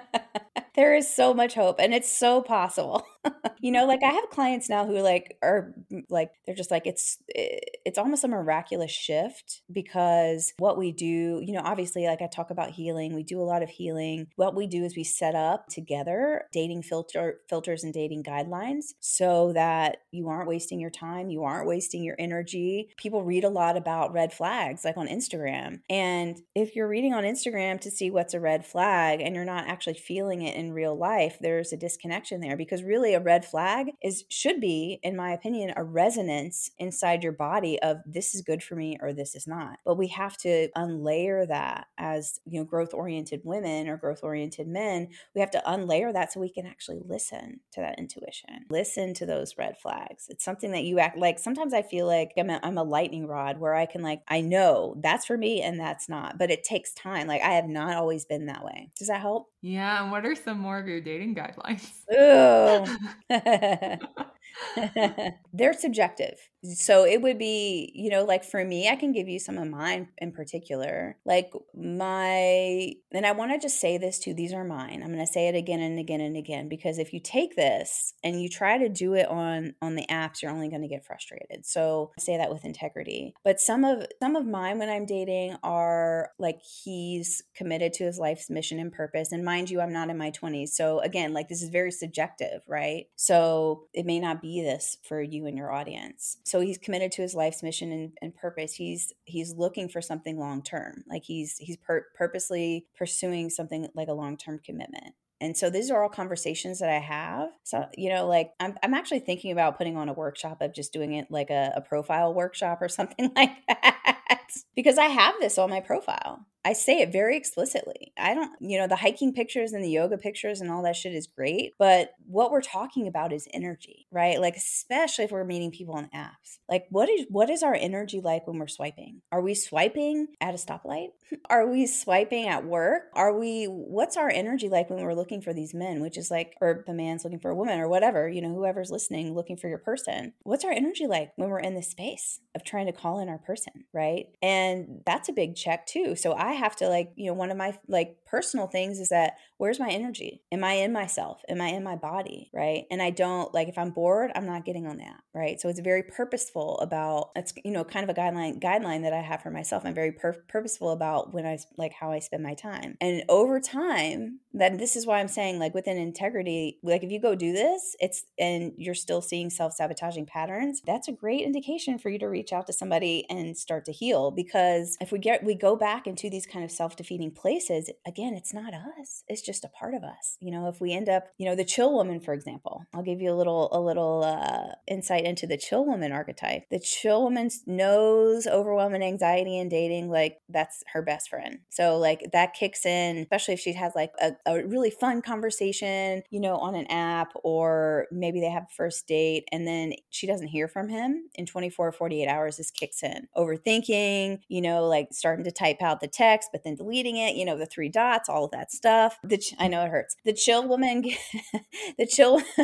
there 0.74 0.94
is 0.94 1.08
so 1.08 1.32
much 1.32 1.54
hope 1.54 1.76
and 1.78 1.94
it's 1.94 2.12
so 2.12 2.42
possible. 2.42 3.06
you 3.60 3.72
know, 3.72 3.86
like 3.86 4.02
I 4.02 4.12
have 4.12 4.28
clients 4.30 4.68
now 4.68 4.86
who 4.86 5.00
like 5.00 5.38
are 5.42 5.74
like 6.10 6.30
they're 6.44 6.54
just 6.54 6.70
like 6.70 6.86
it's 6.86 7.18
eh, 7.34 7.58
it's 7.84 7.98
almost 7.98 8.24
a 8.24 8.28
miraculous 8.28 8.90
shift 8.90 9.62
because 9.72 10.52
what 10.58 10.76
we 10.76 10.92
do, 10.92 11.40
you 11.42 11.52
know, 11.52 11.62
obviously 11.64 12.06
like 12.06 12.20
I 12.20 12.26
talk 12.26 12.50
about 12.50 12.70
healing, 12.70 13.14
we 13.14 13.22
do 13.22 13.40
a 13.40 13.42
lot 13.42 13.62
of 13.62 13.70
healing. 13.70 14.26
What 14.36 14.54
we 14.54 14.66
do 14.66 14.84
is 14.84 14.96
we 14.96 15.04
set 15.04 15.34
up 15.34 15.68
together 15.68 16.44
dating 16.52 16.82
filter 16.82 17.40
filters 17.48 17.82
and 17.82 17.94
dating 17.94 18.24
guidelines 18.24 18.94
so 19.00 19.52
that 19.54 19.98
you 20.10 20.28
aren't 20.28 20.48
wasting 20.48 20.78
your 20.78 20.90
time, 20.90 21.30
you 21.30 21.44
aren't 21.44 21.66
wasting 21.66 22.04
your 22.04 22.16
energy. 22.18 22.90
People 22.98 23.24
read 23.24 23.44
a 23.44 23.48
lot 23.48 23.76
about 23.76 24.12
red 24.12 24.32
flags 24.32 24.84
like 24.84 24.96
on 24.96 25.08
Instagram. 25.08 25.80
And 25.88 26.38
if 26.54 26.76
you're 26.76 26.88
reading 26.88 27.14
on 27.14 27.24
Instagram 27.24 27.80
to 27.80 27.90
see 27.90 28.10
what's 28.10 28.34
a 28.34 28.40
red 28.40 28.66
flag 28.66 29.20
and 29.20 29.34
you're 29.34 29.44
not 29.44 29.66
actually 29.66 29.94
feeling 29.94 30.42
it 30.42 30.54
in 30.54 30.66
in 30.66 30.72
real 30.72 30.96
life, 30.96 31.38
there's 31.40 31.72
a 31.72 31.76
disconnection 31.76 32.40
there 32.40 32.56
because 32.56 32.82
really 32.82 33.14
a 33.16 33.20
red 33.20 33.44
flag 33.44 33.92
is 34.02 34.24
should 34.28 34.60
be, 34.60 35.00
in 35.02 35.16
my 35.16 35.32
opinion, 35.32 35.72
a 35.76 35.82
resonance 35.82 36.70
inside 36.78 37.22
your 37.22 37.32
body 37.32 37.80
of 37.82 37.98
this 38.06 38.34
is 38.34 38.42
good 38.42 38.62
for 38.62 38.76
me 38.76 38.98
or 39.00 39.12
this 39.12 39.34
is 39.34 39.46
not. 39.46 39.78
But 39.84 39.96
we 39.98 40.08
have 40.08 40.36
to 40.38 40.68
unlayer 40.76 41.48
that 41.48 41.86
as 41.98 42.40
you 42.44 42.60
know, 42.60 42.64
growth 42.64 42.94
oriented 42.94 43.40
women 43.44 43.88
or 43.88 43.96
growth 43.96 44.20
oriented 44.22 44.68
men. 44.68 45.08
We 45.34 45.40
have 45.40 45.50
to 45.52 45.62
unlayer 45.66 46.12
that 46.12 46.32
so 46.32 46.40
we 46.40 46.52
can 46.52 46.66
actually 46.66 47.00
listen 47.04 47.60
to 47.72 47.80
that 47.80 47.98
intuition, 47.98 48.66
listen 48.70 49.14
to 49.14 49.26
those 49.26 49.56
red 49.58 49.76
flags. 49.78 50.26
It's 50.28 50.44
something 50.44 50.72
that 50.72 50.84
you 50.84 50.98
act 50.98 51.18
like. 51.18 51.38
Sometimes 51.38 51.74
I 51.74 51.82
feel 51.82 52.06
like 52.06 52.32
I'm 52.38 52.50
a, 52.50 52.60
I'm 52.62 52.78
a 52.78 52.84
lightning 52.84 53.26
rod 53.26 53.58
where 53.58 53.74
I 53.74 53.86
can 53.86 54.02
like 54.02 54.22
I 54.28 54.42
know 54.42 54.96
that's 55.00 55.26
for 55.26 55.36
me 55.36 55.62
and 55.62 55.80
that's 55.80 56.08
not, 56.08 56.38
but 56.38 56.50
it 56.50 56.64
takes 56.64 56.92
time. 56.92 57.26
Like 57.26 57.42
I 57.42 57.52
have 57.52 57.68
not 57.68 57.96
always 57.96 58.24
been 58.24 58.46
that 58.46 58.64
way. 58.64 58.90
Does 58.98 59.08
that 59.08 59.20
help? 59.20 59.48
Yeah. 59.66 60.02
And 60.02 60.12
what 60.12 60.24
are 60.24 60.34
some 60.36 60.58
more 60.60 60.78
of 60.78 60.86
your 60.86 61.00
dating 61.00 61.34
guidelines? 61.34 61.90
They're 65.52 65.72
subjective. 65.72 66.38
So 66.74 67.04
it 67.04 67.22
would 67.22 67.38
be, 67.38 67.92
you 67.94 68.10
know, 68.10 68.24
like 68.24 68.44
for 68.44 68.64
me, 68.64 68.88
I 68.88 68.96
can 68.96 69.12
give 69.12 69.28
you 69.28 69.38
some 69.38 69.58
of 69.58 69.68
mine 69.68 70.08
in 70.18 70.32
particular. 70.32 71.16
Like 71.24 71.52
my, 71.74 72.94
and 73.12 73.26
I 73.26 73.32
want 73.32 73.52
to 73.52 73.58
just 73.58 73.80
say 73.80 73.98
this 73.98 74.18
too, 74.18 74.34
these 74.34 74.52
are 74.52 74.64
mine. 74.64 75.02
I'm 75.02 75.12
going 75.12 75.24
to 75.24 75.32
say 75.32 75.48
it 75.48 75.54
again 75.54 75.80
and 75.80 75.98
again 75.98 76.20
and 76.20 76.36
again 76.36 76.68
because 76.68 76.98
if 76.98 77.12
you 77.12 77.20
take 77.20 77.56
this 77.56 78.14
and 78.24 78.42
you 78.42 78.48
try 78.48 78.78
to 78.78 78.88
do 78.88 79.14
it 79.14 79.28
on 79.28 79.74
on 79.80 79.94
the 79.94 80.06
apps, 80.10 80.42
you're 80.42 80.50
only 80.50 80.68
going 80.68 80.82
to 80.82 80.88
get 80.88 81.04
frustrated. 81.04 81.64
So 81.64 82.12
I 82.18 82.22
say 82.22 82.36
that 82.36 82.50
with 82.50 82.64
integrity. 82.64 83.34
But 83.44 83.60
some 83.60 83.84
of 83.84 84.06
some 84.20 84.36
of 84.36 84.46
mine 84.46 84.78
when 84.78 84.88
I'm 84.88 85.06
dating 85.06 85.56
are 85.62 86.30
like 86.38 86.60
he's 86.62 87.42
committed 87.54 87.92
to 87.94 88.04
his 88.04 88.18
life's 88.18 88.50
mission 88.50 88.80
and 88.80 88.92
purpose. 88.92 89.32
And 89.32 89.44
mind 89.44 89.70
you, 89.70 89.80
I'm 89.80 89.92
not 89.92 90.10
in 90.10 90.18
my 90.18 90.30
20s. 90.30 90.70
So 90.70 91.00
again, 91.00 91.32
like 91.32 91.48
this 91.48 91.62
is 91.62 91.68
very 91.68 91.92
subjective, 91.92 92.62
right? 92.66 93.06
So 93.16 93.84
it 93.92 94.06
may 94.06 94.18
not 94.18 94.42
be 94.42 94.45
this 94.54 94.98
for 95.02 95.20
you 95.20 95.46
and 95.46 95.56
your 95.56 95.72
audience. 95.72 96.38
So 96.44 96.60
he's 96.60 96.78
committed 96.78 97.12
to 97.12 97.22
his 97.22 97.34
life's 97.34 97.62
mission 97.62 97.92
and, 97.92 98.12
and 98.22 98.34
purpose. 98.34 98.74
He's 98.74 99.12
he's 99.24 99.54
looking 99.54 99.88
for 99.88 100.00
something 100.00 100.38
long 100.38 100.62
term. 100.62 101.04
Like 101.08 101.24
he's 101.24 101.56
he's 101.58 101.76
pur- 101.76 102.06
purposely 102.14 102.86
pursuing 102.96 103.50
something 103.50 103.88
like 103.94 104.08
a 104.08 104.14
long 104.14 104.36
term 104.36 104.60
commitment. 104.64 105.14
And 105.40 105.56
so 105.56 105.68
these 105.68 105.90
are 105.90 106.02
all 106.02 106.08
conversations 106.08 106.78
that 106.78 106.88
I 106.88 106.98
have 106.98 107.50
So, 107.62 107.86
you 107.96 108.08
know, 108.08 108.26
like 108.26 108.52
I'm, 108.58 108.74
I'm 108.82 108.94
actually 108.94 109.20
thinking 109.20 109.52
about 109.52 109.76
putting 109.76 109.96
on 109.96 110.08
a 110.08 110.14
workshop 110.14 110.62
of 110.62 110.72
just 110.72 110.94
doing 110.94 111.12
it 111.12 111.30
like 111.30 111.50
a, 111.50 111.74
a 111.76 111.80
profile 111.82 112.32
workshop 112.32 112.78
or 112.80 112.88
something 112.88 113.32
like 113.36 113.54
that 113.68 114.50
because 114.74 114.98
I 114.98 115.06
have 115.06 115.34
this 115.40 115.58
on 115.58 115.70
my 115.70 115.80
profile. 115.80 116.46
I 116.66 116.72
say 116.72 116.98
it 116.98 117.12
very 117.12 117.36
explicitly. 117.36 118.12
I 118.18 118.34
don't, 118.34 118.50
you 118.58 118.76
know, 118.76 118.88
the 118.88 118.96
hiking 118.96 119.32
pictures 119.32 119.72
and 119.72 119.84
the 119.84 119.88
yoga 119.88 120.18
pictures 120.18 120.60
and 120.60 120.68
all 120.68 120.82
that 120.82 120.96
shit 120.96 121.14
is 121.14 121.28
great, 121.28 121.74
but 121.78 122.10
what 122.26 122.50
we're 122.50 122.60
talking 122.60 123.06
about 123.06 123.32
is 123.32 123.46
energy, 123.54 124.08
right? 124.10 124.40
Like 124.40 124.56
especially 124.56 125.26
if 125.26 125.30
we're 125.30 125.44
meeting 125.44 125.70
people 125.70 125.94
on 125.94 126.10
apps. 126.12 126.58
Like 126.68 126.86
what 126.90 127.08
is 127.08 127.26
what 127.28 127.50
is 127.50 127.62
our 127.62 127.76
energy 127.76 128.20
like 128.20 128.48
when 128.48 128.58
we're 128.58 128.66
swiping? 128.66 129.22
Are 129.30 129.40
we 129.40 129.54
swiping 129.54 130.26
at 130.40 130.54
a 130.54 130.56
stoplight? 130.56 131.10
Are 131.48 131.68
we 131.68 131.86
swiping 131.86 132.48
at 132.48 132.64
work? 132.64 133.04
Are 133.14 133.38
we 133.38 133.66
what's 133.66 134.16
our 134.16 134.28
energy 134.28 134.68
like 134.68 134.90
when 134.90 135.04
we're 135.04 135.14
looking 135.14 135.42
for 135.42 135.52
these 135.52 135.72
men, 135.72 136.00
which 136.00 136.18
is 136.18 136.32
like 136.32 136.56
or 136.60 136.82
the 136.84 136.94
man's 136.94 137.22
looking 137.22 137.38
for 137.38 137.52
a 137.52 137.56
woman 137.56 137.78
or 137.78 137.88
whatever, 137.88 138.28
you 138.28 138.42
know, 138.42 138.52
whoever's 138.52 138.90
listening 138.90 139.36
looking 139.36 139.56
for 139.56 139.68
your 139.68 139.78
person. 139.78 140.32
What's 140.42 140.64
our 140.64 140.72
energy 140.72 141.06
like 141.06 141.30
when 141.36 141.48
we're 141.48 141.60
in 141.60 141.76
this 141.76 141.92
space 141.92 142.40
of 142.56 142.64
trying 142.64 142.86
to 142.86 142.92
call 142.92 143.20
in 143.20 143.28
our 143.28 143.38
person, 143.38 143.84
right? 143.92 144.26
And 144.42 145.02
that's 145.06 145.28
a 145.28 145.32
big 145.32 145.54
check 145.54 145.86
too. 145.86 146.16
So 146.16 146.34
I 146.34 146.55
have 146.56 146.76
to 146.76 146.88
like, 146.88 147.12
you 147.16 147.26
know, 147.26 147.34
one 147.34 147.50
of 147.50 147.56
my 147.56 147.78
like 147.88 148.18
personal 148.26 148.66
things 148.66 148.98
is 148.98 149.10
that 149.10 149.34
where's 149.58 149.80
my 149.80 149.88
energy? 149.88 150.42
Am 150.52 150.64
I 150.64 150.72
in 150.74 150.92
myself? 150.92 151.42
Am 151.48 151.60
I 151.60 151.68
in 151.68 151.82
my 151.82 151.96
body? 151.96 152.50
Right. 152.52 152.84
And 152.90 153.00
I 153.00 153.10
don't 153.10 153.52
like 153.54 153.68
if 153.68 153.78
I'm 153.78 153.90
bored, 153.90 154.30
I'm 154.34 154.46
not 154.46 154.64
getting 154.64 154.86
on 154.86 154.98
that. 154.98 155.20
Right. 155.34 155.60
So 155.60 155.68
it's 155.68 155.80
very 155.80 156.02
purposeful 156.02 156.78
about 156.80 157.30
it's, 157.36 157.54
you 157.64 157.70
know, 157.70 157.84
kind 157.84 158.08
of 158.08 158.16
a 158.16 158.18
guideline 158.18 158.60
guideline 158.60 159.02
that 159.02 159.12
I 159.12 159.20
have 159.20 159.42
for 159.42 159.50
myself. 159.50 159.84
I'm 159.84 159.94
very 159.94 160.12
pur- 160.12 160.44
purposeful 160.48 160.90
about 160.90 161.32
when 161.32 161.46
I 161.46 161.58
like 161.76 161.92
how 161.92 162.12
I 162.12 162.18
spend 162.18 162.42
my 162.42 162.54
time. 162.54 162.96
And 163.00 163.24
over 163.28 163.60
time, 163.60 164.40
that 164.54 164.78
this 164.78 164.96
is 164.96 165.06
why 165.06 165.20
I'm 165.20 165.28
saying 165.28 165.58
like 165.58 165.74
within 165.74 165.98
integrity, 165.98 166.78
like 166.82 167.02
if 167.02 167.10
you 167.10 167.20
go 167.20 167.34
do 167.34 167.52
this, 167.52 167.94
it's 168.00 168.24
and 168.38 168.72
you're 168.76 168.94
still 168.94 169.20
seeing 169.20 169.50
self-sabotaging 169.50 170.26
patterns, 170.26 170.82
that's 170.84 171.08
a 171.08 171.12
great 171.12 171.42
indication 171.42 171.98
for 171.98 172.08
you 172.08 172.18
to 172.18 172.28
reach 172.28 172.52
out 172.52 172.66
to 172.66 172.72
somebody 172.72 173.26
and 173.28 173.56
start 173.56 173.84
to 173.84 173.92
heal 173.92 174.30
because 174.30 174.96
if 175.00 175.12
we 175.12 175.18
get 175.18 175.44
we 175.44 175.54
go 175.54 175.76
back 175.76 176.06
into 176.06 176.30
these 176.36 176.46
kind 176.46 176.64
of 176.64 176.70
self-defeating 176.70 177.30
places, 177.30 177.88
again, 178.06 178.34
it's 178.34 178.52
not 178.52 178.74
us. 178.74 179.24
It's 179.26 179.40
just 179.40 179.64
a 179.64 179.68
part 179.68 179.94
of 179.94 180.04
us. 180.04 180.36
You 180.38 180.50
know, 180.50 180.68
if 180.68 180.82
we 180.82 180.92
end 180.92 181.08
up, 181.08 181.28
you 181.38 181.46
know, 181.46 181.54
the 181.54 181.64
chill 181.64 181.94
woman, 181.94 182.20
for 182.20 182.34
example, 182.34 182.84
I'll 182.92 183.02
give 183.02 183.22
you 183.22 183.32
a 183.32 183.34
little 183.34 183.70
a 183.72 183.80
little 183.80 184.22
uh, 184.22 184.74
insight 184.86 185.24
into 185.24 185.46
the 185.46 185.56
chill 185.56 185.86
woman 185.86 186.12
archetype. 186.12 186.64
The 186.70 186.78
chill 186.78 187.22
woman 187.22 187.48
knows 187.66 188.46
overwhelming 188.46 189.02
anxiety 189.02 189.58
and 189.58 189.70
dating 189.70 190.10
like 190.10 190.38
that's 190.50 190.84
her 190.92 191.00
best 191.00 191.30
friend. 191.30 191.60
So 191.70 191.96
like 191.96 192.22
that 192.32 192.52
kicks 192.52 192.84
in, 192.84 193.16
especially 193.16 193.54
if 193.54 193.60
she 193.60 193.72
has 193.72 193.94
like 193.94 194.12
a, 194.20 194.32
a 194.44 194.66
really 194.66 194.90
fun 194.90 195.22
conversation, 195.22 196.22
you 196.28 196.40
know, 196.40 196.56
on 196.56 196.74
an 196.74 196.86
app 196.88 197.32
or 197.44 198.08
maybe 198.12 198.40
they 198.40 198.50
have 198.50 198.64
a 198.64 198.74
first 198.76 199.08
date 199.08 199.48
and 199.52 199.66
then 199.66 199.94
she 200.10 200.26
doesn't 200.26 200.48
hear 200.48 200.68
from 200.68 200.90
him 200.90 201.30
in 201.34 201.46
24 201.46 201.88
or 201.88 201.92
48 201.92 202.28
hours. 202.28 202.58
This 202.58 202.70
kicks 202.70 203.02
in. 203.02 203.26
Overthinking, 203.34 204.40
you 204.48 204.60
know, 204.60 204.86
like 204.86 205.08
starting 205.12 205.44
to 205.46 205.50
type 205.50 205.80
out 205.80 206.00
the 206.00 206.08
text 206.08 206.25
but 206.52 206.64
then 206.64 206.74
deleting 206.74 207.16
it, 207.16 207.36
you 207.36 207.44
know, 207.44 207.56
the 207.56 207.66
three 207.66 207.88
dots, 207.88 208.28
all 208.28 208.44
of 208.44 208.50
that 208.52 208.72
stuff. 208.72 209.18
The 209.22 209.38
ch- 209.38 209.54
I 209.58 209.68
know 209.68 209.84
it 209.84 209.90
hurts. 209.90 210.16
The 210.24 210.32
chill 210.32 210.66
woman, 210.66 211.02
the 211.98 212.06
chill, 212.06 212.40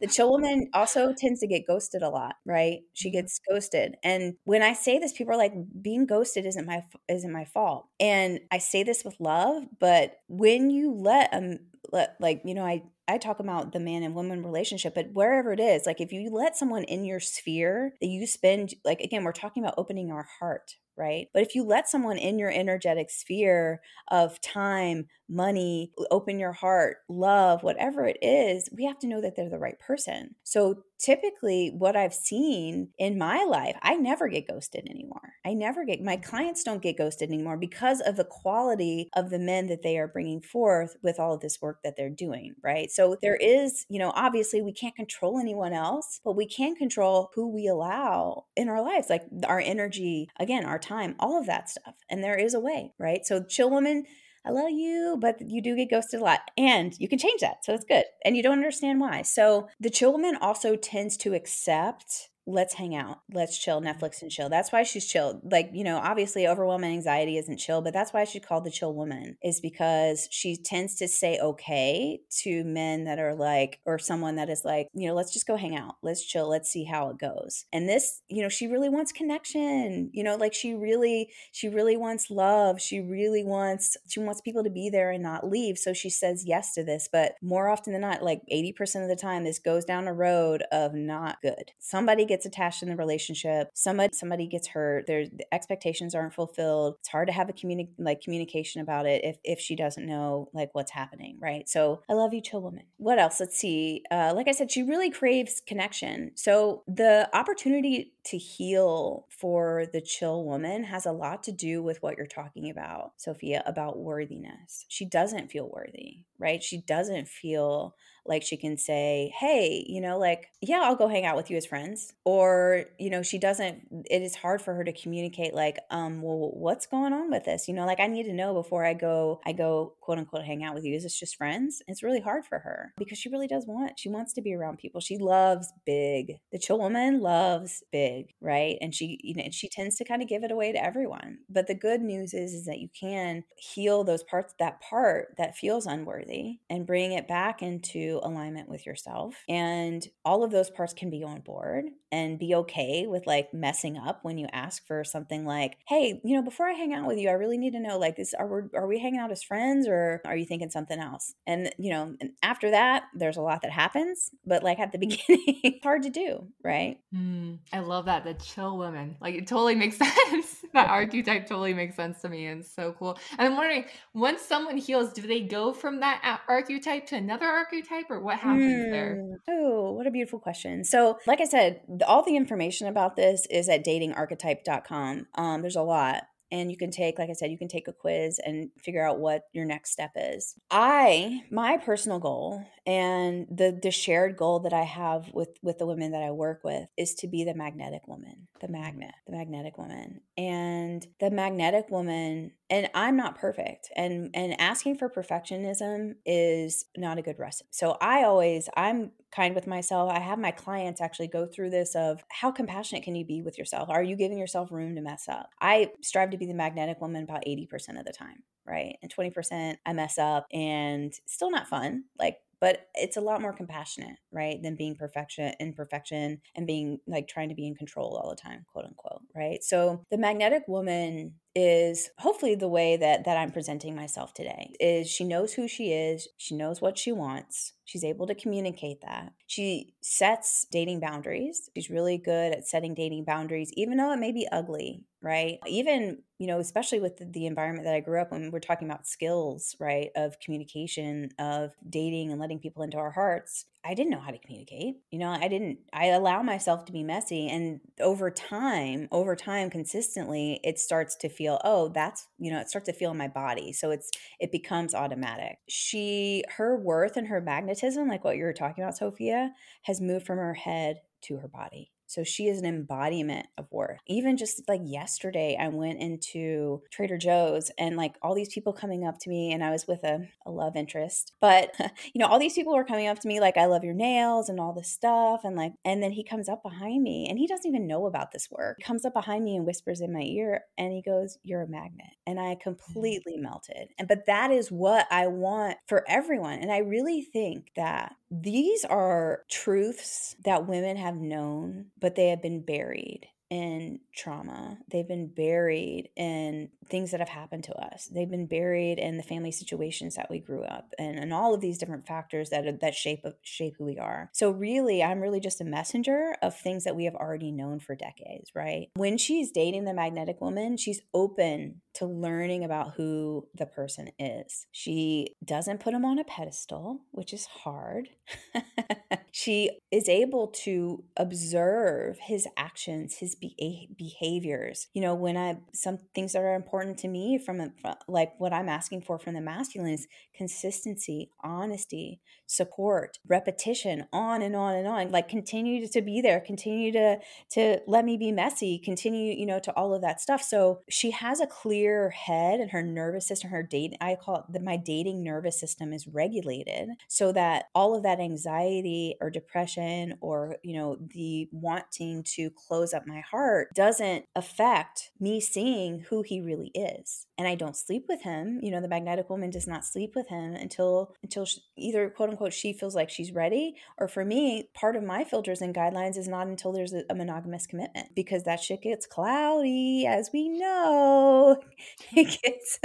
the 0.00 0.06
chill 0.08 0.30
woman 0.30 0.68
also 0.74 1.12
tends 1.16 1.40
to 1.40 1.46
get 1.46 1.66
ghosted 1.66 2.02
a 2.02 2.08
lot, 2.08 2.36
right? 2.44 2.80
She 2.94 3.08
mm-hmm. 3.08 3.18
gets 3.18 3.40
ghosted, 3.48 3.96
and 4.02 4.34
when 4.44 4.62
I 4.62 4.72
say 4.72 4.98
this, 4.98 5.12
people 5.12 5.34
are 5.34 5.38
like, 5.38 5.54
"Being 5.80 6.06
ghosted 6.06 6.46
isn't 6.46 6.66
my 6.66 6.84
isn't 7.08 7.32
my 7.32 7.44
fault," 7.44 7.86
and 7.98 8.40
I 8.50 8.58
say 8.58 8.82
this 8.82 9.04
with 9.04 9.16
love, 9.20 9.64
but 9.78 10.16
when 10.28 10.70
you 10.70 10.92
let 10.92 11.32
um 11.32 11.58
let 11.92 12.16
like 12.20 12.42
you 12.44 12.54
know 12.54 12.64
I 12.64 12.82
I 13.10 13.18
talk 13.18 13.40
about 13.40 13.72
the 13.72 13.80
man 13.80 14.04
and 14.04 14.14
woman 14.14 14.44
relationship, 14.44 14.94
but 14.94 15.08
wherever 15.12 15.52
it 15.52 15.60
is, 15.60 15.84
like 15.84 16.00
if 16.00 16.12
you 16.12 16.30
let 16.30 16.56
someone 16.56 16.84
in 16.84 17.04
your 17.04 17.20
sphere 17.20 17.94
that 18.00 18.06
you 18.06 18.26
spend, 18.26 18.74
like 18.84 19.00
again, 19.00 19.24
we're 19.24 19.32
talking 19.32 19.64
about 19.64 19.74
opening 19.76 20.12
our 20.12 20.28
heart, 20.38 20.76
right? 20.96 21.26
But 21.32 21.42
if 21.42 21.54
you 21.54 21.64
let 21.64 21.88
someone 21.88 22.18
in 22.18 22.38
your 22.38 22.50
energetic 22.50 23.10
sphere 23.10 23.80
of 24.10 24.40
time, 24.40 25.06
money, 25.30 25.92
open 26.10 26.38
your 26.38 26.52
heart, 26.52 26.98
love, 27.08 27.62
whatever 27.62 28.04
it 28.04 28.18
is, 28.20 28.68
we 28.76 28.84
have 28.84 28.98
to 28.98 29.06
know 29.06 29.20
that 29.20 29.36
they're 29.36 29.48
the 29.48 29.58
right 29.58 29.78
person. 29.78 30.34
So 30.42 30.82
typically, 30.98 31.72
what 31.76 31.96
I've 31.96 32.12
seen 32.12 32.88
in 32.98 33.16
my 33.16 33.44
life, 33.48 33.76
I 33.80 33.94
never 33.94 34.28
get 34.28 34.48
ghosted 34.48 34.88
anymore. 34.90 35.34
I 35.46 35.54
never 35.54 35.84
get, 35.84 36.02
my 36.02 36.16
mm-hmm. 36.16 36.28
clients 36.28 36.64
don't 36.64 36.82
get 36.82 36.98
ghosted 36.98 37.30
anymore 37.30 37.56
because 37.56 38.00
of 38.00 38.16
the 38.16 38.24
quality 38.24 39.08
of 39.14 39.30
the 39.30 39.38
men 39.38 39.68
that 39.68 39.82
they 39.82 39.98
are 39.98 40.08
bringing 40.08 40.42
forth 40.42 40.96
with 41.02 41.18
all 41.18 41.32
of 41.32 41.40
this 41.40 41.62
work 41.62 41.78
that 41.84 41.94
they're 41.96 42.10
doing, 42.10 42.54
right? 42.62 42.90
So 42.90 42.99
there 43.22 43.36
is, 43.36 43.86
you 43.88 43.98
know, 43.98 44.12
obviously 44.14 44.62
we 44.62 44.72
can't 44.72 44.94
control 44.94 45.38
anyone 45.38 45.72
else, 45.72 46.20
but 46.24 46.36
we 46.36 46.46
can 46.46 46.74
control 46.74 47.30
who 47.34 47.48
we 47.48 47.66
allow 47.66 48.44
in 48.56 48.68
our 48.68 48.82
lives, 48.82 49.08
like 49.10 49.24
our 49.46 49.60
energy, 49.60 50.28
again, 50.38 50.64
our 50.64 50.78
time, 50.78 51.14
all 51.18 51.38
of 51.38 51.46
that 51.46 51.68
stuff. 51.68 51.94
And 52.08 52.22
there 52.22 52.38
is 52.38 52.54
a 52.54 52.60
way, 52.60 52.92
right? 52.98 53.24
So, 53.24 53.42
chill 53.42 53.70
woman, 53.70 54.04
I 54.44 54.50
love 54.50 54.70
you, 54.70 55.18
but 55.20 55.36
you 55.50 55.60
do 55.60 55.76
get 55.76 55.90
ghosted 55.90 56.20
a 56.20 56.24
lot. 56.24 56.40
And 56.56 56.94
you 56.98 57.08
can 57.08 57.18
change 57.18 57.42
that. 57.42 57.64
So 57.64 57.74
it's 57.74 57.84
good. 57.84 58.04
And 58.24 58.36
you 58.36 58.42
don't 58.42 58.54
understand 58.54 59.00
why. 59.00 59.22
So 59.22 59.68
the 59.78 59.90
chill 59.90 60.12
woman 60.12 60.36
also 60.40 60.76
tends 60.76 61.16
to 61.18 61.34
accept 61.34 62.29
let's 62.52 62.74
hang 62.74 62.94
out 62.94 63.20
let's 63.32 63.58
chill 63.58 63.80
mm-hmm. 63.80 63.88
netflix 63.88 64.22
and 64.22 64.30
chill. 64.30 64.48
That's 64.48 64.72
why 64.72 64.82
she's 64.82 65.06
chill 65.06 65.40
like 65.44 65.70
you 65.72 65.84
know 65.84 65.98
obviously 65.98 66.46
overwhelming 66.46 66.92
anxiety 66.92 67.36
isn't 67.38 67.58
chill 67.58 67.82
but 67.82 67.92
that's 67.92 68.12
why 68.12 68.24
she's 68.24 68.44
called 68.44 68.64
the 68.64 68.70
chill 68.70 68.94
woman 68.94 69.36
is 69.42 69.60
because 69.60 70.28
she 70.30 70.56
tends 70.56 70.96
to 70.96 71.08
say 71.08 71.38
okay 71.38 72.20
to 72.42 72.64
men 72.64 73.04
that 73.04 73.18
are 73.18 73.34
like 73.34 73.80
or 73.84 73.98
someone 73.98 74.36
that 74.36 74.50
is 74.50 74.64
like 74.64 74.88
you 74.94 75.08
know 75.08 75.14
let's 75.14 75.32
just 75.32 75.46
go 75.46 75.56
hang 75.56 75.76
out. 75.76 75.96
Let's 76.02 76.24
chill. 76.24 76.48
Let's 76.48 76.70
see 76.70 76.84
how 76.84 77.10
it 77.10 77.18
goes. 77.18 77.66
And 77.72 77.88
this 77.88 78.22
you 78.28 78.42
know 78.42 78.48
she 78.48 78.66
really 78.66 78.88
wants 78.88 79.12
connection 79.12 80.10
you 80.12 80.24
know 80.24 80.36
like 80.36 80.54
she 80.54 80.74
really 80.74 81.30
she 81.52 81.68
really 81.68 81.96
wants 81.96 82.30
love. 82.30 82.80
She 82.80 83.00
really 83.00 83.44
wants 83.44 83.96
she 84.08 84.20
wants 84.20 84.40
people 84.40 84.64
to 84.64 84.70
be 84.70 84.90
there 84.90 85.10
and 85.10 85.22
not 85.22 85.48
leave. 85.48 85.78
So 85.78 85.92
she 85.92 86.10
says 86.10 86.44
yes 86.46 86.74
to 86.74 86.84
this 86.84 87.08
but 87.10 87.34
more 87.42 87.68
often 87.68 87.92
than 87.92 88.02
not 88.02 88.22
like 88.22 88.42
80% 88.52 89.02
of 89.02 89.08
the 89.08 89.16
time 89.16 89.44
this 89.44 89.58
goes 89.58 89.84
down 89.84 90.08
a 90.08 90.12
road 90.12 90.62
of 90.72 90.94
not 90.94 91.40
good. 91.42 91.72
Somebody 91.78 92.24
gets 92.24 92.39
attached 92.46 92.82
in 92.82 92.88
the 92.88 92.96
relationship 92.96 93.68
somebody 93.74 94.14
somebody 94.14 94.46
gets 94.46 94.68
hurt 94.68 95.06
their 95.06 95.26
the 95.26 95.46
expectations 95.52 96.14
aren't 96.14 96.34
fulfilled 96.34 96.96
it's 97.00 97.08
hard 97.08 97.28
to 97.28 97.32
have 97.32 97.48
a 97.48 97.52
communi- 97.52 97.88
like 97.98 98.20
communication 98.20 98.80
about 98.80 99.06
it 99.06 99.24
if 99.24 99.38
if 99.44 99.60
she 99.60 99.76
doesn't 99.76 100.06
know 100.06 100.48
like 100.52 100.70
what's 100.72 100.90
happening 100.90 101.38
right? 101.40 101.68
So 101.68 102.02
i 102.08 102.14
love 102.14 102.34
you 102.34 102.40
chill 102.40 102.62
woman. 102.62 102.84
What 102.96 103.18
else? 103.18 103.40
Let's 103.40 103.56
see 103.56 104.02
uh, 104.10 104.32
like 104.34 104.48
i 104.48 104.52
said 104.52 104.70
she 104.70 104.82
really 104.82 105.10
craves 105.10 105.62
connection. 105.66 106.32
So 106.34 106.82
the 106.86 107.28
opportunity 107.34 108.12
to 108.26 108.36
heal 108.36 109.26
for 109.30 109.86
the 109.92 110.00
chill 110.00 110.44
woman 110.44 110.84
has 110.84 111.06
a 111.06 111.12
lot 111.12 111.42
to 111.44 111.52
do 111.52 111.82
with 111.82 112.02
what 112.02 112.16
you're 112.16 112.26
talking 112.26 112.70
about 112.70 113.12
sophia 113.16 113.62
about 113.66 113.98
worthiness. 113.98 114.84
She 114.88 115.04
doesn't 115.04 115.50
feel 115.50 115.68
worthy 115.68 116.24
right? 116.40 116.62
She 116.62 116.78
doesn't 116.78 117.28
feel 117.28 117.94
like 118.26 118.42
she 118.42 118.56
can 118.56 118.76
say 118.76 119.32
hey 119.38 119.84
you 119.88 120.00
know 120.00 120.18
like 120.18 120.50
yeah 120.60 120.80
i'll 120.82 120.96
go 120.96 121.08
hang 121.08 121.24
out 121.24 121.36
with 121.36 121.50
you 121.50 121.56
as 121.56 121.66
friends 121.66 122.12
or 122.24 122.84
you 122.98 123.10
know 123.10 123.22
she 123.22 123.38
doesn't 123.38 123.82
it 124.10 124.22
is 124.22 124.34
hard 124.34 124.60
for 124.60 124.74
her 124.74 124.84
to 124.84 124.92
communicate 124.92 125.54
like 125.54 125.78
um 125.90 126.22
well 126.22 126.50
what's 126.54 126.86
going 126.86 127.12
on 127.12 127.30
with 127.30 127.44
this? 127.44 127.68
You 127.68 127.74
know 127.74 127.86
like 127.86 128.00
i 128.00 128.06
need 128.06 128.24
to 128.24 128.32
know 128.32 128.54
before 128.54 128.84
i 128.84 128.94
go 128.94 129.40
i 129.46 129.52
go 129.52 129.94
quote 130.00 130.18
unquote 130.18 130.44
hang 130.44 130.64
out 130.64 130.74
with 130.74 130.84
you. 130.84 130.94
Is 130.94 131.02
this 131.02 131.18
just 131.18 131.36
friends? 131.36 131.82
It's 131.86 132.02
really 132.02 132.20
hard 132.20 132.44
for 132.44 132.58
her 132.58 132.92
because 132.96 133.18
she 133.18 133.28
really 133.28 133.46
does 133.46 133.66
want 133.66 133.98
she 133.98 134.08
wants 134.08 134.32
to 134.34 134.42
be 134.42 134.54
around 134.54 134.78
people. 134.78 135.00
She 135.00 135.18
loves 135.18 135.72
big 135.86 136.38
the 136.52 136.58
chill 136.58 136.78
woman 136.78 137.20
loves 137.20 137.82
big 137.92 138.34
right? 138.40 138.76
And 138.80 138.94
she 138.94 139.18
you 139.22 139.34
know 139.34 139.44
she 139.50 139.68
tends 139.68 139.96
to 139.96 140.04
kind 140.04 140.22
of 140.22 140.28
give 140.28 140.44
it 140.44 140.52
away 140.52 140.72
to 140.72 140.84
everyone. 140.84 141.38
But 141.48 141.66
the 141.66 141.74
good 141.74 142.00
news 142.00 142.34
is 142.34 142.52
is 142.52 142.66
that 142.66 142.80
you 142.80 142.88
can 142.98 143.44
heal 143.56 144.04
those 144.04 144.22
parts 144.22 144.54
that 144.58 144.80
part 144.80 145.34
that 145.38 145.56
feels 145.56 145.86
unworthy 145.86 146.58
and 146.68 146.86
bring 146.86 147.12
it 147.12 147.28
back 147.28 147.62
into 147.62 148.09
alignment 148.18 148.68
with 148.68 148.86
yourself. 148.86 149.34
And 149.48 150.06
all 150.24 150.42
of 150.42 150.50
those 150.50 150.70
parts 150.70 150.92
can 150.92 151.10
be 151.10 151.22
on 151.22 151.40
board 151.40 151.84
and 152.12 152.38
be 152.38 152.54
okay 152.54 153.06
with 153.06 153.26
like 153.26 153.54
messing 153.54 153.96
up 153.96 154.20
when 154.22 154.38
you 154.38 154.48
ask 154.52 154.86
for 154.86 155.04
something 155.04 155.44
like, 155.44 155.76
hey, 155.86 156.20
you 156.24 156.34
know, 156.34 156.42
before 156.42 156.66
I 156.66 156.72
hang 156.72 156.92
out 156.92 157.06
with 157.06 157.18
you, 157.18 157.28
I 157.28 157.32
really 157.32 157.58
need 157.58 157.72
to 157.72 157.80
know 157.80 157.98
like, 157.98 158.16
this 158.16 158.34
are, 158.34 158.46
we, 158.46 158.68
are 158.76 158.86
we 158.86 158.98
hanging 158.98 159.20
out 159.20 159.30
as 159.30 159.42
friends 159.42 159.86
or 159.86 160.20
are 160.24 160.36
you 160.36 160.44
thinking 160.44 160.70
something 160.70 160.98
else? 160.98 161.34
And, 161.46 161.72
you 161.78 161.90
know, 161.90 162.14
and 162.20 162.32
after 162.42 162.70
that, 162.72 163.04
there's 163.14 163.36
a 163.36 163.42
lot 163.42 163.62
that 163.62 163.70
happens. 163.70 164.30
But 164.44 164.62
like 164.62 164.78
at 164.78 164.92
the 164.92 164.98
beginning, 165.06 165.60
it's 165.62 165.82
hard 165.84 166.02
to 166.02 166.10
do, 166.10 166.48
right? 166.64 166.98
Mm, 167.14 167.58
I 167.72 167.80
love 167.80 168.06
that. 168.06 168.24
The 168.24 168.34
chill 168.34 168.76
woman. 168.76 169.16
Like 169.20 169.34
it 169.34 169.46
totally 169.46 169.74
makes 169.74 169.96
sense. 170.28 170.59
that 170.74 170.88
archetype 170.88 171.46
totally 171.46 171.74
makes 171.74 171.96
sense 171.96 172.20
to 172.22 172.28
me 172.28 172.46
and 172.46 172.64
so 172.64 172.94
cool. 172.98 173.18
And 173.38 173.48
I'm 173.48 173.56
wondering, 173.56 173.84
once 174.14 174.42
someone 174.42 174.76
heals, 174.76 175.12
do 175.12 175.22
they 175.22 175.40
go 175.40 175.72
from 175.72 176.00
that 176.00 176.40
archetype 176.48 177.06
to 177.08 177.16
another 177.16 177.46
archetype 177.46 178.10
or 178.10 178.20
what 178.20 178.38
happens 178.38 178.86
mm. 178.86 178.90
there? 178.90 179.24
Oh, 179.48 179.92
what 179.92 180.06
a 180.06 180.10
beautiful 180.10 180.38
question. 180.38 180.84
So, 180.84 181.18
like 181.26 181.40
I 181.40 181.44
said, 181.44 181.80
all 182.06 182.22
the 182.22 182.36
information 182.36 182.86
about 182.86 183.16
this 183.16 183.46
is 183.50 183.68
at 183.68 183.84
datingarchetype.com. 183.84 185.26
Um, 185.34 185.62
there's 185.62 185.76
a 185.76 185.82
lot 185.82 186.24
and 186.50 186.70
you 186.70 186.76
can 186.76 186.90
take 186.90 187.18
like 187.18 187.30
i 187.30 187.32
said 187.32 187.50
you 187.50 187.58
can 187.58 187.68
take 187.68 187.88
a 187.88 187.92
quiz 187.92 188.40
and 188.44 188.70
figure 188.78 189.06
out 189.06 189.18
what 189.18 189.42
your 189.52 189.64
next 189.64 189.90
step 189.90 190.10
is. 190.16 190.54
I 190.70 191.42
my 191.50 191.76
personal 191.76 192.18
goal 192.18 192.64
and 192.86 193.46
the 193.50 193.78
the 193.82 193.90
shared 193.90 194.36
goal 194.36 194.60
that 194.60 194.72
i 194.72 194.82
have 194.82 195.30
with 195.32 195.50
with 195.62 195.78
the 195.78 195.86
women 195.86 196.12
that 196.12 196.22
i 196.22 196.30
work 196.30 196.62
with 196.64 196.88
is 196.96 197.14
to 197.14 197.28
be 197.28 197.44
the 197.44 197.54
magnetic 197.54 198.06
woman 198.08 198.48
the 198.60 198.66
mm-hmm. 198.66 198.82
magnet 198.82 199.14
the 199.26 199.32
magnetic 199.32 199.78
woman. 199.78 200.20
And 200.36 201.06
the 201.20 201.30
magnetic 201.30 201.90
woman 201.90 202.52
and 202.70 202.88
i'm 202.94 203.16
not 203.16 203.36
perfect 203.36 203.90
and 203.96 204.30
and 204.34 204.58
asking 204.60 204.96
for 204.96 205.10
perfectionism 205.10 206.14
is 206.24 206.86
not 206.96 207.18
a 207.18 207.22
good 207.22 207.38
recipe. 207.38 207.68
So 207.72 207.96
i 208.00 208.22
always 208.22 208.68
i'm 208.76 209.10
kind 209.32 209.54
with 209.54 209.66
myself 209.66 210.10
i 210.10 210.20
have 210.20 210.38
my 210.38 210.50
clients 210.50 211.00
actually 211.00 211.28
go 211.28 211.46
through 211.46 211.70
this 211.70 211.94
of 211.94 212.24
how 212.30 212.50
compassionate 212.50 213.02
can 213.02 213.14
you 213.14 213.24
be 213.24 213.42
with 213.42 213.58
yourself? 213.58 213.88
Are 213.90 214.02
you 214.02 214.16
giving 214.16 214.38
yourself 214.38 214.72
room 214.72 214.94
to 214.94 215.02
mess 215.02 215.28
up? 215.28 215.50
I 215.60 215.90
strive 216.02 216.30
to 216.30 216.38
be 216.38 216.46
the 216.46 216.54
magnetic 216.54 217.00
woman 217.00 217.24
about 217.24 217.44
80% 217.44 217.98
of 217.98 218.04
the 218.04 218.12
time 218.12 218.42
right? 218.66 218.96
And 219.02 219.12
20% 219.12 219.76
i 219.84 219.92
mess 219.92 220.18
up 220.18 220.46
and 220.52 221.12
still 221.26 221.50
not 221.50 221.66
fun 221.66 222.04
like 222.18 222.38
but 222.60 222.88
it's 222.94 223.16
a 223.16 223.20
lot 223.20 223.40
more 223.40 223.52
compassionate, 223.52 224.16
right, 224.32 224.62
than 224.62 224.76
being 224.76 224.94
perfection, 224.94 225.54
imperfection, 225.60 226.40
and 226.54 226.66
being 226.66 226.98
like 227.06 227.26
trying 227.28 227.48
to 227.48 227.54
be 227.54 227.66
in 227.66 227.74
control 227.74 228.20
all 228.22 228.30
the 228.30 228.36
time, 228.36 228.64
quote 228.72 228.84
unquote, 228.84 229.22
right? 229.34 229.62
So 229.62 230.04
the 230.10 230.18
magnetic 230.18 230.64
woman 230.68 231.34
is 231.54 232.10
hopefully 232.18 232.54
the 232.54 232.68
way 232.68 232.96
that 232.96 233.24
that 233.24 233.36
I'm 233.36 233.50
presenting 233.50 233.96
myself 233.96 234.32
today 234.34 234.72
is 234.78 235.08
she 235.08 235.24
knows 235.24 235.52
who 235.52 235.66
she 235.66 235.92
is, 235.92 236.28
she 236.36 236.54
knows 236.54 236.80
what 236.80 236.96
she 236.98 237.10
wants, 237.12 237.72
she's 237.84 238.04
able 238.04 238.26
to 238.28 238.34
communicate 238.34 239.00
that. 239.02 239.32
She 239.46 239.94
sets 240.00 240.66
dating 240.70 241.00
boundaries. 241.00 241.68
She's 241.74 241.90
really 241.90 242.18
good 242.18 242.52
at 242.52 242.68
setting 242.68 242.94
dating 242.94 243.24
boundaries 243.24 243.72
even 243.74 243.96
though 243.96 244.12
it 244.12 244.18
may 244.18 244.32
be 244.32 244.46
ugly, 244.52 245.04
right? 245.22 245.58
Even, 245.66 246.22
you 246.38 246.46
know, 246.46 246.60
especially 246.60 247.00
with 247.00 247.20
the, 247.32 247.46
environment 247.46 247.84
that 247.84 247.94
I 247.94 248.00
grew 248.00 248.20
up 248.20 248.30
when 248.30 248.50
we're 248.50 248.60
talking 248.60 248.88
about 248.88 249.06
skills, 249.06 249.76
right, 249.78 250.10
of 250.16 250.38
communication, 250.40 251.30
of 251.38 251.72
dating 251.88 252.30
and 252.30 252.40
letting 252.40 252.58
people 252.58 252.82
into 252.82 252.96
our 252.96 253.10
hearts. 253.10 253.66
I 253.84 253.94
didn't 253.94 254.10
know 254.10 254.20
how 254.20 254.30
to 254.30 254.38
communicate. 254.38 254.96
You 255.10 255.18
know, 255.18 255.30
I 255.30 255.48
didn't, 255.48 255.78
I 255.92 256.06
allow 256.06 256.42
myself 256.42 256.84
to 256.86 256.92
be 256.92 257.02
messy. 257.02 257.48
And 257.48 257.80
over 257.98 258.30
time, 258.30 259.08
over 259.10 259.34
time, 259.34 259.68
consistently, 259.68 260.60
it 260.62 260.78
starts 260.78 261.16
to 261.16 261.28
feel, 261.28 261.60
oh, 261.64 261.88
that's, 261.88 262.28
you 262.38 262.50
know, 262.52 262.60
it 262.60 262.68
starts 262.68 262.86
to 262.86 262.92
feel 262.92 263.10
in 263.10 263.16
my 263.16 263.28
body. 263.28 263.72
So 263.72 263.90
it's, 263.90 264.10
it 264.38 264.52
becomes 264.52 264.94
automatic. 264.94 265.58
She, 265.68 266.44
her 266.56 266.78
worth 266.78 267.16
and 267.16 267.28
her 267.28 267.40
magnetism, 267.40 268.08
like 268.08 268.24
what 268.24 268.36
you 268.36 268.44
were 268.44 268.52
talking 268.52 268.84
about, 268.84 268.96
Sophia, 268.96 269.52
has 269.82 270.00
moved 270.00 270.26
from 270.26 270.38
her 270.38 270.54
head 270.54 271.00
to 271.22 271.38
her 271.38 271.48
body. 271.48 271.90
So 272.10 272.24
she 272.24 272.48
is 272.48 272.58
an 272.58 272.66
embodiment 272.66 273.46
of 273.56 273.70
worth. 273.70 274.00
Even 274.08 274.36
just 274.36 274.68
like 274.68 274.80
yesterday, 274.84 275.56
I 275.58 275.68
went 275.68 276.00
into 276.00 276.82
Trader 276.90 277.16
Joe's 277.16 277.70
and 277.78 277.96
like 277.96 278.16
all 278.20 278.34
these 278.34 278.52
people 278.52 278.72
coming 278.72 279.06
up 279.06 279.18
to 279.20 279.30
me, 279.30 279.52
and 279.52 279.62
I 279.62 279.70
was 279.70 279.86
with 279.86 280.02
a, 280.02 280.26
a 280.44 280.50
love 280.50 280.74
interest. 280.74 281.34
But, 281.40 281.72
you 282.12 282.18
know, 282.18 282.26
all 282.26 282.40
these 282.40 282.54
people 282.54 282.74
were 282.74 282.82
coming 282.82 283.06
up 283.06 283.20
to 283.20 283.28
me 283.28 283.38
like, 283.38 283.56
I 283.56 283.66
love 283.66 283.84
your 283.84 283.94
nails 283.94 284.48
and 284.48 284.58
all 284.58 284.72
this 284.72 284.90
stuff. 284.90 285.42
And 285.44 285.54
like, 285.54 285.74
and 285.84 286.02
then 286.02 286.10
he 286.10 286.24
comes 286.24 286.48
up 286.48 286.64
behind 286.64 287.04
me 287.04 287.28
and 287.30 287.38
he 287.38 287.46
doesn't 287.46 287.68
even 287.68 287.86
know 287.86 288.06
about 288.06 288.32
this 288.32 288.48
work. 288.50 288.78
He 288.78 288.84
comes 288.84 289.04
up 289.04 289.14
behind 289.14 289.44
me 289.44 289.54
and 289.54 289.64
whispers 289.64 290.00
in 290.00 290.12
my 290.12 290.22
ear 290.22 290.62
and 290.76 290.92
he 290.92 291.02
goes, 291.02 291.38
You're 291.44 291.62
a 291.62 291.68
magnet. 291.68 292.16
And 292.26 292.40
I 292.40 292.56
mm. 292.56 292.60
completely 292.60 293.36
melted. 293.36 293.90
And, 294.00 294.08
but 294.08 294.26
that 294.26 294.50
is 294.50 294.72
what 294.72 295.06
I 295.12 295.28
want 295.28 295.76
for 295.86 296.04
everyone. 296.08 296.58
And 296.58 296.72
I 296.72 296.78
really 296.78 297.22
think 297.22 297.70
that 297.76 298.16
these 298.30 298.84
are 298.84 299.44
truths 299.50 300.36
that 300.44 300.68
women 300.68 300.96
have 300.96 301.16
known, 301.16 301.86
but 301.98 302.14
they 302.14 302.28
have 302.28 302.42
been 302.42 302.60
buried 302.62 303.26
in 303.50 303.98
trauma. 304.14 304.78
They've 304.88 305.06
been 305.06 305.26
buried 305.26 306.08
in 306.16 306.70
things 306.88 307.10
that 307.10 307.20
have 307.20 307.28
happened 307.28 307.64
to 307.64 307.74
us. 307.74 308.06
They've 308.06 308.30
been 308.30 308.46
buried 308.46 308.98
in 308.98 309.16
the 309.16 309.22
family 309.24 309.50
situations 309.50 310.14
that 310.14 310.30
we 310.30 310.38
grew 310.38 310.62
up 310.62 310.92
and, 310.98 311.18
and 311.18 311.34
all 311.34 311.52
of 311.52 311.60
these 311.60 311.76
different 311.76 312.06
factors 312.06 312.50
that 312.50 312.66
uh, 312.66 312.72
that 312.80 312.94
shape 312.94 313.24
shape 313.42 313.74
who 313.76 313.84
we 313.84 313.98
are. 313.98 314.30
So 314.32 314.50
really, 314.50 315.02
I'm 315.02 315.20
really 315.20 315.40
just 315.40 315.60
a 315.60 315.64
messenger 315.64 316.34
of 316.42 316.56
things 316.56 316.84
that 316.84 316.96
we 316.96 317.04
have 317.04 317.16
already 317.16 317.50
known 317.50 317.80
for 317.80 317.94
decades, 317.94 318.50
right? 318.54 318.88
When 318.94 319.18
she's 319.18 319.50
dating 319.50 319.84
the 319.84 319.94
magnetic 319.94 320.40
woman, 320.40 320.76
she's 320.76 321.00
open 321.12 321.80
to 321.94 322.06
learning 322.06 322.64
about 322.64 322.94
who 322.94 323.48
the 323.54 323.66
person 323.66 324.10
is. 324.18 324.66
She 324.70 325.34
doesn't 325.44 325.80
put 325.80 325.94
him 325.94 326.04
on 326.04 326.18
a 326.18 326.24
pedestal, 326.24 327.00
which 327.10 327.32
is 327.32 327.46
hard. 327.46 328.10
she 329.32 329.70
is 329.90 330.08
able 330.08 330.48
to 330.48 331.04
observe 331.16 332.18
his 332.18 332.46
actions, 332.56 333.18
his 333.18 333.34
be- 333.34 333.88
behaviors. 333.96 334.88
You 334.94 335.02
know, 335.02 335.14
when 335.14 335.36
I 335.36 335.58
some 335.72 335.98
things 336.14 336.32
that 336.32 336.42
are 336.42 336.54
important 336.54 336.98
to 336.98 337.08
me 337.08 337.38
from, 337.38 337.72
from 337.80 337.94
like 338.08 338.32
what 338.38 338.52
I'm 338.52 338.68
asking 338.68 339.02
for 339.02 339.18
from 339.18 339.34
the 339.34 339.40
masculine 339.40 339.92
is 339.92 340.06
consistency, 340.34 341.30
honesty, 341.42 342.20
support, 342.46 343.18
repetition, 343.28 344.06
on 344.12 344.42
and 344.42 344.56
on 344.56 344.74
and 344.74 344.86
on. 344.86 345.10
Like 345.10 345.28
continue 345.28 345.86
to 345.86 346.02
be 346.02 346.20
there, 346.20 346.40
continue 346.40 346.92
to 346.92 347.18
to 347.50 347.80
let 347.86 348.04
me 348.04 348.16
be 348.16 348.32
messy, 348.32 348.78
continue, 348.78 349.34
you 349.34 349.46
know, 349.46 349.58
to 349.60 349.72
all 349.72 349.94
of 349.94 350.02
that 350.02 350.20
stuff. 350.20 350.42
So 350.42 350.80
she 350.88 351.10
has 351.12 351.40
a 351.40 351.46
clear 351.46 352.10
head 352.10 352.60
and 352.60 352.70
her 352.70 352.82
nervous 352.82 353.26
system, 353.26 353.50
her 353.50 353.62
date 353.62 353.94
I 354.00 354.16
call 354.16 354.36
it 354.36 354.52
that 354.52 354.62
my 354.62 354.76
dating 354.76 355.22
nervous 355.22 355.58
system 355.58 355.92
is 355.92 356.06
regulated 356.06 356.90
so 357.08 357.32
that 357.32 357.66
all 357.74 357.94
of 357.94 358.02
that 358.02 358.20
anxiety 358.20 359.16
or 359.20 359.30
depression 359.30 360.14
or, 360.20 360.56
you 360.62 360.76
know, 360.76 360.96
the 361.14 361.48
wanting 361.52 362.22
to 362.22 362.50
close 362.50 362.92
up 362.92 363.06
my 363.06 363.20
heart 363.20 363.68
doesn't 363.74 364.24
affect 364.34 365.10
me 365.20 365.40
seeing 365.40 366.00
who 366.08 366.22
he 366.22 366.40
really 366.40 366.70
is. 366.74 367.26
And 367.38 367.48
I 367.48 367.54
don't 367.54 367.76
sleep 367.76 368.06
with 368.08 368.22
him. 368.22 368.60
You 368.62 368.70
know, 368.70 368.80
the 368.80 368.88
magnetic 368.88 369.30
woman 369.30 369.50
does 369.50 369.66
not 369.66 369.84
sleep 369.84 370.12
with 370.14 370.28
him 370.28 370.54
until 370.54 371.14
until 371.22 371.44
she, 371.44 371.60
either 371.76 372.10
quote 372.10 372.30
unquote 372.30 372.52
she 372.52 372.72
feels 372.72 372.94
like 372.94 373.10
she's 373.10 373.32
ready 373.32 373.74
or 373.98 374.08
for 374.08 374.24
me, 374.24 374.68
part 374.74 374.96
of 374.96 375.02
my 375.02 375.24
filters 375.24 375.60
and 375.60 375.74
guidelines 375.74 376.16
is 376.16 376.28
not 376.28 376.46
until 376.46 376.72
there's 376.72 376.92
a, 376.92 377.04
a 377.10 377.14
monogamous 377.14 377.66
commitment 377.66 378.08
because 378.14 378.44
that 378.44 378.60
shit 378.60 378.82
gets 378.82 379.06
cloudy 379.06 380.06
as 380.06 380.30
we 380.32 380.48
know. 380.48 381.60
It 382.12 382.38
gets 382.42 382.78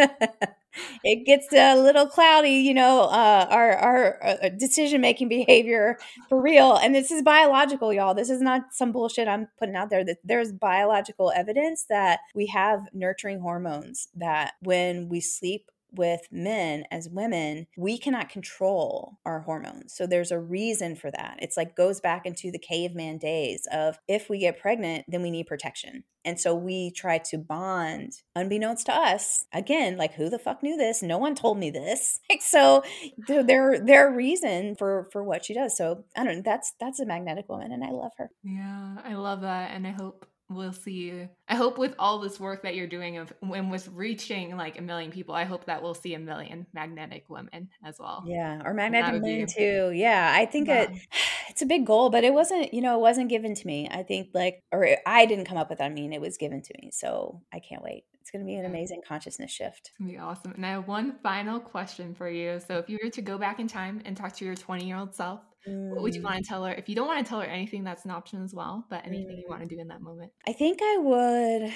it 1.04 1.26
gets 1.26 1.52
a 1.54 1.76
little 1.76 2.08
cloudy, 2.08 2.52
you 2.52 2.74
know, 2.74 3.02
uh, 3.02 3.48
our 3.50 3.72
our 3.74 4.26
uh, 4.26 4.50
decision 4.50 5.02
making 5.02 5.30
behavior 5.30 5.98
for 6.30 6.42
real. 6.42 6.76
And 6.76 6.94
this 6.94 7.12
is 7.12 7.22
biological, 7.22 7.94
y'all. 7.94 8.14
This 8.14 8.30
is 8.30 8.42
not 8.42 8.74
some 8.74 8.92
bullshit 8.92 9.28
I'm 9.28 9.48
putting 9.60 9.76
out 9.76 9.90
there. 9.90 10.04
That 10.04 10.18
there's 10.24 10.52
biological 10.52 11.32
evidence 11.36 11.86
that 11.90 12.20
we 12.34 12.48
have 12.48 12.88
nurturing 12.94 13.40
hormones 13.40 14.08
that 14.16 14.54
when 14.62 15.10
we 15.10 15.22
sleep 15.22 15.70
with 15.96 16.22
men 16.32 16.86
as 16.92 17.10
women, 17.10 17.68
we 17.78 17.98
cannot 17.98 18.30
control 18.30 19.20
our 19.26 19.42
hormones. 19.42 19.94
So 19.94 20.06
there's 20.08 20.32
a 20.32 20.40
reason 20.40 20.96
for 20.96 21.12
that. 21.12 21.38
It's 21.42 21.58
like 21.58 21.76
goes 21.76 22.00
back 22.00 22.26
into 22.26 22.52
the 22.52 22.60
caveman 22.60 23.18
days 23.18 23.68
of 23.72 23.98
if 24.08 24.30
we 24.30 24.40
get 24.40 24.60
pregnant, 24.60 25.06
then 25.08 25.22
we 25.22 25.32
need 25.32 25.48
protection. 25.48 26.04
And 26.24 26.40
so 26.40 26.56
we 26.56 26.92
try 26.92 27.20
to 27.20 27.38
bond 27.38 28.14
unbeknownst 28.36 28.88
to 28.88 28.94
us. 28.94 29.46
Again, 29.54 29.96
like 29.96 30.16
who 30.16 30.30
the 30.30 30.40
fuck 30.40 30.64
knew 30.64 30.76
this? 30.76 31.04
No 31.04 31.20
one 31.20 31.36
told 31.36 31.58
me 31.60 31.70
this. 31.70 32.20
Like 32.30 32.42
so 32.42 32.84
there 33.28 33.80
there 33.80 34.08
are 34.08 34.14
reason 34.14 34.76
for 34.76 35.08
for 35.12 35.24
what 35.24 35.46
she 35.46 35.54
does. 35.54 35.78
So 35.78 36.04
I 36.18 36.24
don't 36.24 36.38
know. 36.38 36.42
That's 36.44 36.74
that's 36.80 37.00
a 37.00 37.06
magnetic 37.06 37.48
woman 37.48 37.72
and 37.72 37.84
I 37.84 37.92
love 37.92 38.12
her. 38.18 38.30
Yeah, 38.44 38.98
I 39.06 39.14
love 39.14 39.42
that. 39.42 39.72
And 39.72 39.88
I 39.88 39.92
hope 39.92 40.26
we'll 40.50 40.74
see 40.74 41.28
i 41.50 41.56
hope 41.56 41.78
with 41.78 41.96
all 41.98 42.20
this 42.20 42.40
work 42.40 42.62
that 42.64 42.76
you're 42.76 42.88
doing 42.88 43.18
of 43.18 43.34
when 43.40 43.70
with 43.70 43.88
reaching 43.90 44.56
like 44.56 44.78
a 44.78 44.82
million 44.82 45.12
people 45.12 45.34
i 45.34 45.44
hope 45.44 45.66
that 45.66 45.82
we'll 45.82 45.96
see 45.96 46.14
a 46.14 46.20
million 46.20 46.68
magnetic 46.74 47.26
women 47.30 47.70
as 47.84 47.98
well 48.00 48.24
yeah 48.28 48.62
or 48.64 48.74
magnetic 48.74 49.22
men 49.22 49.48
too 49.48 49.92
yeah 49.94 50.34
i 50.36 50.46
think 50.46 50.68
yeah. 50.68 50.84
it 50.84 50.90
it's 51.50 51.62
a 51.62 51.66
big 51.66 51.86
goal 51.86 52.10
but 52.10 52.24
it 52.24 52.34
wasn't 52.34 52.74
you 52.74 52.82
know 52.82 52.96
it 52.96 53.02
wasn't 53.02 53.28
given 53.28 53.56
to 53.56 53.66
me 53.66 53.88
i 53.92 54.04
think 54.04 54.30
like 54.34 54.62
or 54.72 54.88
i 55.06 55.26
didn't 55.26 55.46
come 55.46 55.58
up 55.58 55.70
with 55.70 55.80
that 55.80 55.86
i 55.86 55.94
mean 55.94 56.14
it 56.14 56.22
was 56.22 56.38
given 56.38 56.62
to 56.62 56.74
me 56.80 56.92
so 56.92 57.42
i 57.52 57.60
can't 57.60 57.84
wait 57.84 58.04
it's 58.26 58.32
going 58.32 58.44
to 58.44 58.48
be 58.48 58.56
an 58.56 58.66
amazing 58.66 59.04
consciousness 59.08 59.52
shift. 59.52 59.90
It's 59.90 59.98
going 60.00 60.10
to 60.10 60.18
be 60.18 60.20
awesome. 60.20 60.54
And 60.54 60.66
I 60.66 60.72
have 60.72 60.88
one 60.88 61.14
final 61.22 61.60
question 61.60 62.16
for 62.16 62.28
you. 62.28 62.60
So, 62.68 62.80
if 62.80 62.90
you 62.90 62.98
were 63.04 63.12
to 63.12 63.22
go 63.22 63.38
back 63.38 63.60
in 63.60 63.68
time 63.68 64.02
and 64.04 64.18
talk 64.18 64.34
to 64.38 64.46
your 64.46 64.56
20 64.56 64.84
year 64.84 64.98
old 64.98 65.14
self, 65.14 65.42
Mm. 65.68 65.90
What 65.90 66.04
would 66.04 66.16
you 66.16 66.22
want 66.22 66.38
to 66.38 66.44
tell 66.44 66.64
her? 66.64 66.74
If 66.74 66.90
you 66.90 66.96
don't 66.96 67.08
want 67.08 67.26
to 67.26 67.30
tell 67.30 67.40
her 67.40 67.48
anything, 67.48 67.84
that's 67.84 68.06
an 68.06 68.12
option 68.12 68.44
as 68.44 68.54
well, 68.54 68.86
but 68.90 69.06
anything 69.06 69.38
mm. 69.38 69.42
you 69.42 69.46
want 69.50 69.62
to 69.62 69.68
do 69.68 69.80
in 69.80 69.88
that 69.90 70.02
moment? 70.02 70.32
I 70.48 70.54
think 70.54 70.80
I 70.82 70.98
would. 70.98 71.74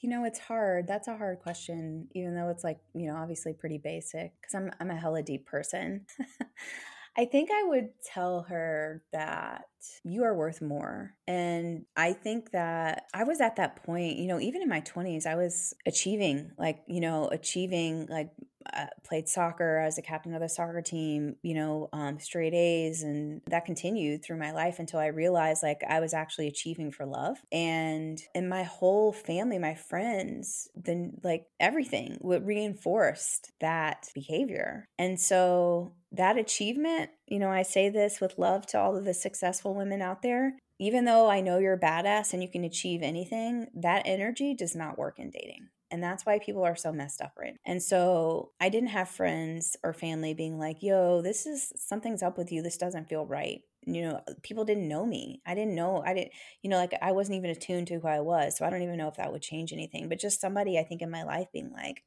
You 0.00 0.10
know, 0.10 0.24
it's 0.24 0.38
hard. 0.38 0.86
That's 0.86 1.08
a 1.08 1.16
hard 1.16 1.40
question, 1.40 2.08
even 2.14 2.34
though 2.34 2.50
it's 2.50 2.62
like, 2.62 2.78
you 2.94 3.06
know, 3.06 3.16
obviously 3.16 3.54
pretty 3.54 3.78
basic 3.78 4.32
because 4.40 4.54
I'm, 4.54 4.70
I'm 4.78 4.90
a 4.90 4.96
hella 4.96 5.22
deep 5.22 5.46
person. 5.46 6.06
I 7.16 7.26
think 7.26 7.50
I 7.52 7.62
would 7.64 7.90
tell 8.04 8.42
her 8.42 9.02
that 9.12 9.66
you 10.02 10.24
are 10.24 10.34
worth 10.34 10.60
more. 10.60 11.14
And 11.28 11.84
I 11.96 12.12
think 12.12 12.50
that 12.50 13.04
I 13.14 13.24
was 13.24 13.40
at 13.40 13.56
that 13.56 13.84
point, 13.84 14.16
you 14.16 14.26
know, 14.26 14.40
even 14.40 14.62
in 14.62 14.68
my 14.68 14.80
20s, 14.80 15.26
I 15.26 15.36
was 15.36 15.74
achieving, 15.86 16.52
like, 16.58 16.82
you 16.86 17.00
know, 17.00 17.28
achieving 17.28 18.06
like 18.06 18.30
uh, 18.72 18.86
played 19.04 19.28
soccer 19.28 19.78
as 19.78 19.98
a 19.98 20.02
captain 20.02 20.34
of 20.34 20.40
the 20.40 20.48
soccer 20.48 20.80
team, 20.80 21.36
you 21.42 21.54
know, 21.54 21.88
um, 21.92 22.18
straight 22.18 22.54
A's. 22.54 23.02
And 23.02 23.42
that 23.48 23.66
continued 23.66 24.24
through 24.24 24.38
my 24.38 24.52
life 24.52 24.78
until 24.78 25.00
I 25.00 25.06
realized 25.06 25.62
like 25.62 25.82
I 25.88 26.00
was 26.00 26.14
actually 26.14 26.48
achieving 26.48 26.90
for 26.90 27.04
love. 27.04 27.36
And 27.52 28.18
in 28.34 28.48
my 28.48 28.62
whole 28.62 29.12
family, 29.12 29.58
my 29.58 29.74
friends, 29.74 30.68
then 30.74 31.20
like 31.22 31.46
everything 31.60 32.18
would 32.20 32.46
reinforced 32.46 33.52
that 33.60 34.08
behavior. 34.14 34.88
And 34.98 35.20
so 35.20 35.92
that 36.16 36.38
achievement, 36.38 37.10
you 37.26 37.38
know, 37.38 37.50
I 37.50 37.62
say 37.62 37.88
this 37.88 38.20
with 38.20 38.38
love 38.38 38.66
to 38.68 38.78
all 38.78 38.96
of 38.96 39.04
the 39.04 39.14
successful 39.14 39.74
women 39.74 40.00
out 40.00 40.22
there. 40.22 40.56
Even 40.80 41.04
though 41.04 41.30
I 41.30 41.40
know 41.40 41.58
you're 41.58 41.74
a 41.74 41.80
badass 41.80 42.32
and 42.32 42.42
you 42.42 42.48
can 42.48 42.64
achieve 42.64 43.02
anything, 43.02 43.68
that 43.74 44.02
energy 44.06 44.54
does 44.54 44.74
not 44.74 44.98
work 44.98 45.18
in 45.18 45.30
dating. 45.30 45.68
And 45.90 46.02
that's 46.02 46.26
why 46.26 46.40
people 46.40 46.64
are 46.64 46.74
so 46.74 46.92
messed 46.92 47.20
up 47.20 47.34
right. 47.38 47.54
And 47.64 47.80
so 47.80 48.50
I 48.60 48.68
didn't 48.68 48.88
have 48.88 49.08
friends 49.08 49.76
or 49.84 49.92
family 49.92 50.34
being 50.34 50.58
like, 50.58 50.82
yo, 50.82 51.22
this 51.22 51.46
is 51.46 51.72
something's 51.76 52.22
up 52.22 52.36
with 52.36 52.50
you. 52.50 52.62
This 52.62 52.76
doesn't 52.76 53.08
feel 53.08 53.26
right. 53.26 53.60
You 53.86 54.02
know, 54.02 54.20
people 54.42 54.64
didn't 54.64 54.88
know 54.88 55.06
me. 55.06 55.40
I 55.46 55.54
didn't 55.54 55.74
know, 55.74 56.02
I 56.04 56.14
didn't, 56.14 56.32
you 56.62 56.70
know, 56.70 56.78
like 56.78 56.94
I 57.00 57.12
wasn't 57.12 57.36
even 57.36 57.50
attuned 57.50 57.86
to 57.88 58.00
who 58.00 58.08
I 58.08 58.20
was. 58.20 58.56
So 58.56 58.64
I 58.64 58.70
don't 58.70 58.82
even 58.82 58.96
know 58.96 59.08
if 59.08 59.16
that 59.16 59.30
would 59.30 59.42
change 59.42 59.72
anything. 59.72 60.08
But 60.08 60.18
just 60.18 60.40
somebody 60.40 60.78
I 60.78 60.84
think 60.84 61.02
in 61.02 61.10
my 61.10 61.22
life 61.22 61.48
being 61.52 61.70
like, 61.70 62.02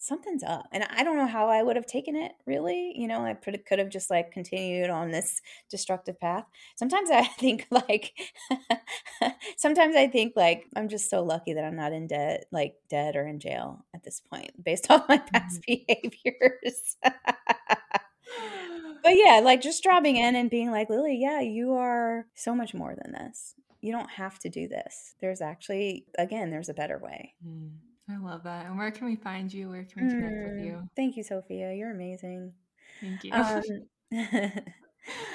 something's 0.00 0.42
up. 0.42 0.66
And 0.72 0.84
I 0.84 1.04
don't 1.04 1.18
know 1.18 1.26
how 1.26 1.48
I 1.48 1.62
would 1.62 1.76
have 1.76 1.86
taken 1.86 2.16
it 2.16 2.32
really. 2.46 2.92
You 2.96 3.06
know, 3.06 3.22
I 3.22 3.34
could 3.34 3.64
could 3.66 3.78
have 3.78 3.90
just 3.90 4.10
like 4.10 4.32
continued 4.32 4.90
on 4.90 5.10
this 5.10 5.40
destructive 5.70 6.18
path. 6.18 6.46
Sometimes 6.74 7.10
I 7.10 7.24
think 7.38 7.66
like 7.70 8.12
sometimes 9.56 9.94
I 9.94 10.08
think 10.08 10.32
like 10.34 10.66
I'm 10.74 10.88
just 10.88 11.08
so 11.08 11.22
lucky 11.22 11.52
that 11.52 11.64
I'm 11.64 11.76
not 11.76 11.92
in 11.92 12.08
debt, 12.08 12.46
like 12.50 12.74
dead 12.88 13.14
or 13.14 13.26
in 13.26 13.38
jail 13.38 13.84
at 13.94 14.02
this 14.02 14.20
point 14.20 14.64
based 14.64 14.86
on 14.90 15.02
my 15.08 15.18
past 15.18 15.60
mm-hmm. 15.68 15.84
behaviors. 15.86 16.96
but 17.02 17.14
yeah, 19.12 19.40
like 19.44 19.60
just 19.60 19.82
dropping 19.82 20.16
in 20.16 20.34
and 20.34 20.50
being 20.50 20.70
like, 20.70 20.88
Lilli, 20.88 21.20
yeah, 21.20 21.40
you 21.40 21.74
are 21.74 22.26
so 22.34 22.54
much 22.54 22.72
more 22.72 22.96
than 23.00 23.12
this. 23.12 23.54
You 23.82 23.92
don't 23.92 24.10
have 24.10 24.38
to 24.40 24.50
do 24.50 24.68
this. 24.68 25.14
There's 25.20 25.40
actually, 25.40 26.04
again, 26.18 26.50
there's 26.50 26.68
a 26.68 26.74
better 26.74 26.98
way. 26.98 27.34
Mm. 27.46 27.70
I 28.08 28.16
love 28.16 28.42
that. 28.44 28.66
And 28.66 28.76
where 28.76 28.90
can 28.90 29.06
we 29.06 29.16
find 29.16 29.52
you? 29.52 29.68
Where 29.68 29.84
can 29.84 30.04
we 30.04 30.10
connect 30.10 30.34
mm, 30.34 30.56
with 30.56 30.64
you? 30.64 30.88
Thank 30.96 31.16
you, 31.16 31.22
Sophia. 31.22 31.72
You're 31.74 31.92
amazing. 31.92 32.52
Thank 33.00 33.24
you. 33.24 33.32
Um, 33.32 33.62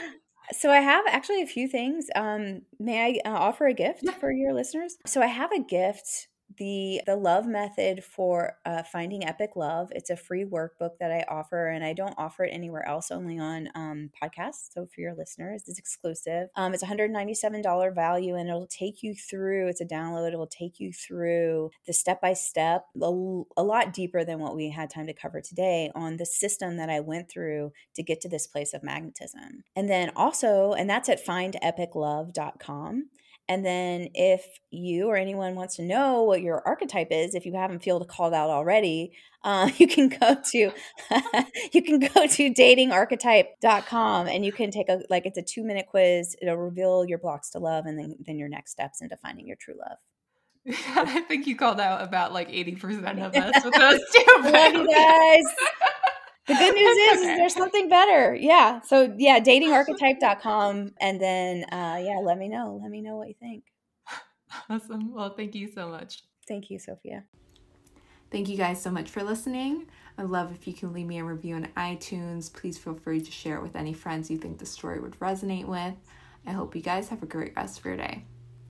so 0.51 0.72
I 0.72 0.80
have 0.80 1.05
actually 1.07 1.41
a 1.41 1.47
few 1.47 1.68
things. 1.68 2.07
Um, 2.16 2.63
may 2.80 3.20
I 3.26 3.30
uh, 3.30 3.34
offer 3.34 3.68
a 3.68 3.74
gift 3.74 4.09
for 4.20 4.32
your 4.32 4.53
listeners? 4.53 4.97
So 5.05 5.22
I 5.22 5.28
have 5.28 5.51
a 5.51 5.59
gift 5.59 6.28
the 6.57 7.01
the 7.05 7.15
love 7.15 7.45
method 7.45 8.03
for 8.03 8.57
uh, 8.65 8.83
finding 8.83 9.25
epic 9.25 9.51
love 9.55 9.91
it's 9.95 10.09
a 10.09 10.15
free 10.15 10.45
workbook 10.45 10.97
that 10.99 11.11
i 11.11 11.23
offer 11.29 11.67
and 11.67 11.83
i 11.83 11.93
don't 11.93 12.15
offer 12.17 12.43
it 12.43 12.51
anywhere 12.51 12.87
else 12.87 13.11
only 13.11 13.37
on 13.37 13.69
um, 13.75 14.09
podcasts 14.21 14.69
so 14.73 14.85
for 14.93 15.01
your 15.01 15.15
listeners 15.15 15.63
it's 15.67 15.79
exclusive. 15.79 16.49
Um, 16.55 16.73
it's 16.73 16.83
$197 16.83 17.95
value 17.95 18.35
and 18.35 18.49
it'll 18.49 18.67
take 18.67 19.03
you 19.03 19.15
through 19.15 19.67
it's 19.67 19.81
a 19.81 19.85
download 19.85 20.33
it 20.33 20.37
will 20.37 20.47
take 20.47 20.79
you 20.79 20.91
through 20.91 21.71
the 21.87 21.93
step 21.93 22.21
by 22.21 22.33
step 22.33 22.85
a 23.01 23.63
lot 23.63 23.93
deeper 23.93 24.23
than 24.23 24.39
what 24.39 24.55
we 24.55 24.69
had 24.69 24.89
time 24.89 25.07
to 25.07 25.13
cover 25.13 25.41
today 25.41 25.91
on 25.95 26.17
the 26.17 26.25
system 26.25 26.77
that 26.77 26.89
i 26.89 26.99
went 26.99 27.29
through 27.29 27.71
to 27.95 28.03
get 28.03 28.21
to 28.21 28.29
this 28.29 28.47
place 28.47 28.73
of 28.73 28.83
magnetism. 28.83 29.63
And 29.75 29.89
then 29.89 30.11
also 30.15 30.73
and 30.73 30.89
that's 30.89 31.09
at 31.09 31.25
findepiclove.com 31.25 33.09
and 33.47 33.63
then 33.65 34.09
if 34.15 34.43
you 34.71 35.07
or 35.07 35.15
anyone 35.15 35.55
wants 35.55 35.75
to 35.75 35.83
know 35.83 36.23
what 36.23 36.41
your 36.41 36.61
archetype 36.65 37.09
is, 37.11 37.35
if 37.35 37.45
you 37.45 37.53
haven't 37.53 37.83
felt 37.83 38.07
called 38.07 38.33
out 38.33 38.49
already, 38.49 39.11
uh, 39.43 39.69
you 39.77 39.87
can 39.87 40.09
go 40.09 40.35
to 40.51 40.71
you 41.73 41.83
can 41.83 41.99
go 41.99 42.27
to 42.27 42.53
datingarchetype.com 42.53 44.27
and 44.27 44.45
you 44.45 44.51
can 44.51 44.71
take 44.71 44.89
a 44.89 45.01
like 45.09 45.25
it's 45.25 45.37
a 45.37 45.43
two 45.43 45.63
minute 45.63 45.85
quiz. 45.87 46.35
It'll 46.41 46.57
reveal 46.57 47.05
your 47.05 47.19
blocks 47.19 47.51
to 47.51 47.59
love 47.59 47.85
and 47.85 47.99
then 47.99 48.15
then 48.25 48.39
your 48.39 48.49
next 48.49 48.71
steps 48.71 49.01
into 49.01 49.17
finding 49.17 49.47
your 49.47 49.57
true 49.57 49.75
love. 49.77 49.97
I 50.95 51.21
think 51.21 51.45
you 51.45 51.55
called 51.55 51.79
out 51.79 52.01
about 52.01 52.33
like 52.33 52.49
80% 52.49 53.23
of 53.23 53.35
us 53.35 53.63
with 53.63 53.73
those 53.75 53.99
two. 54.11 54.51
love 54.51 54.73
you 54.73 54.91
guys. 54.91 55.43
The 56.47 56.53
good 56.53 56.75
news 56.75 56.97
is, 56.97 57.21
okay. 57.21 57.31
is, 57.31 57.37
there's 57.37 57.53
something 57.53 57.89
better. 57.89 58.35
Yeah. 58.35 58.81
So 58.81 59.13
yeah, 59.17 59.39
datingarchetype.com 59.39 60.91
and 60.99 61.21
then 61.21 61.63
uh 61.71 61.99
yeah, 62.01 62.19
let 62.23 62.37
me 62.37 62.47
know. 62.47 62.79
Let 62.81 62.91
me 62.91 63.01
know 63.01 63.15
what 63.17 63.27
you 63.27 63.35
think. 63.39 63.63
Awesome. 64.69 65.13
Well, 65.13 65.33
thank 65.35 65.53
you 65.53 65.67
so 65.67 65.89
much. 65.89 66.23
Thank 66.47 66.69
you, 66.69 66.79
Sophia. 66.79 67.25
Thank 68.31 68.47
you 68.47 68.57
guys 68.57 68.81
so 68.81 68.89
much 68.89 69.09
for 69.09 69.23
listening. 69.23 69.87
I'd 70.17 70.27
love 70.27 70.51
if 70.53 70.67
you 70.67 70.73
can 70.73 70.93
leave 70.93 71.07
me 71.07 71.19
a 71.19 71.23
review 71.23 71.55
on 71.55 71.67
iTunes. 71.75 72.51
Please 72.53 72.77
feel 72.77 72.95
free 72.95 73.19
to 73.19 73.31
share 73.31 73.57
it 73.57 73.63
with 73.63 73.75
any 73.75 73.91
friends 73.93 74.31
you 74.31 74.37
think 74.37 74.59
the 74.59 74.65
story 74.65 74.99
would 74.99 75.19
resonate 75.19 75.65
with. 75.65 75.95
I 76.47 76.51
hope 76.51 76.75
you 76.75 76.81
guys 76.81 77.09
have 77.09 77.23
a 77.23 77.25
great 77.25 77.53
rest 77.55 77.79
of 77.79 77.85
your 77.85 77.97
day. 77.97 78.23